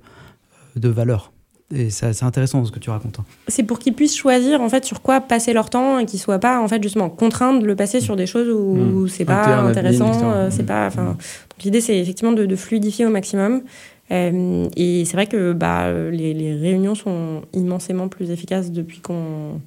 de 0.75 0.89
valeur. 0.89 1.32
Et 1.73 1.89
c'est 1.89 2.23
intéressant 2.23 2.63
ce 2.65 2.71
que 2.71 2.79
tu 2.79 2.89
racontes. 2.89 3.19
Hein. 3.19 3.25
C'est 3.47 3.63
pour 3.63 3.79
qu'ils 3.79 3.93
puissent 3.93 4.15
choisir 4.15 4.61
en 4.61 4.69
fait 4.69 4.85
sur 4.85 5.01
quoi 5.01 5.21
passer 5.21 5.53
leur 5.53 5.69
temps 5.69 5.99
et 5.99 6.05
qu'ils 6.05 6.19
soient 6.19 6.39
pas 6.39 6.61
en 6.61 6.67
fait 6.67 6.81
justement 6.81 7.09
contraints 7.09 7.53
de 7.53 7.65
le 7.65 7.75
passer 7.75 7.99
sur 7.99 8.15
des 8.15 8.27
choses 8.27 8.49
où 8.49 8.75
mmh. 8.75 9.07
c'est 9.09 9.25
pas 9.25 9.57
intéressant, 9.57 10.49
c'est 10.49 10.65
pas. 10.65 10.87
Enfin, 10.87 11.17
l'idée 11.63 11.81
c'est 11.81 11.97
effectivement 11.97 12.33
de, 12.33 12.55
fluidifier 12.55 13.05
au 13.05 13.09
maximum. 13.09 13.61
Euh, 14.11 14.67
et 14.75 15.05
c'est 15.05 15.13
vrai 15.13 15.27
que 15.27 15.53
bah, 15.53 15.91
les, 16.11 16.33
les, 16.33 16.53
réunions 16.55 16.93
sont 16.93 17.41
immensément 17.53 18.09
plus 18.09 18.31
efficaces 18.31 18.71
depuis 18.71 18.99
qu'on. 18.99 19.59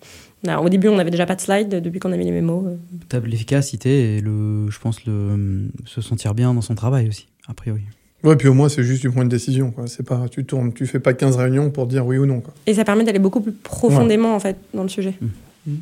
Au 0.47 0.69
début, 0.69 0.89
on 0.89 0.97
n'avait 0.97 1.11
déjà 1.11 1.27
pas 1.27 1.35
de 1.35 1.41
slide, 1.41 1.69
depuis 1.69 1.99
qu'on 1.99 2.13
a 2.13 2.17
mis 2.17 2.25
les 2.25 2.31
mémos. 2.31 2.65
Euh. 2.67 3.21
L'efficacité 3.25 4.17
et 4.17 4.21
le, 4.21 4.71
je 4.71 4.79
pense 4.79 5.05
le, 5.05 5.69
se 5.87 6.01
sentir 6.01 6.35
bien 6.35 6.55
dans 6.55 6.61
son 6.61 6.75
travail 6.75 7.09
aussi, 7.09 7.27
a 7.49 7.55
priori. 7.55 7.83
Ouais, 8.27 8.35
puis 8.35 8.49
au 8.49 8.55
moins, 8.55 8.69
c'est 8.69 8.83
juste 8.83 9.03
du 9.03 9.11
point 9.11 9.25
de 9.25 9.31
décision. 9.31 9.71
Quoi. 9.71 9.87
C'est 9.87 10.03
pas, 10.03 10.29
tu 10.29 10.45
tournes, 10.45 10.73
tu 10.73 10.85
fais 10.87 10.99
pas 10.99 11.15
15 11.15 11.37
réunions 11.37 11.71
pour 11.71 11.87
dire 11.87 12.05
oui 12.05 12.19
ou 12.19 12.27
non. 12.27 12.41
Quoi. 12.41 12.53
Et 12.67 12.75
ça 12.75 12.85
permet 12.85 13.05
d'aller 13.05 13.21
beaucoup 13.21 13.41
plus 13.41 13.53
profondément, 13.53 14.35
en 14.35 14.41
fait, 14.41 14.57
dans 14.75 14.83
le 14.83 14.89
sujet. 14.89 15.15
Mmh. 15.21 15.27
Mmh. 15.69 15.77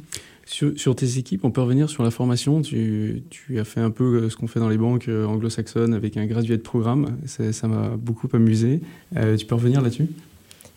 Sur, 0.76 0.94
tes 0.94 1.16
équipes, 1.16 1.44
on 1.44 1.50
peut 1.50 1.62
revenir 1.62 1.88
sur 1.88 2.02
la 2.02 2.10
formation. 2.10 2.60
Tu, 2.60 3.22
tu 3.30 3.58
as 3.58 3.64
fait 3.64 3.80
un 3.80 3.90
peu 3.90 4.04
euh, 4.04 4.30
ce 4.30 4.36
qu'on 4.36 4.46
fait 4.46 4.60
dans 4.60 4.68
les 4.68 4.76
banques 4.76 5.08
euh, 5.08 5.24
anglo-saxonnes 5.24 5.94
avec 5.94 6.18
un 6.18 6.26
graduate 6.26 6.62
programme. 6.62 7.16
Ça 7.24 7.66
m'a 7.66 7.96
beaucoup 7.96 8.28
amusé. 8.34 8.80
Euh, 9.16 9.38
tu 9.38 9.46
peux 9.46 9.54
revenir 9.54 9.80
là-dessus? 9.80 10.08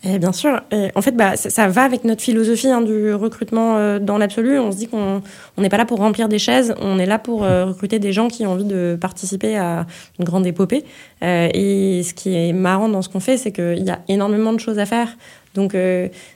Eh 0.04 0.20
bien 0.20 0.32
sûr. 0.32 0.60
en 0.94 1.02
fait, 1.02 1.16
bah, 1.16 1.36
ça, 1.36 1.66
va 1.66 1.82
avec 1.82 2.04
notre 2.04 2.22
philosophie 2.22 2.68
hein, 2.68 2.82
du 2.82 3.12
recrutement 3.14 3.76
euh, 3.76 3.98
dans 3.98 4.16
l'absolu. 4.16 4.56
On 4.58 4.70
se 4.70 4.76
dit 4.76 4.86
qu'on 4.86 5.22
n'est 5.58 5.68
pas 5.68 5.76
là 5.76 5.86
pour 5.86 5.98
remplir 5.98 6.28
des 6.28 6.38
chaises, 6.38 6.74
on 6.80 7.00
est 7.00 7.06
là 7.06 7.18
pour 7.18 7.42
euh, 7.42 7.64
recruter 7.64 7.98
des 7.98 8.12
gens 8.12 8.28
qui 8.28 8.46
ont 8.46 8.52
envie 8.52 8.64
de 8.64 8.96
participer 9.00 9.56
à 9.56 9.86
une 10.20 10.24
grande 10.24 10.46
épopée. 10.46 10.84
Euh, 11.24 11.48
et 11.52 12.04
ce 12.04 12.14
qui 12.14 12.32
est 12.32 12.52
marrant 12.52 12.88
dans 12.88 13.02
ce 13.02 13.08
qu'on 13.08 13.18
fait, 13.18 13.36
c'est 13.36 13.50
qu'il 13.50 13.82
y 13.82 13.90
a 13.90 13.98
énormément 14.06 14.52
de 14.52 14.60
choses 14.60 14.78
à 14.78 14.86
faire. 14.86 15.16
Donc, 15.54 15.74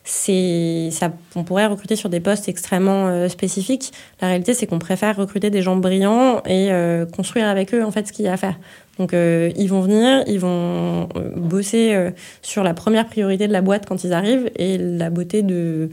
ça, 0.05 1.13
on 1.37 1.45
pourrait 1.45 1.67
recruter 1.67 1.95
sur 1.95 2.09
des 2.09 2.19
postes 2.19 2.49
extrêmement 2.49 3.29
spécifiques. 3.29 3.93
La 4.21 4.29
réalité, 4.29 4.53
c'est 4.53 4.67
qu'on 4.67 4.81
préfère 4.81 5.15
recruter 5.17 5.49
des 5.49 5.63
gens 5.63 5.77
brillants 5.77 6.43
et 6.45 6.71
construire 7.15 7.47
avec 7.47 7.73
eux 7.73 7.85
en 7.85 7.93
fait 7.93 8.09
ce 8.09 8.13
qu'il 8.13 8.25
y 8.25 8.29
a 8.29 8.33
à 8.33 8.37
faire. 8.37 8.57
Donc 8.99 9.13
ils 9.15 9.67
vont 9.69 9.81
venir, 9.81 10.23
ils 10.27 10.39
vont 10.39 11.09
bosser 11.37 12.13
sur 12.43 12.63
la 12.63 12.75
première 12.75 13.07
priorité 13.07 13.49
de 13.49 13.53
la 13.53 13.63
boîte 13.63 13.87
quand 13.87 14.05
ils 14.05 14.13
arrivent 14.13 14.51
et 14.57 14.77
la 14.79 15.09
beauté 15.09 15.43
de 15.43 15.89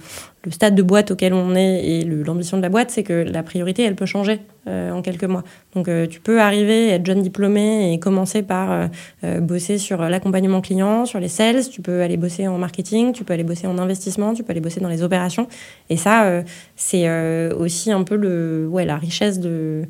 le 0.46 0.52
stade 0.52 0.76
de 0.76 0.82
boîte 0.82 1.12
auquel 1.12 1.34
on 1.34 1.54
est 1.56 1.86
et 1.86 2.04
l'ambition 2.06 2.58
de 2.58 2.62
la 2.62 2.70
boîte, 2.70 2.92
c'est 2.92 3.04
que 3.04 3.14
la 3.14 3.44
priorité, 3.44 3.84
elle 3.84 3.96
peut 3.96 4.06
changer 4.06 4.40
euh, 4.68 4.92
en 4.92 5.02
quelques 5.02 5.26
mois. 5.26 5.44
Donc 5.76 5.88
euh, 5.88 6.08
tu 6.08 6.22
peux 6.22 6.40
arriver, 6.40 6.90
être 6.90 7.06
jeune 7.06 7.22
diplômé 7.22 7.94
et 7.94 8.00
commencer 8.00 8.42
par 8.42 8.90
euh, 9.24 9.40
bosser 9.42 9.78
sur 9.78 9.98
l'accompagnement 9.98 10.62
client, 10.62 11.06
sur 11.06 11.20
les 11.20 11.28
sales, 11.28 11.70
tu 11.70 11.82
peux 11.82 12.02
aller 12.02 12.18
bosser 12.18 12.48
en 12.48 12.58
marketing, 12.58 13.12
tu 13.12 13.26
peux 13.26 13.34
aller 13.34 13.44
bosser 13.44 13.68
en 13.68 13.78
investissement, 13.78 14.34
tu 14.34 14.44
peux 14.44 14.52
aller 14.52 14.62
bosser 14.62 14.80
dans 14.80 14.90
les 14.90 15.04
opérations. 15.04 15.48
Et 15.90 15.98
ça, 15.98 16.44
c'est 16.76 17.10
aussi 17.52 17.92
un 17.92 18.04
peu 18.04 18.16
le, 18.16 18.68
ouais, 18.70 18.86
la 18.86 18.98
richesse 18.98 19.40
de 19.40 19.84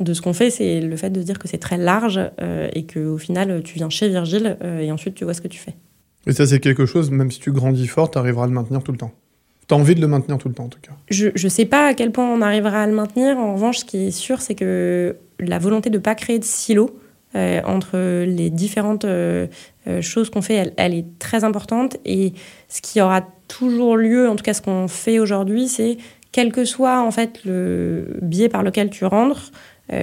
de 0.00 0.14
ce 0.14 0.22
qu'on 0.22 0.32
fait, 0.32 0.50
c'est 0.50 0.80
le 0.80 0.96
fait 0.96 1.10
de 1.10 1.22
dire 1.22 1.38
que 1.38 1.48
c'est 1.48 1.58
très 1.58 1.76
large 1.76 2.20
et 2.72 2.86
qu'au 2.86 3.18
final, 3.18 3.62
tu 3.64 3.74
viens 3.74 3.90
chez 3.90 4.08
Virgile 4.08 4.56
et 4.80 4.92
ensuite 4.92 5.14
tu 5.14 5.24
vois 5.24 5.34
ce 5.34 5.40
que 5.40 5.48
tu 5.48 5.58
fais. 5.58 5.74
Et 6.26 6.32
ça, 6.32 6.46
c'est 6.46 6.60
quelque 6.60 6.86
chose, 6.86 7.10
même 7.10 7.30
si 7.30 7.40
tu 7.40 7.52
grandis 7.52 7.86
fort, 7.86 8.10
tu 8.10 8.18
arriveras 8.18 8.44
à 8.44 8.46
le 8.46 8.52
maintenir 8.52 8.82
tout 8.82 8.92
le 8.92 8.98
temps. 8.98 9.12
Tu 9.66 9.74
as 9.74 9.76
envie 9.76 9.94
de 9.94 10.00
le 10.00 10.08
maintenir 10.08 10.38
tout 10.38 10.48
le 10.48 10.54
temps, 10.54 10.64
en 10.64 10.68
tout 10.68 10.80
cas. 10.80 10.92
Je 11.10 11.28
ne 11.30 11.48
sais 11.48 11.64
pas 11.64 11.88
à 11.88 11.94
quel 11.94 12.12
point 12.12 12.28
on 12.30 12.40
arrivera 12.42 12.82
à 12.82 12.86
le 12.86 12.94
maintenir. 12.94 13.38
En 13.38 13.54
revanche, 13.54 13.78
ce 13.78 13.84
qui 13.84 14.06
est 14.06 14.10
sûr, 14.10 14.40
c'est 14.40 14.54
que 14.54 15.16
la 15.40 15.58
volonté 15.58 15.90
de 15.90 15.98
ne 15.98 16.02
pas 16.02 16.14
créer 16.14 16.38
de 16.38 16.44
silos 16.44 16.98
euh, 17.34 17.60
entre 17.64 18.24
les 18.24 18.48
différentes 18.48 19.04
euh, 19.04 19.46
euh, 19.86 20.00
choses 20.00 20.30
qu'on 20.30 20.40
fait, 20.40 20.54
elle, 20.54 20.72
elle, 20.78 20.94
est 20.94 21.18
très 21.18 21.44
importante. 21.44 21.98
Et 22.06 22.32
ce 22.68 22.80
qui 22.80 23.00
aura 23.00 23.22
toujours 23.48 23.96
lieu, 23.96 24.28
en 24.28 24.36
tout 24.36 24.44
cas 24.44 24.54
ce 24.54 24.62
qu'on 24.62 24.88
fait 24.88 25.18
aujourd'hui, 25.18 25.68
c'est 25.68 25.98
quel 26.32 26.52
que 26.52 26.64
soit 26.64 27.02
en 27.02 27.10
fait 27.10 27.44
le 27.44 28.16
biais 28.22 28.48
par 28.48 28.62
lequel 28.62 28.88
tu 28.88 29.04
rentres, 29.04 29.50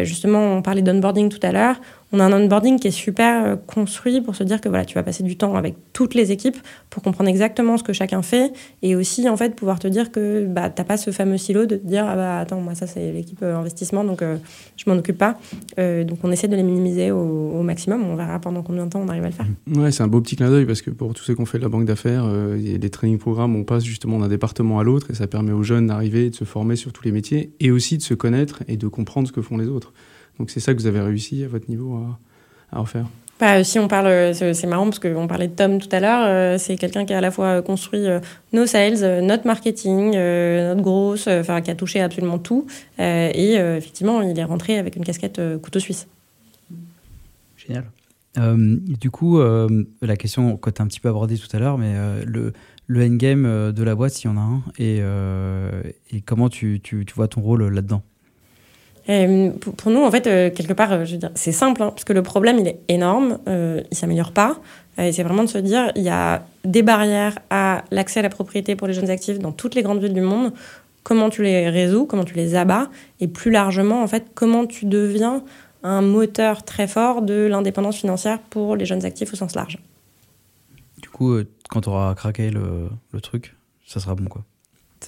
justement, 0.03 0.39
on 0.57 0.61
parlait 0.61 0.81
d'onboarding 0.81 1.29
tout 1.29 1.39
à 1.43 1.51
l'heure 1.51 1.79
on 2.15 2.19
a 2.19 2.25
un 2.25 2.32
onboarding 2.32 2.80
qui 2.80 2.88
est 2.88 2.91
super 2.91 3.45
euh, 3.45 3.56
construit 3.56 4.21
pour 4.21 4.36
se 4.36 4.43
dire 4.43 4.62
que 4.62 4.69
voilà, 4.69 4.86
tu 4.86 4.95
vas 4.95 5.04
passer 5.04 5.23
du 5.23 5.36
temps 5.36 5.56
avec 5.56 5.75
toutes 5.91 6.13
les 6.13 6.32
équipes 6.32 6.58
pour 6.89 7.04
comprendre 7.04 7.30
exactement 7.30 7.78
ce 7.78 7.84
que 7.84 7.93
chacun 7.93 8.21
fait 8.21 8.54
et 8.82 8.95
aussi 8.95 9.28
en 9.28 9.36
fait 9.36 9.56
pouvoir 9.56 9.80
te 9.80 9.88
dire 9.88 10.12
que 10.12 10.45
bah, 10.45 10.69
tu 10.69 10.82
n'as 10.82 10.86
pas 10.86 10.97
ce 10.97 11.12
fameux 11.12 11.38
silo 11.38 11.65
de 11.65 11.75
te 11.75 11.86
dire 11.86 12.06
ah 12.08 12.15
bah 12.15 12.39
attends, 12.39 12.62
moi 12.62 12.73
ça 12.73 12.88
c'est 12.88 13.12
l'équipe 13.12 13.39
euh, 13.41 13.58
investissement 13.58 14.04
donc 14.04 14.19
je 14.21 14.25
euh, 14.25 14.38
je 14.78 14.89
m'en 14.89 14.97
occupe 14.97 15.17
pas. 15.17 15.38
donc 15.78 16.19
on 16.23 16.32
essaie 16.32 16.47
de 16.47 16.56
les 16.56 16.62
minimiser 16.62 17.10
au, 17.12 17.63
maximum. 17.63 18.04
On 18.04 18.15
verra 18.15 18.39
pendant 18.39 18.62
combien 18.62 18.86
de 18.86 18.91
temps 18.91 19.01
on 19.04 19.08
arrive 19.08 19.23
à 19.23 19.30
le 19.30 19.34
faire. 19.34 19.47
Ouais, 19.75 19.91
c'est 19.91 20.04
un 20.04 20.08
beau 20.08 20.21
petit 20.21 20.36
clin 20.36 20.49
d'œil 20.49 20.65
parce 20.65 20.84
que 20.84 20.91
pour 20.91 21.13
tous 21.15 21.23
ceux 21.23 21.34
qu'on 21.34 21.47
fait 21.47 21.58
de 21.58 21.63
la 21.63 21.69
banque 21.69 21.86
d'affaires, 21.86 22.28
les 22.28 22.89
training 22.91 23.17
programmes, 23.17 23.56
on 23.56 23.63
passe 23.63 23.84
justement 23.84 24.19
d'un 24.19 24.28
département 24.28 24.80
à 24.80 24.84
l'autre 24.84 25.10
et 25.10 25.15
ça 25.15 25.25
permet 25.25 25.54
aux 25.54 25.63
jeunes 25.63 25.88
d'arriver, 25.88 26.30
de 26.30 26.36
se 26.36 26.43
former 26.43 26.75
sur 26.75 26.93
tous 26.93 27.04
les 27.04 27.12
métiers 27.12 27.51
et 27.60 27.71
aussi 27.71 27.97
de 27.97 28.04
se 28.04 28.13
connaître 28.13 28.62
et 28.67 28.78
de 28.78 28.88
comprendre 28.88 29.28
ce 29.28 29.34
que 29.34 29.41
font 29.41 29.58
les 29.58 29.67
autres. 29.67 29.91
Donc 30.39 30.49
c'est 30.49 30.59
ça 30.59 30.73
que 30.73 30.79
vous 30.79 30.87
avez 30.87 30.99
réussi 30.99 31.43
à 31.43 31.47
votre 31.47 31.69
niveau 31.69 31.99
à, 32.71 32.79
refaire 32.79 33.07
bah, 33.37 33.65
si 33.65 33.79
on 33.79 33.89
parle, 33.89 34.33
c'est 34.33 34.65
marrant 34.65 34.85
parce 34.85 34.99
qu'on 34.99 35.27
parlait 35.27 35.49
de 35.49 35.53
Tom 35.55 35.79
tout 35.79 35.89
à 35.91 35.99
l'heure, 35.99 36.23
euh, 36.25 36.57
c'est 36.57 36.77
quelqu'un 36.77 37.03
qui 37.03 37.13
a 37.13 37.17
à 37.17 37.21
la 37.21 37.31
fois 37.31 37.61
construit 37.61 38.07
euh, 38.07 38.21
nos 38.53 38.65
sales, 38.65 39.03
euh, 39.03 39.19
notre 39.19 39.45
marketing, 39.45 40.11
notre 40.11 40.81
grosse, 40.81 41.27
enfin 41.27 41.59
qui 41.59 41.69
a 41.69 41.75
touché 41.75 41.99
absolument 41.99 42.39
tout. 42.39 42.65
et 42.97 43.55
effectivement, 43.55 44.21
il 44.21 44.39
est 44.39 44.43
rentré 44.45 44.77
avec 44.77 44.95
une 44.95 45.03
casquette 45.03 45.41
couteau 45.61 45.79
suisse. 45.79 46.07
Génial. 47.57 47.83
du 48.37 49.11
coup, 49.11 49.41
la 49.41 50.15
question 50.15 50.55
que 50.55 50.69
tu 50.69 50.81
as 50.81 50.85
un 50.85 50.87
petit 50.87 51.01
peu 51.01 51.09
abordée 51.09 51.37
tout 51.37 51.53
à 51.53 51.59
l'heure, 51.59 51.77
mais 51.77 51.93
le, 52.25 52.53
le 52.87 53.05
endgame 53.05 53.73
de 53.73 53.83
la 53.83 53.95
boîte, 53.95 54.13
s'il 54.13 54.29
y 54.29 54.33
en 54.33 54.37
a 54.37 54.41
un, 54.41 54.63
et, 54.79 55.01
et 56.15 56.21
comment 56.21 56.47
tu, 56.47 56.79
tu, 56.81 57.05
tu 57.05 57.13
vois 57.13 57.27
ton 57.27 57.41
rôle 57.41 57.67
là-dedans? 57.67 58.01
Euh, 59.09 59.51
pour, 59.51 59.91
nous, 59.91 60.03
en 60.03 60.09
fait, 60.09 60.27
euh, 60.27 60.49
quelque 60.49 60.73
part, 60.73 60.91
euh, 60.91 61.05
c'est 61.35 61.51
simple, 61.51 61.83
hein, 61.83 61.89
parce 61.89 62.03
que 62.03 62.13
le 62.13 62.23
problème, 62.23 62.57
il 62.59 62.67
est 62.67 62.79
énorme, 62.87 63.37
il 63.47 63.97
s'améliore 63.97 64.31
pas. 64.31 64.57
et 64.97 65.11
c'est 65.11 65.23
vraiment 65.23 65.43
de 65.43 65.49
se 65.49 65.57
dire, 65.57 65.91
il 65.95 66.03
y 66.03 66.09
a 66.09 66.45
des 66.63 66.81
barrières 66.81 67.37
à 67.49 67.83
l'accès 67.91 68.19
à 68.19 68.23
la 68.23 68.29
propriété 68.29 68.75
pour 68.75 68.87
les 68.87 68.93
jeunes 68.93 69.09
actifs 69.09 69.39
dans 69.39 69.51
toutes 69.51 69.75
les 69.75 69.83
grandes 69.83 70.01
villes 70.01 70.13
du 70.13 70.21
monde. 70.21 70.53
Comment 71.03 71.29
tu 71.29 71.43
les 71.43 71.69
résous, 71.69 72.07
comment 72.07 72.23
tu 72.23 72.33
les 72.33 72.55
abats, 72.55 72.89
et 73.19 73.27
plus 73.27 73.51
largement, 73.51 74.01
en 74.01 74.07
fait, 74.07 74.25
comment 74.33 74.65
tu 74.65 74.85
deviens 74.85 75.43
un 75.83 76.01
moteur 76.01 76.63
très 76.63 76.87
fort 76.87 77.21
de 77.21 77.45
l'indépendance 77.45 77.97
financière 77.97 78.39
pour 78.39 78.75
les 78.75 78.85
jeunes 78.85 79.05
actifs 79.05 79.31
au 79.33 79.35
sens 79.35 79.53
large. 79.53 79.77
Du 80.99 81.09
coup, 81.09 81.37
quand 81.69 81.81
tu 81.81 81.89
auras 81.89 82.15
craqué 82.15 82.49
le 82.49 83.21
truc, 83.21 83.55
ça 83.85 83.99
sera 83.99 84.15
bon, 84.15 84.25
quoi. 84.25 84.43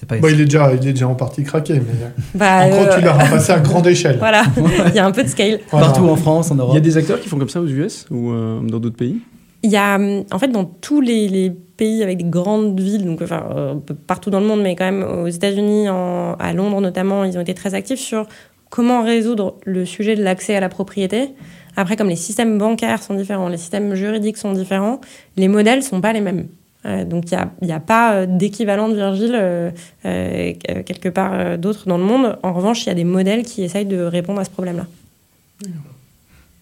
Bah, 0.08 0.16
il, 0.30 0.40
est 0.40 0.44
déjà, 0.44 0.72
il 0.74 0.86
est 0.86 0.92
déjà 0.92 1.08
en 1.08 1.14
partie 1.14 1.42
craqué, 1.42 1.74
mais 1.74 2.04
euh, 2.04 2.08
bah, 2.34 2.60
en 2.62 2.68
gros, 2.68 2.84
tu 2.94 3.00
l'as 3.00 3.16
euh, 3.16 3.30
passé 3.30 3.52
à 3.52 3.58
grande 3.58 3.86
échelle. 3.88 4.18
Voilà, 4.18 4.44
il 4.86 4.94
y 4.94 4.98
a 4.98 5.04
un 5.04 5.10
peu 5.10 5.24
de 5.24 5.28
scale. 5.28 5.58
Partout 5.70 6.04
en 6.04 6.16
France, 6.16 6.50
en 6.50 6.54
Europe. 6.54 6.72
Il 6.72 6.76
y 6.76 6.78
a 6.78 6.82
des 6.82 6.96
acteurs 6.96 7.20
qui 7.20 7.28
font 7.28 7.38
comme 7.38 7.48
ça 7.48 7.60
aux 7.60 7.66
US 7.66 8.06
ou 8.10 8.30
euh, 8.30 8.60
dans 8.60 8.78
d'autres 8.78 8.96
pays? 8.96 9.18
Il 9.64 9.70
y 9.70 9.76
a, 9.76 9.98
en 9.98 10.38
fait, 10.38 10.48
dans 10.48 10.64
tous 10.64 11.00
les, 11.00 11.52
pays 11.76 12.02
avec 12.02 12.18
des 12.18 12.24
grandes 12.24 12.80
villes, 12.80 13.04
donc 13.04 13.22
enfin, 13.22 13.80
partout 14.08 14.30
dans 14.30 14.40
le 14.40 14.46
monde, 14.46 14.62
mais 14.62 14.74
quand 14.74 14.84
même 14.84 15.02
aux 15.02 15.28
États-Unis, 15.28 15.86
à 15.86 16.52
Londres 16.52 16.80
notamment, 16.80 17.22
ils 17.22 17.38
ont 17.38 17.40
été 17.40 17.54
très 17.54 17.74
actifs 17.74 18.00
sur 18.00 18.26
comment 18.68 19.02
résoudre 19.02 19.56
le 19.64 19.84
sujet 19.84 20.16
de 20.16 20.22
l'accès 20.24 20.56
à 20.56 20.60
la 20.60 20.68
propriété. 20.68 21.30
Après, 21.76 21.94
comme 21.94 22.08
les 22.08 22.16
systèmes 22.16 22.58
bancaires 22.58 23.00
sont 23.00 23.14
différents, 23.14 23.48
les 23.48 23.56
systèmes 23.56 23.94
juridiques 23.94 24.36
sont 24.36 24.52
différents, 24.52 25.00
les 25.36 25.46
modèles 25.46 25.84
sont 25.84 26.00
pas 26.00 26.12
les 26.12 26.20
mêmes. 26.20 26.48
Euh, 26.88 27.04
donc 27.04 27.30
il 27.30 27.38
n'y 27.62 27.72
a, 27.72 27.76
a, 27.76 27.80
pas 27.80 28.14
euh, 28.14 28.26
d'équivalent 28.26 28.88
de 28.88 28.94
Virgile 28.94 29.34
euh, 29.34 29.70
quelque 30.02 31.08
part 31.08 31.58
d'autre 31.58 31.86
dans 31.86 31.98
le 31.98 32.04
monde. 32.04 32.38
En 32.42 32.52
revanche, 32.52 32.84
il 32.84 32.88
y 32.88 32.92
a 32.92 32.94
des 32.94 33.04
modèles 33.04 33.42
qui 33.42 33.62
essayent 33.62 33.86
de 33.86 34.02
répondre 34.02 34.40
à 34.40 34.44
ce 34.44 34.50
problème-là. 34.50 34.86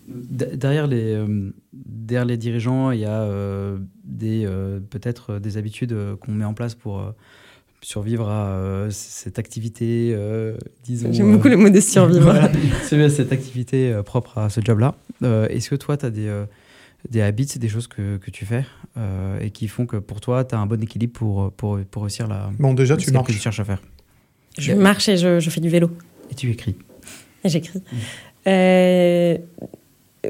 Derrière 0.09 0.87
les, 0.87 1.21
derrière 1.73 2.25
les 2.25 2.37
dirigeants, 2.37 2.91
il 2.93 3.01
y 3.01 3.05
a 3.05 3.29
des, 4.05 4.49
peut-être 4.91 5.39
des 5.39 5.57
habitudes 5.57 5.97
qu'on 6.21 6.33
met 6.33 6.45
en 6.45 6.55
place 6.55 6.75
pour 6.75 7.13
survivre 7.83 8.29
à 8.29 8.87
cette 8.91 9.39
activité, 9.39 10.17
disons... 10.85 11.13
J'aime 11.13 11.33
beaucoup 11.33 11.49
le 11.49 11.57
mot 11.57 11.69
de 11.69 11.81
survivre. 11.81 12.33
cette 13.09 13.33
activité 13.33 14.01
propre 14.05 14.39
à 14.39 14.49
ce 14.49 14.61
job-là. 14.65 14.95
Est-ce 15.23 15.71
que 15.71 15.77
toi, 15.77 15.97
tu 15.97 16.07
as 16.07 16.11
des 16.11 16.31
des 17.11 17.21
habits, 17.23 17.47
c'est 17.49 17.59
des 17.59 17.69
choses 17.69 17.87
que, 17.87 18.17
que 18.17 18.31
tu 18.31 18.45
fais 18.45 18.65
euh, 18.97 19.41
et 19.41 19.51
qui 19.51 19.69
font 19.69 19.87
que 19.87 19.97
pour 19.97 20.21
toi, 20.21 20.45
tu 20.45 20.55
as 20.55 20.59
un 20.59 20.67
bon 20.67 20.83
équilibre 20.83 21.13
pour, 21.13 21.53
pour, 21.53 21.79
pour 21.91 22.03
réussir 22.03 22.27
la. 22.27 22.51
Bon, 22.59 22.75
déjà, 22.75 22.97
tu 22.97 23.11
marches. 23.11 23.27
que 23.27 23.33
tu 23.33 23.39
cherches 23.39 23.61
à 23.61 23.65
faire. 23.65 23.83
Je 24.59 24.73
marche 24.73 25.09
et 25.09 25.17
je, 25.17 25.39
je, 25.41 25.51
fais 25.51 25.61
du 25.61 25.69
vélo. 25.69 25.91
Et 26.31 26.35
tu 26.35 26.51
écris. 26.51 26.77
Et 27.45 27.49
j'écris. 27.49 27.79
Mmh. 27.79 27.97
Euh, 28.49 29.39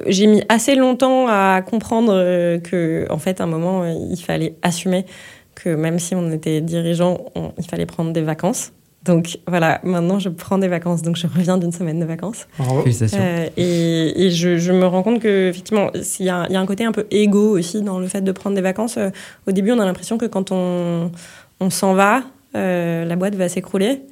j'ai 0.06 0.26
mis 0.26 0.42
assez 0.48 0.74
longtemps 0.74 1.26
à 1.28 1.62
comprendre 1.62 2.12
euh, 2.12 2.58
que, 2.58 3.06
en 3.10 3.18
fait, 3.18 3.40
à 3.40 3.44
un 3.44 3.46
moment, 3.46 3.84
il 3.86 4.20
fallait 4.20 4.54
assumer 4.62 5.06
que 5.54 5.70
même 5.74 5.98
si 5.98 6.14
on 6.14 6.30
était 6.30 6.60
dirigeant, 6.60 7.18
il 7.58 7.64
fallait 7.64 7.86
prendre 7.86 8.12
des 8.12 8.22
vacances. 8.22 8.72
Donc 9.06 9.38
voilà, 9.46 9.80
maintenant 9.84 10.18
je 10.18 10.28
prends 10.28 10.58
des 10.58 10.68
vacances, 10.68 11.02
donc 11.02 11.16
je 11.16 11.26
reviens 11.26 11.58
d'une 11.58 11.72
semaine 11.72 12.00
de 12.00 12.04
vacances. 12.04 12.46
Félicitations. 12.58 13.18
Euh, 13.20 13.48
et, 13.56 14.26
et 14.26 14.30
je, 14.30 14.58
je, 14.58 14.72
me 14.72 14.86
rends 14.86 15.02
compte 15.02 15.20
que 15.20 15.48
effectivement, 15.48 15.90
il 15.94 16.26
y, 16.26 16.28
a, 16.28 16.46
y, 16.50 16.56
a 16.56 16.60
un 16.60 16.66
côté 16.66 16.84
un 16.84 16.92
peu 16.92 17.06
égo 17.10 17.56
aussi 17.56 17.82
dans 17.82 17.98
le 17.98 18.08
fait 18.08 18.20
de 18.20 18.32
prendre 18.32 18.56
des 18.56 18.62
vacances. 18.62 18.96
Euh, 18.96 19.10
au 19.46 19.52
début, 19.52 19.72
on 19.72 19.78
a 19.78 19.84
l'impression 19.84 20.18
que 20.18 20.26
quand 20.26 20.50
on, 20.50 21.12
on 21.60 21.70
s'en 21.70 21.94
va, 21.94 22.22
euh, 22.56 23.04
la 23.04 23.16
boîte 23.16 23.36
va 23.36 23.48
s'écrouler. 23.48 24.02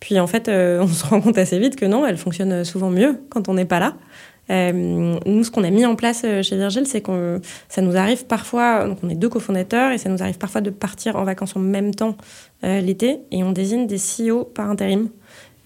Puis 0.00 0.20
en 0.20 0.26
fait, 0.26 0.48
on 0.80 0.86
se 0.86 1.06
rend 1.06 1.20
compte 1.20 1.38
assez 1.38 1.58
vite 1.58 1.76
que 1.76 1.86
non, 1.86 2.06
elle 2.06 2.18
fonctionne 2.18 2.64
souvent 2.64 2.90
mieux 2.90 3.20
quand 3.30 3.48
on 3.48 3.54
n'est 3.54 3.64
pas 3.64 3.80
là. 3.80 3.94
Euh, 4.50 5.18
nous, 5.24 5.44
ce 5.44 5.50
qu'on 5.50 5.64
a 5.64 5.70
mis 5.70 5.86
en 5.86 5.94
place 5.94 6.22
euh, 6.24 6.42
chez 6.42 6.56
Virgile, 6.56 6.86
c'est 6.86 7.00
que 7.00 7.40
ça 7.68 7.80
nous 7.80 7.96
arrive 7.96 8.26
parfois, 8.26 8.86
donc 8.86 8.98
on 9.02 9.08
est 9.08 9.14
deux 9.14 9.28
cofondateurs, 9.28 9.92
et 9.92 9.98
ça 9.98 10.08
nous 10.08 10.22
arrive 10.22 10.38
parfois 10.38 10.60
de 10.60 10.70
partir 10.70 11.16
en 11.16 11.24
vacances 11.24 11.56
en 11.56 11.60
même 11.60 11.94
temps 11.94 12.16
euh, 12.64 12.80
l'été, 12.80 13.18
et 13.30 13.44
on 13.44 13.52
désigne 13.52 13.86
des 13.86 13.98
CEO 13.98 14.44
par 14.44 14.68
intérim. 14.68 15.08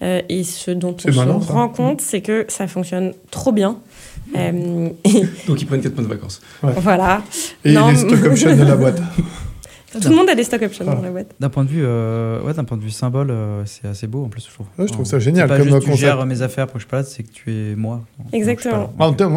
et 0.01 0.43
ce 0.43 0.71
dont 0.71 0.95
on 1.05 1.41
se 1.41 1.51
rend 1.51 1.69
compte, 1.69 2.01
c'est 2.01 2.21
que 2.21 2.45
ça 2.49 2.67
fonctionne 2.67 3.13
trop 3.31 3.51
bien. 3.51 3.79
Donc 4.35 5.61
ils 5.61 5.65
prennent 5.65 5.81
4 5.81 5.93
mois 5.95 6.03
de 6.03 6.09
vacances. 6.09 6.41
Voilà. 6.61 7.23
Et 7.63 7.71
non, 7.71 7.89
les 7.89 7.95
stock 7.95 8.25
options 8.25 8.55
de 8.55 8.63
la 8.63 8.75
boîte. 8.75 9.01
Tout 9.91 10.09
le 10.09 10.15
monde 10.15 10.29
a 10.29 10.35
des 10.35 10.43
stock 10.43 10.61
options 10.61 10.83
dans 10.83 11.01
la 11.01 11.09
boîte. 11.09 11.27
D'un 11.39 11.47
point 11.49 11.63
de 11.63 11.69
vue, 11.69 11.83
euh, 11.83 12.41
ouais, 12.41 12.53
d'un 12.53 12.65
point 12.65 12.77
de 12.77 12.83
vue 12.83 12.89
symbole, 12.89 13.31
euh, 13.31 13.63
c'est 13.65 13.87
assez 13.87 14.05
beau 14.05 14.25
en 14.25 14.27
plus, 14.27 14.45
je 14.45 14.53
trouve. 14.53 14.67
je 14.77 14.91
trouve 14.91 15.05
ça 15.05 15.17
génial. 15.17 15.47
Pas 15.47 15.57
comme 15.57 15.69
juste 15.69 15.83
tu 15.83 15.95
gères 15.95 16.25
mes 16.25 16.41
affaires 16.41 16.67
pour 16.67 16.75
que 16.75 16.81
je 16.81 16.87
passe, 16.87 17.13
c'est 17.15 17.23
que 17.23 17.31
tu 17.31 17.51
es 17.51 17.75
moi. 17.75 18.01
Exactement. 18.33 18.93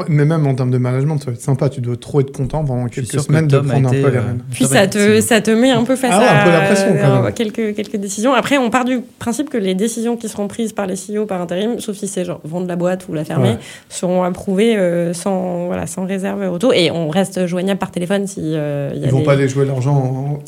mais 0.09 0.25
même 0.25 0.47
en 0.47 0.55
termes 0.55 0.73
de 0.73 0.79
management, 0.79 1.19
ça 1.19 1.27
va 1.27 1.33
être 1.33 1.41
sympa. 1.41 1.69
Tu 1.69 1.81
dois 1.81 1.97
trop 1.97 2.21
être 2.21 2.33
content 2.33 2.65
pendant 2.65 2.87
quelques 2.87 3.21
semaines 3.21 3.47
de 3.47 3.59
prendre 3.59 3.89
un 3.89 3.91
peu 3.93 3.97
les 3.97 4.17
euh, 4.17 4.21
rênes. 4.21 4.43
Puis 4.51 4.65
ça 4.65 4.89
te, 4.89 5.21
ça 5.21 5.41
te 5.41 5.53
met 5.53 5.71
un 5.71 5.85
peu 5.85 5.95
face 5.95 6.11
ah, 6.13 6.21
à 6.21 6.41
un 6.41 6.45
peu 6.45 6.51
la 6.51 6.61
pression, 6.63 6.97
quand 7.01 7.23
même. 7.23 7.33
quelques, 7.33 7.77
quelques 7.77 7.97
décisions. 7.97 8.35
Après, 8.35 8.59
on 8.59 8.71
part 8.71 8.85
du 8.85 9.01
principe 9.19 9.51
que 9.51 9.59
les 9.59 9.77
décisions 9.77 10.17
qui 10.17 10.29
seront 10.29 10.49
prises 10.49 10.73
par 10.73 10.87
les 10.87 10.95
CEO 10.95 11.27
par 11.27 11.41
intérim, 11.41 11.79
sauf 11.79 11.97
si 11.97 12.09
c'est 12.09 12.25
genre 12.25 12.41
vendre 12.43 12.67
la 12.67 12.77
boîte 12.77 13.09
ou 13.09 13.15
la 13.15 13.25
fermer, 13.25 13.55
seront 13.89 14.25
approuvées 14.25 14.77
sans, 15.13 15.67
voilà, 15.67 15.87
sans 15.87 16.07
réserve 16.07 16.43
auto. 16.53 16.73
Et 16.73 16.91
on 16.91 17.09
reste 17.09 17.47
joignable 17.47 17.79
par 17.79 17.93
téléphone 17.93 18.27
si. 18.27 18.41
Ils 18.41 19.11
vont 19.11 19.23
pas 19.23 19.35
aller 19.35 19.49
jouer 19.49 19.65
l'argent 19.65 20.40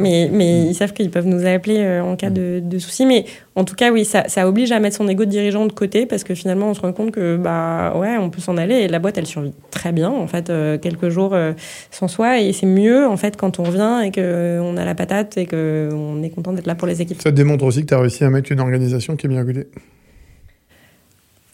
Mais, 0.00 0.30
mais 0.32 0.66
ils 0.66 0.74
savent 0.74 0.92
qu'ils 0.92 1.10
peuvent 1.10 1.26
nous 1.26 1.46
appeler 1.46 1.78
euh, 1.78 2.02
en 2.02 2.16
cas 2.16 2.30
de, 2.30 2.60
de 2.62 2.78
souci. 2.78 3.06
Mais 3.06 3.24
en 3.54 3.64
tout 3.64 3.74
cas, 3.74 3.90
oui, 3.90 4.04
ça, 4.04 4.28
ça, 4.28 4.48
oblige 4.48 4.72
à 4.72 4.80
mettre 4.80 4.96
son 4.96 5.08
ego 5.08 5.24
de 5.24 5.30
dirigeant 5.30 5.66
de 5.66 5.72
côté 5.72 6.06
parce 6.06 6.24
que 6.24 6.34
finalement, 6.34 6.70
on 6.70 6.74
se 6.74 6.80
rend 6.80 6.92
compte 6.92 7.10
que, 7.10 7.36
bah, 7.36 7.94
ouais, 7.96 8.16
on 8.18 8.30
peut 8.30 8.40
s'en 8.40 8.56
aller 8.56 8.74
et 8.74 8.88
la 8.88 8.98
boîte, 8.98 9.18
elle 9.18 9.26
survit 9.26 9.52
très 9.70 9.92
bien, 9.92 10.10
en 10.10 10.26
fait, 10.26 10.50
euh, 10.50 10.78
quelques 10.78 11.08
jours 11.08 11.34
euh, 11.34 11.52
sans 11.90 12.08
soi. 12.08 12.40
Et 12.40 12.52
c'est 12.52 12.66
mieux, 12.66 13.06
en 13.06 13.16
fait, 13.16 13.36
quand 13.36 13.58
on 13.58 13.64
revient 13.64 14.02
et 14.04 14.12
qu'on 14.12 14.76
a 14.76 14.84
la 14.84 14.94
patate 14.94 15.36
et 15.38 15.46
qu'on 15.46 16.22
est 16.22 16.30
content 16.30 16.52
d'être 16.52 16.66
là 16.66 16.74
pour 16.74 16.88
les 16.88 17.02
équipes. 17.02 17.20
Ça 17.20 17.30
démontre 17.30 17.64
aussi 17.64 17.82
que 17.82 17.86
tu 17.86 17.94
as 17.94 18.00
réussi 18.00 18.24
à 18.24 18.30
mettre 18.30 18.52
une 18.52 18.60
organisation 18.60 19.16
qui 19.16 19.26
est 19.26 19.30
bien 19.30 19.44
rodée. 19.44 19.66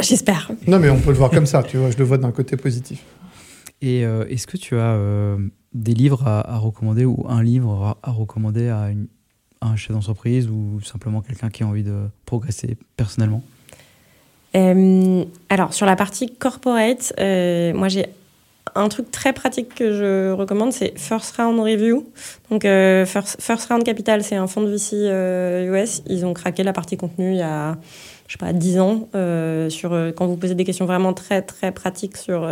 J'espère. 0.00 0.50
Non, 0.66 0.78
mais 0.78 0.90
on 0.90 0.98
peut 0.98 1.10
le 1.10 1.16
voir 1.16 1.30
comme 1.30 1.46
ça, 1.46 1.62
tu 1.62 1.76
vois, 1.76 1.90
je 1.90 1.96
le 1.96 2.04
vois 2.04 2.18
d'un 2.18 2.32
côté 2.32 2.56
positif. 2.56 3.02
Et 3.80 4.00
est-ce 4.00 4.46
que 4.46 4.56
tu 4.56 4.76
as 4.76 4.96
des 5.74 5.94
livres 5.94 6.26
à, 6.26 6.58
recommander 6.58 7.04
ou 7.04 7.26
un 7.28 7.42
livre 7.42 7.98
à, 8.02 8.10
recommander 8.10 8.68
à, 8.68 8.90
un 9.60 9.76
chef 9.76 9.92
d'entreprise 9.92 10.48
ou 10.48 10.80
simplement 10.82 11.20
quelqu'un 11.20 11.50
qui 11.50 11.62
a 11.62 11.66
envie 11.66 11.82
de 11.82 12.08
progresser 12.26 12.76
personnellement? 12.96 13.42
Euh, 14.56 15.24
Alors, 15.48 15.74
sur 15.74 15.86
la 15.86 15.96
partie 15.96 16.32
corporate, 16.32 17.12
euh, 17.18 17.72
moi 17.74 17.88
j'ai 17.88 18.06
un 18.76 18.88
truc 18.88 19.10
très 19.10 19.32
pratique 19.32 19.74
que 19.74 19.92
je 19.92 20.32
recommande, 20.32 20.72
c'est 20.72 20.98
First 20.98 21.36
Round 21.36 21.60
Review. 21.60 22.06
Donc, 22.50 22.64
euh, 22.64 23.04
First, 23.04 23.66
Round 23.68 23.84
Capital, 23.84 24.22
c'est 24.22 24.36
un 24.36 24.46
fonds 24.46 24.62
de 24.62 24.70
VC 24.70 24.96
US. 25.68 26.02
Ils 26.06 26.24
ont 26.24 26.34
craqué 26.34 26.62
la 26.62 26.72
partie 26.72 26.96
contenu 26.96 27.32
il 27.32 27.38
y 27.38 27.42
a, 27.42 27.76
je 28.26 28.32
sais 28.32 28.38
pas, 28.38 28.52
10 28.52 28.78
ans. 28.80 29.08
sur, 29.68 29.90
quand 30.16 30.26
vous 30.26 30.36
posez 30.36 30.54
des 30.54 30.64
questions 30.64 30.86
vraiment 30.86 31.12
très, 31.12 31.42
très 31.42 31.72
pratiques 31.72 32.16
sur 32.16 32.48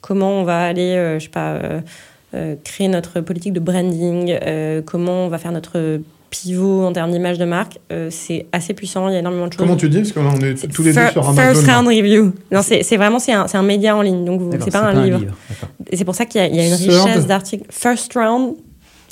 comment 0.00 0.40
on 0.40 0.44
va 0.44 0.64
aller, 0.64 1.16
je 1.18 1.24
sais 1.24 1.30
pas 1.30 1.54
euh, 1.54 1.80
créer 2.64 2.88
notre 2.88 3.20
politique 3.20 3.52
de 3.52 3.60
branding, 3.60 4.38
euh, 4.42 4.82
comment 4.82 5.26
on 5.26 5.28
va 5.28 5.38
faire 5.38 5.52
notre 5.52 6.00
pivot 6.32 6.84
en 6.86 6.92
termes 6.92 7.10
d'image 7.10 7.38
de 7.38 7.44
marque, 7.44 7.78
euh, 7.92 8.08
c'est 8.10 8.46
assez 8.52 8.72
puissant. 8.72 9.08
Il 9.08 9.12
y 9.12 9.16
a 9.16 9.18
énormément 9.18 9.46
de 9.46 9.52
choses. 9.52 9.58
Comment 9.58 9.76
tu 9.76 9.88
dis 9.88 9.98
Parce 9.98 10.12
qu'on 10.12 10.40
est 10.40 10.72
tous 10.72 10.82
les 10.82 10.92
deux 10.92 11.08
sur 11.10 11.28
Amazon. 11.28 11.54
First 11.54 11.70
round 11.70 11.86
review. 11.86 12.32
Non, 12.50 12.62
c'est 12.62 12.96
vraiment 12.96 13.18
c'est 13.18 13.32
un, 13.32 13.46
un, 13.52 13.62
média 13.62 13.94
en 13.94 14.02
ligne, 14.02 14.24
donc 14.24 14.40
c'est 14.60 14.72
pas, 14.72 14.80
un, 14.80 15.04
livre. 15.04 15.20
Et 15.90 15.96
c'est 15.96 16.04
pour 16.04 16.14
ça 16.14 16.24
qu'il 16.24 16.42
y, 16.42 16.56
y, 16.56 16.60
a 16.60 16.66
une 16.66 16.74
richesse 16.74 17.26
d'articles. 17.26 17.66
First 17.70 18.14
round, 18.14 18.56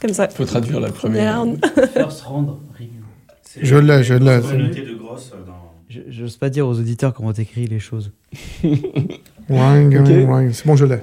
comme 0.00 0.14
ça. 0.14 0.28
Il 0.30 0.36
faut 0.36 0.44
traduire 0.46 0.80
la 0.80 0.90
première. 0.90 1.44
First 1.92 2.22
round 2.22 2.48
review. 2.78 2.88
Je 3.60 3.76
l'ai, 3.76 4.02
je 4.02 4.14
l'ai. 4.14 4.40
Je 5.91 6.22
n'ose 6.22 6.36
pas 6.36 6.51
dire 6.51 6.68
aux 6.68 6.78
auditeurs 6.78 7.12
comment 7.12 7.32
t'écris 7.32 7.66
les 7.66 7.80
choses. 7.80 8.12
C'est 9.51 10.64
bon, 10.64 10.76
je 10.76 10.84
l'ai. 10.84 10.99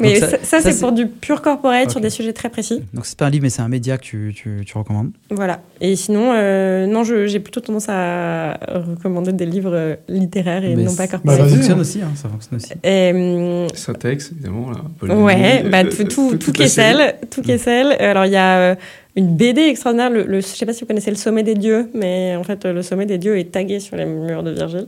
Mais 0.00 0.20
ça, 0.20 0.60
c'est 0.60 0.80
pour 0.80 0.90
du 0.90 1.06
pur 1.06 1.40
corporate 1.40 1.90
sur 1.90 2.00
des 2.00 2.10
sujets 2.10 2.32
très 2.32 2.48
précis. 2.48 2.82
Donc 2.92 3.06
c'est 3.06 3.16
pas 3.16 3.26
un 3.26 3.30
livre, 3.30 3.44
mais 3.44 3.50
c'est 3.50 3.62
un 3.62 3.68
média 3.68 3.96
que 3.96 4.02
tu, 4.02 4.32
tu, 4.34 4.62
tu 4.66 4.76
recommandes. 4.76 5.12
Voilà. 5.30 5.60
Et 5.80 5.94
sinon, 5.94 6.32
euh, 6.34 6.86
non, 6.86 7.04
j'ai 7.04 7.38
plutôt 7.38 7.60
tendance 7.60 7.88
à 7.88 8.58
recommander 8.68 9.32
des 9.32 9.46
livres 9.46 9.98
littéraires 10.08 10.64
et 10.64 10.74
non 10.74 10.94
pas 10.96 11.06
corporate. 11.06 11.38
ça 11.38 11.46
fonctionne 11.46 11.80
aussi, 11.80 12.02
hein, 12.02 12.10
ça 12.16 12.28
fonctionne 12.28 12.56
aussi. 12.56 12.72
Et, 12.82 13.68
Syntex, 13.74 14.32
évidemment. 14.32 14.72
Là, 15.02 15.16
ouais, 15.16 15.62
bah, 15.70 15.84
tout, 15.84 16.04
tout, 16.04 16.36
tout, 16.36 16.52
tout, 16.52 17.42
tout 17.42 17.68
Alors 18.00 18.26
il 18.26 18.32
y 18.32 18.36
a 18.36 18.58
euh, 18.58 18.74
une 19.16 19.36
BD 19.36 19.62
extraordinaire. 19.62 20.10
Le, 20.10 20.24
je 20.24 20.36
ne 20.36 20.40
sais 20.40 20.66
pas 20.66 20.72
si 20.72 20.80
vous 20.80 20.86
connaissez 20.86 21.10
le 21.10 21.16
Sommet 21.16 21.42
des 21.42 21.54
Dieux, 21.54 21.90
mais 21.94 22.34
en 22.36 22.44
fait, 22.44 22.64
le 22.64 22.82
Sommet 22.82 23.06
des 23.06 23.18
Dieux 23.18 23.38
est 23.38 23.52
tagué 23.52 23.78
sur 23.80 23.96
les 23.96 24.06
murs 24.06 24.42
de 24.42 24.50
Virgile. 24.50 24.86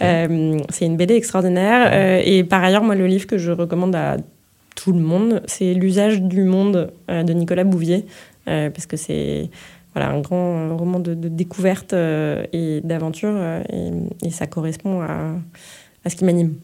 Euh, 0.00 0.58
c'est 0.70 0.86
une 0.86 0.96
BD 0.96 1.14
extraordinaire. 1.14 1.90
Euh, 1.92 2.22
et 2.24 2.44
par 2.44 2.64
ailleurs, 2.64 2.82
moi, 2.82 2.94
le 2.94 3.06
livre 3.06 3.26
que 3.26 3.36
je 3.36 3.52
recommande 3.52 3.94
à 3.94 4.16
tout 4.74 4.92
le 4.92 5.00
monde, 5.00 5.42
c'est 5.46 5.74
L'usage 5.74 6.22
du 6.22 6.44
monde 6.44 6.92
euh, 7.10 7.22
de 7.22 7.32
Nicolas 7.32 7.64
Bouvier, 7.64 8.06
parce 8.46 8.86
que 8.86 8.96
c'est 8.96 9.50
voilà, 9.94 10.10
un 10.10 10.20
grand 10.20 10.74
roman 10.76 11.00
de, 11.00 11.12
découverte 11.14 11.92
et 11.92 12.80
d'aventure, 12.82 13.36
et, 14.22 14.30
ça 14.30 14.46
correspond 14.46 15.02
à, 15.02 15.34
à 16.04 16.10
ce 16.10 16.16
qui 16.16 16.24
m'anime. 16.24 16.54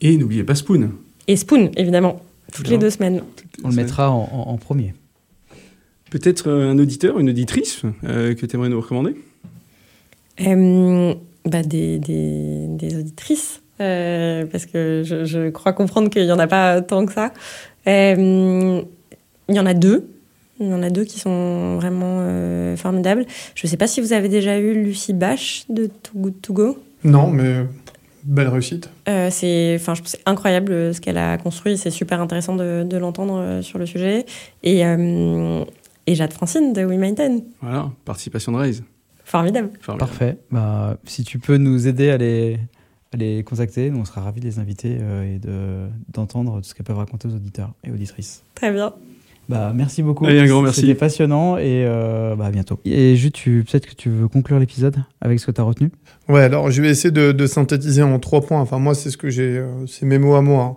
Et 0.00 0.16
n'oubliez 0.16 0.42
pas 0.42 0.56
Spoon. 0.56 0.90
Et 1.28 1.36
Spoon, 1.36 1.70
évidemment, 1.76 2.20
toutes 2.52 2.68
les 2.68 2.78
deux 2.78 2.90
semaines. 2.90 3.22
On 3.62 3.68
le 3.68 3.76
mettra 3.76 4.10
en 4.10 4.56
premier. 4.56 4.94
Peut-être 6.10 6.48
euh, 6.48 6.70
un 6.70 6.78
auditeur, 6.78 7.18
une 7.18 7.30
auditrice 7.30 7.82
euh, 8.04 8.34
que 8.34 8.46
tu 8.46 8.56
aimerais 8.56 8.70
nous 8.70 8.80
recommander? 8.80 9.14
Euh, 10.40 11.14
bah 11.44 11.62
des, 11.62 11.98
des, 11.98 12.66
des, 12.68 12.96
auditrices, 12.96 13.60
parce 13.78 14.66
que 14.66 15.02
je, 15.04 15.24
je 15.24 15.50
crois 15.50 15.72
comprendre 15.72 16.08
qu'il 16.10 16.24
n'y 16.24 16.32
en 16.32 16.38
a 16.38 16.46
pas 16.46 16.80
tant 16.80 17.04
que 17.04 17.12
ça. 17.12 17.32
il 17.86 18.84
y 19.48 19.60
en 19.60 19.66
a 19.66 19.74
deux. 19.74 20.08
Il 20.60 20.68
y 20.68 20.74
en 20.74 20.82
a 20.82 20.90
deux 20.90 21.04
qui 21.04 21.20
sont 21.20 21.76
vraiment 21.76 22.24
formidables. 22.76 23.26
Je 23.54 23.66
ne 23.66 23.70
sais 23.70 23.76
pas 23.76 23.86
si 23.86 24.00
vous 24.00 24.12
avez 24.12 24.28
déjà 24.28 24.58
eu 24.58 24.74
Lucie 24.74 25.12
Bache 25.12 25.64
de 25.68 25.86
Too 25.86 26.12
Good 26.18 26.40
To 26.42 26.52
Go? 26.52 26.78
Non, 27.04 27.30
mais 27.30 27.64
belle 28.24 28.48
réussite. 28.48 28.90
c'est, 29.30 29.76
enfin, 29.76 29.94
c'est 30.04 30.20
incroyable 30.26 30.94
ce 30.94 31.00
qu'elle 31.00 31.18
a 31.18 31.38
construit. 31.38 31.76
C'est 31.78 31.90
super 31.90 32.20
intéressant 32.20 32.56
de, 32.56 32.84
de 32.84 32.96
l'entendre 32.96 33.60
sur 33.62 33.78
le 33.78 33.86
sujet. 33.86 34.26
Et, 34.62 34.84
et 36.08 36.14
Jade 36.14 36.32
Francine 36.32 36.72
de 36.72 36.84
We 36.84 36.98
Maintain. 36.98 37.40
Voilà, 37.60 37.90
participation 38.06 38.52
de 38.52 38.56
Raise. 38.56 38.82
Formidable. 39.24 39.68
Parfait. 39.98 40.38
Bah, 40.50 40.96
si 41.04 41.22
tu 41.22 41.38
peux 41.38 41.58
nous 41.58 41.86
aider 41.86 42.08
à 42.08 42.16
les, 42.16 42.58
à 43.12 43.18
les 43.18 43.42
contacter, 43.42 43.90
nous 43.90 44.00
on 44.00 44.04
sera 44.06 44.22
ravis 44.22 44.40
de 44.40 44.46
les 44.46 44.58
inviter 44.58 44.96
euh, 45.00 45.34
et 45.34 45.38
de, 45.38 45.86
d'entendre 46.10 46.62
tout 46.62 46.64
ce 46.64 46.74
qu'elles 46.74 46.86
peuvent 46.86 46.96
raconter 46.96 47.28
aux 47.28 47.34
auditeurs 47.34 47.74
et 47.84 47.90
auditrices. 47.90 48.42
Très 48.54 48.72
bien. 48.72 48.94
Bah, 49.50 49.72
merci 49.74 50.02
beaucoup. 50.02 50.24
un 50.24 50.46
grand 50.46 50.62
merci. 50.62 50.80
C'était 50.80 50.94
passionnant 50.94 51.58
et 51.58 51.84
euh, 51.84 52.36
bah, 52.36 52.46
à 52.46 52.50
bientôt. 52.50 52.80
Et 52.86 53.16
juste, 53.16 53.44
peut-être 53.44 53.86
que 53.86 53.94
tu 53.94 54.08
veux 54.08 54.28
conclure 54.28 54.58
l'épisode 54.58 54.96
avec 55.20 55.40
ce 55.40 55.46
que 55.46 55.50
tu 55.50 55.60
as 55.60 55.64
retenu? 55.64 55.90
Ouais, 56.30 56.42
alors 56.42 56.70
je 56.70 56.80
vais 56.80 56.88
essayer 56.88 57.10
de, 57.10 57.32
de, 57.32 57.46
synthétiser 57.46 58.02
en 58.02 58.18
trois 58.18 58.40
points. 58.40 58.60
Enfin, 58.60 58.78
moi, 58.78 58.94
c'est 58.94 59.10
ce 59.10 59.18
que 59.18 59.28
j'ai. 59.28 59.58
Euh, 59.58 59.86
c'est 59.86 60.06
mes 60.06 60.18
mots 60.18 60.36
à 60.36 60.42
moi. 60.42 60.64
Hein 60.64 60.76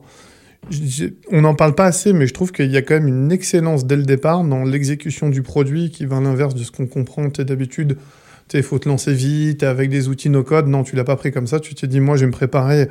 on 1.31 1.41
n'en 1.41 1.55
parle 1.55 1.75
pas 1.75 1.85
assez, 1.85 2.13
mais 2.13 2.27
je 2.27 2.33
trouve 2.33 2.51
qu'il 2.51 2.71
y 2.71 2.77
a 2.77 2.81
quand 2.81 2.93
même 2.93 3.07
une 3.07 3.31
excellence 3.31 3.85
dès 3.85 3.95
le 3.95 4.03
départ 4.03 4.43
dans 4.43 4.63
l'exécution 4.63 5.29
du 5.29 5.41
produit 5.41 5.89
qui 5.89 6.05
va 6.05 6.17
à 6.17 6.21
l'inverse 6.21 6.55
de 6.55 6.63
ce 6.63 6.71
qu'on 6.71 6.87
comprend 6.87 7.27
d'habitude. 7.27 7.97
Il 8.53 8.63
faut 8.63 8.79
te 8.79 8.89
lancer 8.89 9.13
vite 9.13 9.63
avec 9.63 9.89
des 9.89 10.09
outils 10.09 10.29
no-code. 10.29 10.67
Non, 10.67 10.83
tu 10.83 10.95
l'as 10.95 11.05
pas 11.05 11.15
pris 11.15 11.31
comme 11.31 11.47
ça. 11.47 11.59
Tu 11.59 11.73
t'es 11.73 11.87
dit, 11.87 12.01
moi, 12.01 12.17
je 12.17 12.21
vais 12.21 12.27
me 12.27 12.33
préparer 12.33 12.89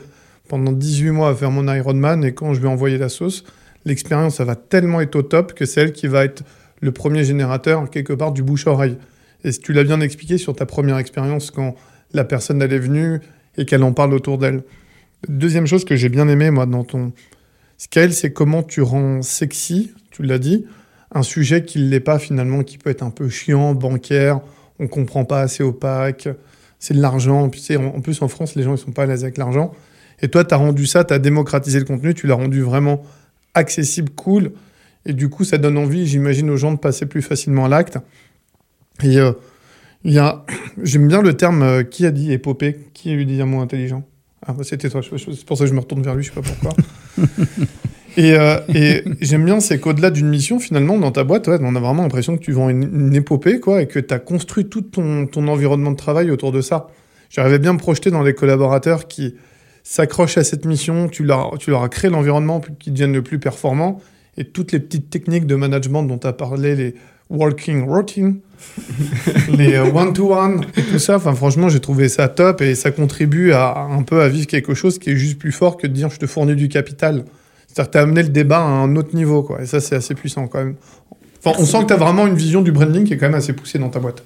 pendant 0.48 0.72
18 0.72 1.10
mois 1.10 1.30
à 1.30 1.34
faire 1.34 1.50
mon 1.50 1.72
Ironman 1.72 2.24
et 2.24 2.32
quand 2.32 2.54
je 2.54 2.60
vais 2.60 2.68
envoyer 2.68 2.96
la 2.96 3.08
sauce, 3.10 3.44
l'expérience, 3.84 4.36
ça 4.36 4.44
va 4.44 4.56
tellement 4.56 5.00
être 5.00 5.16
au 5.16 5.22
top 5.22 5.52
que 5.52 5.66
c'est 5.66 5.82
elle 5.82 5.92
qui 5.92 6.06
va 6.06 6.24
être 6.24 6.42
le 6.80 6.92
premier 6.92 7.24
générateur, 7.24 7.88
quelque 7.90 8.14
part, 8.14 8.32
du 8.32 8.42
bouche-oreille. 8.42 8.96
Et 9.44 9.52
tu 9.52 9.72
l'as 9.72 9.84
bien 9.84 10.00
expliqué 10.00 10.38
sur 10.38 10.56
ta 10.56 10.64
première 10.64 10.98
expérience 10.98 11.50
quand 11.50 11.74
la 12.12 12.24
personne, 12.24 12.62
elle 12.62 12.72
est 12.72 12.78
venue 12.78 13.20
et 13.58 13.66
qu'elle 13.66 13.82
en 13.82 13.92
parle 13.92 14.14
autour 14.14 14.38
d'elle. 14.38 14.62
Deuxième 15.28 15.66
chose 15.66 15.84
que 15.84 15.94
j'ai 15.94 16.08
bien 16.08 16.26
aimé, 16.28 16.50
moi, 16.50 16.64
dans 16.64 16.84
ton, 16.84 17.12
Scale, 17.80 18.12
c'est 18.12 18.30
comment 18.30 18.62
tu 18.62 18.82
rends 18.82 19.22
sexy, 19.22 19.92
tu 20.10 20.22
l'as 20.22 20.38
dit, 20.38 20.66
un 21.12 21.22
sujet 21.22 21.64
qui 21.64 21.78
ne 21.78 21.88
l'est 21.88 21.98
pas 21.98 22.18
finalement, 22.18 22.62
qui 22.62 22.76
peut 22.76 22.90
être 22.90 23.02
un 23.02 23.08
peu 23.08 23.30
chiant, 23.30 23.72
bancaire, 23.72 24.42
on 24.78 24.86
comprend 24.86 25.24
pas 25.24 25.40
assez 25.40 25.62
opaque, 25.62 26.28
c'est 26.78 26.92
de 26.92 27.00
l'argent. 27.00 27.44
En 27.44 27.48
plus, 27.48 28.20
en 28.20 28.28
France, 28.28 28.54
les 28.54 28.64
gens 28.64 28.72
ne 28.72 28.76
sont 28.76 28.92
pas 28.92 29.04
à 29.04 29.06
l'aise 29.06 29.24
avec 29.24 29.38
l'argent. 29.38 29.72
Et 30.20 30.28
toi, 30.28 30.44
tu 30.44 30.52
as 30.52 30.58
rendu 30.58 30.84
ça, 30.84 31.04
tu 31.04 31.14
as 31.14 31.18
démocratisé 31.18 31.78
le 31.78 31.86
contenu, 31.86 32.12
tu 32.12 32.26
l'as 32.26 32.34
rendu 32.34 32.60
vraiment 32.60 33.02
accessible, 33.54 34.10
cool. 34.10 34.52
Et 35.06 35.14
du 35.14 35.30
coup, 35.30 35.44
ça 35.44 35.56
donne 35.56 35.78
envie, 35.78 36.06
j'imagine, 36.06 36.50
aux 36.50 36.58
gens 36.58 36.72
de 36.72 36.78
passer 36.78 37.06
plus 37.06 37.22
facilement 37.22 37.64
à 37.64 37.70
l'acte. 37.70 37.96
Et 39.02 39.16
euh, 39.18 39.32
il 40.04 40.18
a, 40.18 40.44
j'aime 40.82 41.08
bien 41.08 41.22
le 41.22 41.32
terme, 41.32 41.62
euh, 41.62 41.82
qui 41.82 42.04
a 42.04 42.10
dit 42.10 42.30
épopée? 42.30 42.76
Qui 42.92 43.08
a 43.08 43.14
eu 43.14 43.24
dit 43.24 43.40
un 43.40 43.46
mot 43.46 43.62
intelligent? 43.62 44.06
Ah, 44.46 44.52
bah, 44.52 44.64
c'était 44.64 44.90
toi, 44.90 45.00
c'est 45.02 45.46
pour 45.46 45.56
ça 45.56 45.64
que 45.64 45.70
je 45.70 45.74
me 45.74 45.80
retourne 45.80 46.02
vers 46.02 46.14
lui, 46.14 46.24
je 46.24 46.28
sais 46.28 46.34
pas 46.34 46.42
pourquoi. 46.42 46.72
Euh, 48.18 48.60
et, 48.74 49.04
j'aime 49.20 49.44
bien, 49.44 49.60
c'est 49.60 49.78
qu'au-delà 49.78 50.10
d'une 50.10 50.28
mission, 50.28 50.58
finalement, 50.58 50.98
dans 50.98 51.12
ta 51.12 51.22
boîte, 51.24 51.48
on 51.48 51.74
a 51.76 51.80
vraiment 51.80 52.02
l'impression 52.02 52.36
que 52.36 52.42
tu 52.42 52.52
vends 52.52 52.68
une, 52.68 53.14
épopée, 53.14 53.60
quoi, 53.60 53.82
et 53.82 53.86
que 53.86 53.98
tu 53.98 54.12
as 54.12 54.18
construit 54.18 54.66
tout 54.66 54.82
ton, 54.82 55.26
ton, 55.26 55.46
environnement 55.48 55.92
de 55.92 55.96
travail 55.96 56.30
autour 56.30 56.50
de 56.52 56.60
ça. 56.60 56.88
J'arrivais 57.30 57.60
bien 57.60 57.72
me 57.72 57.78
projeter 57.78 58.10
dans 58.10 58.22
les 58.22 58.34
collaborateurs 58.34 59.06
qui 59.06 59.36
s'accrochent 59.84 60.38
à 60.38 60.44
cette 60.44 60.64
mission, 60.64 61.08
tu 61.08 61.24
leur, 61.24 61.56
tu 61.58 61.70
leur 61.70 61.82
as 61.82 61.88
créé 61.88 62.10
l'environnement 62.10 62.60
qu'ils 62.80 62.92
deviennent 62.92 63.12
le 63.12 63.22
plus 63.22 63.38
performants, 63.38 64.00
et 64.36 64.44
toutes 64.44 64.72
les 64.72 64.80
petites 64.80 65.08
techniques 65.08 65.46
de 65.46 65.54
management 65.54 66.02
dont 66.02 66.18
tu 66.18 66.26
as 66.26 66.32
parlé, 66.32 66.74
les 66.74 66.94
walking 67.30 67.84
routine, 67.84 68.40
les 69.56 69.74
euh, 69.74 69.90
one-to-one 69.92 70.64
et 70.76 70.82
tout 70.82 70.98
ça. 70.98 71.16
Enfin, 71.16 71.34
franchement, 71.34 71.68
j'ai 71.68 71.80
trouvé 71.80 72.08
ça 72.08 72.28
top 72.28 72.60
et 72.60 72.74
ça 72.74 72.90
contribue 72.90 73.52
à, 73.52 73.78
un 73.78 74.02
peu 74.02 74.22
à 74.22 74.28
vivre 74.28 74.46
quelque 74.46 74.74
chose 74.74 74.98
qui 74.98 75.10
est 75.10 75.16
juste 75.16 75.38
plus 75.38 75.52
fort 75.52 75.76
que 75.76 75.86
de 75.86 75.92
dire 75.92 76.10
je 76.10 76.18
te 76.18 76.26
fournis 76.26 76.56
du 76.56 76.68
capital. 76.68 77.24
C'est-à-dire 77.66 77.90
que 77.90 77.92
tu 77.92 77.98
as 77.98 78.02
amené 78.02 78.22
le 78.22 78.28
débat 78.30 78.58
à 78.58 78.66
un 78.66 78.96
autre 78.96 79.14
niveau, 79.14 79.42
quoi. 79.42 79.62
Et 79.62 79.66
ça, 79.66 79.80
c'est 79.80 79.94
assez 79.94 80.14
puissant 80.14 80.48
quand 80.48 80.58
même. 80.58 80.74
Enfin, 81.42 81.56
on 81.60 81.64
sent 81.64 81.82
que 81.82 81.86
tu 81.86 81.92
as 81.92 81.96
vraiment 81.96 82.26
une 82.26 82.34
vision 82.34 82.62
du 82.62 82.72
branding 82.72 83.04
qui 83.04 83.14
est 83.14 83.16
quand 83.16 83.26
même 83.26 83.34
assez 83.34 83.52
poussée 83.52 83.78
dans 83.78 83.88
ta 83.88 84.00
boîte. 84.00 84.22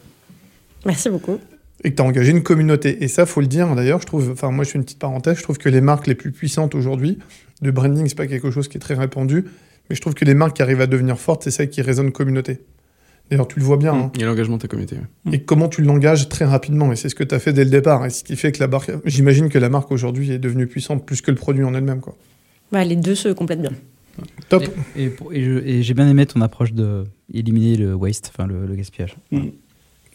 Merci 0.86 1.10
beaucoup. 1.10 1.38
Et 1.84 1.90
que 1.90 1.96
tu 1.96 2.02
as 2.02 2.04
engagé 2.04 2.30
une 2.30 2.42
communauté. 2.42 3.04
Et 3.04 3.08
ça, 3.08 3.26
faut 3.26 3.40
le 3.40 3.46
dire, 3.46 3.74
d'ailleurs, 3.74 4.00
je 4.00 4.06
trouve, 4.06 4.30
enfin, 4.32 4.50
moi, 4.50 4.64
je 4.64 4.70
fais 4.70 4.78
une 4.78 4.84
petite 4.84 4.98
parenthèse, 4.98 5.36
je 5.38 5.42
trouve 5.42 5.58
que 5.58 5.68
les 5.68 5.80
marques 5.80 6.06
les 6.06 6.14
plus 6.14 6.32
puissantes 6.32 6.74
aujourd'hui, 6.74 7.18
de 7.62 7.70
branding, 7.70 8.06
c'est 8.08 8.16
pas 8.16 8.26
quelque 8.26 8.50
chose 8.50 8.68
qui 8.68 8.78
est 8.78 8.80
très 8.80 8.94
répandu, 8.94 9.44
mais 9.88 9.96
je 9.96 10.00
trouve 10.00 10.14
que 10.14 10.24
les 10.24 10.34
marques 10.34 10.56
qui 10.56 10.62
arrivent 10.62 10.80
à 10.80 10.86
devenir 10.86 11.18
fortes, 11.18 11.44
c'est 11.44 11.50
celles 11.50 11.70
qui 11.70 11.82
résonnent 11.82 12.12
communauté. 12.12 12.60
D'ailleurs, 13.30 13.48
tu 13.48 13.58
le 13.58 13.64
vois 13.64 13.76
bien. 13.78 13.92
Mmh. 13.94 13.98
hein. 14.00 14.10
Il 14.14 14.20
y 14.20 14.24
a 14.24 14.26
l'engagement 14.26 14.56
de 14.56 14.62
ta 14.62 14.68
communauté. 14.68 14.96
ouais. 15.26 15.34
Et 15.34 15.42
comment 15.42 15.68
tu 15.68 15.82
l'engages 15.82 16.28
très 16.28 16.44
rapidement. 16.44 16.92
Et 16.92 16.96
c'est 16.96 17.08
ce 17.08 17.14
que 17.14 17.24
tu 17.24 17.34
as 17.34 17.38
fait 17.38 17.52
dès 17.52 17.64
le 17.64 17.70
départ. 17.70 18.04
Et 18.04 18.10
ce 18.10 18.22
qui 18.22 18.36
fait 18.36 18.52
que 18.52 18.60
la 18.60 18.68
marque, 18.68 18.90
j'imagine 19.06 19.48
que 19.48 19.58
la 19.58 19.68
marque 19.70 19.90
aujourd'hui 19.92 20.30
est 20.32 20.38
devenue 20.38 20.66
puissante 20.66 21.04
plus 21.06 21.20
que 21.22 21.30
le 21.30 21.36
produit 21.36 21.64
en 21.64 21.74
elle-même. 21.74 22.00
Quoi. 22.00 22.16
Bah, 22.72 22.84
les 22.84 22.96
deux 22.96 23.14
se 23.14 23.28
complètent 23.30 23.62
bien. 23.62 23.72
Top. 24.48 24.64
Et, 24.96 25.04
et 25.04 25.08
pour- 25.08 25.32
et 25.32 25.42
je- 25.42 25.58
et 25.66 25.82
j'ai 25.82 25.94
bien 25.94 26.08
aimé 26.08 26.24
ton 26.26 26.40
approche 26.40 26.72
de 26.72 27.04
éliminer 27.32 27.76
le 27.76 27.94
waste, 27.94 28.30
enfin 28.32 28.46
le, 28.46 28.66
le 28.66 28.74
gaspillage. 28.76 29.16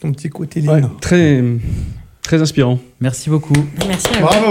Ton 0.00 0.12
petit 0.12 0.30
côté 0.30 0.62
Ouais, 0.62 0.80
très, 1.02 1.42
très 2.22 2.40
inspirant. 2.40 2.78
Merci 3.00 3.28
beaucoup. 3.28 3.52
Merci 3.86 4.06
à 4.14 4.20
vous. 4.20 4.20
Bravo. 4.22 4.46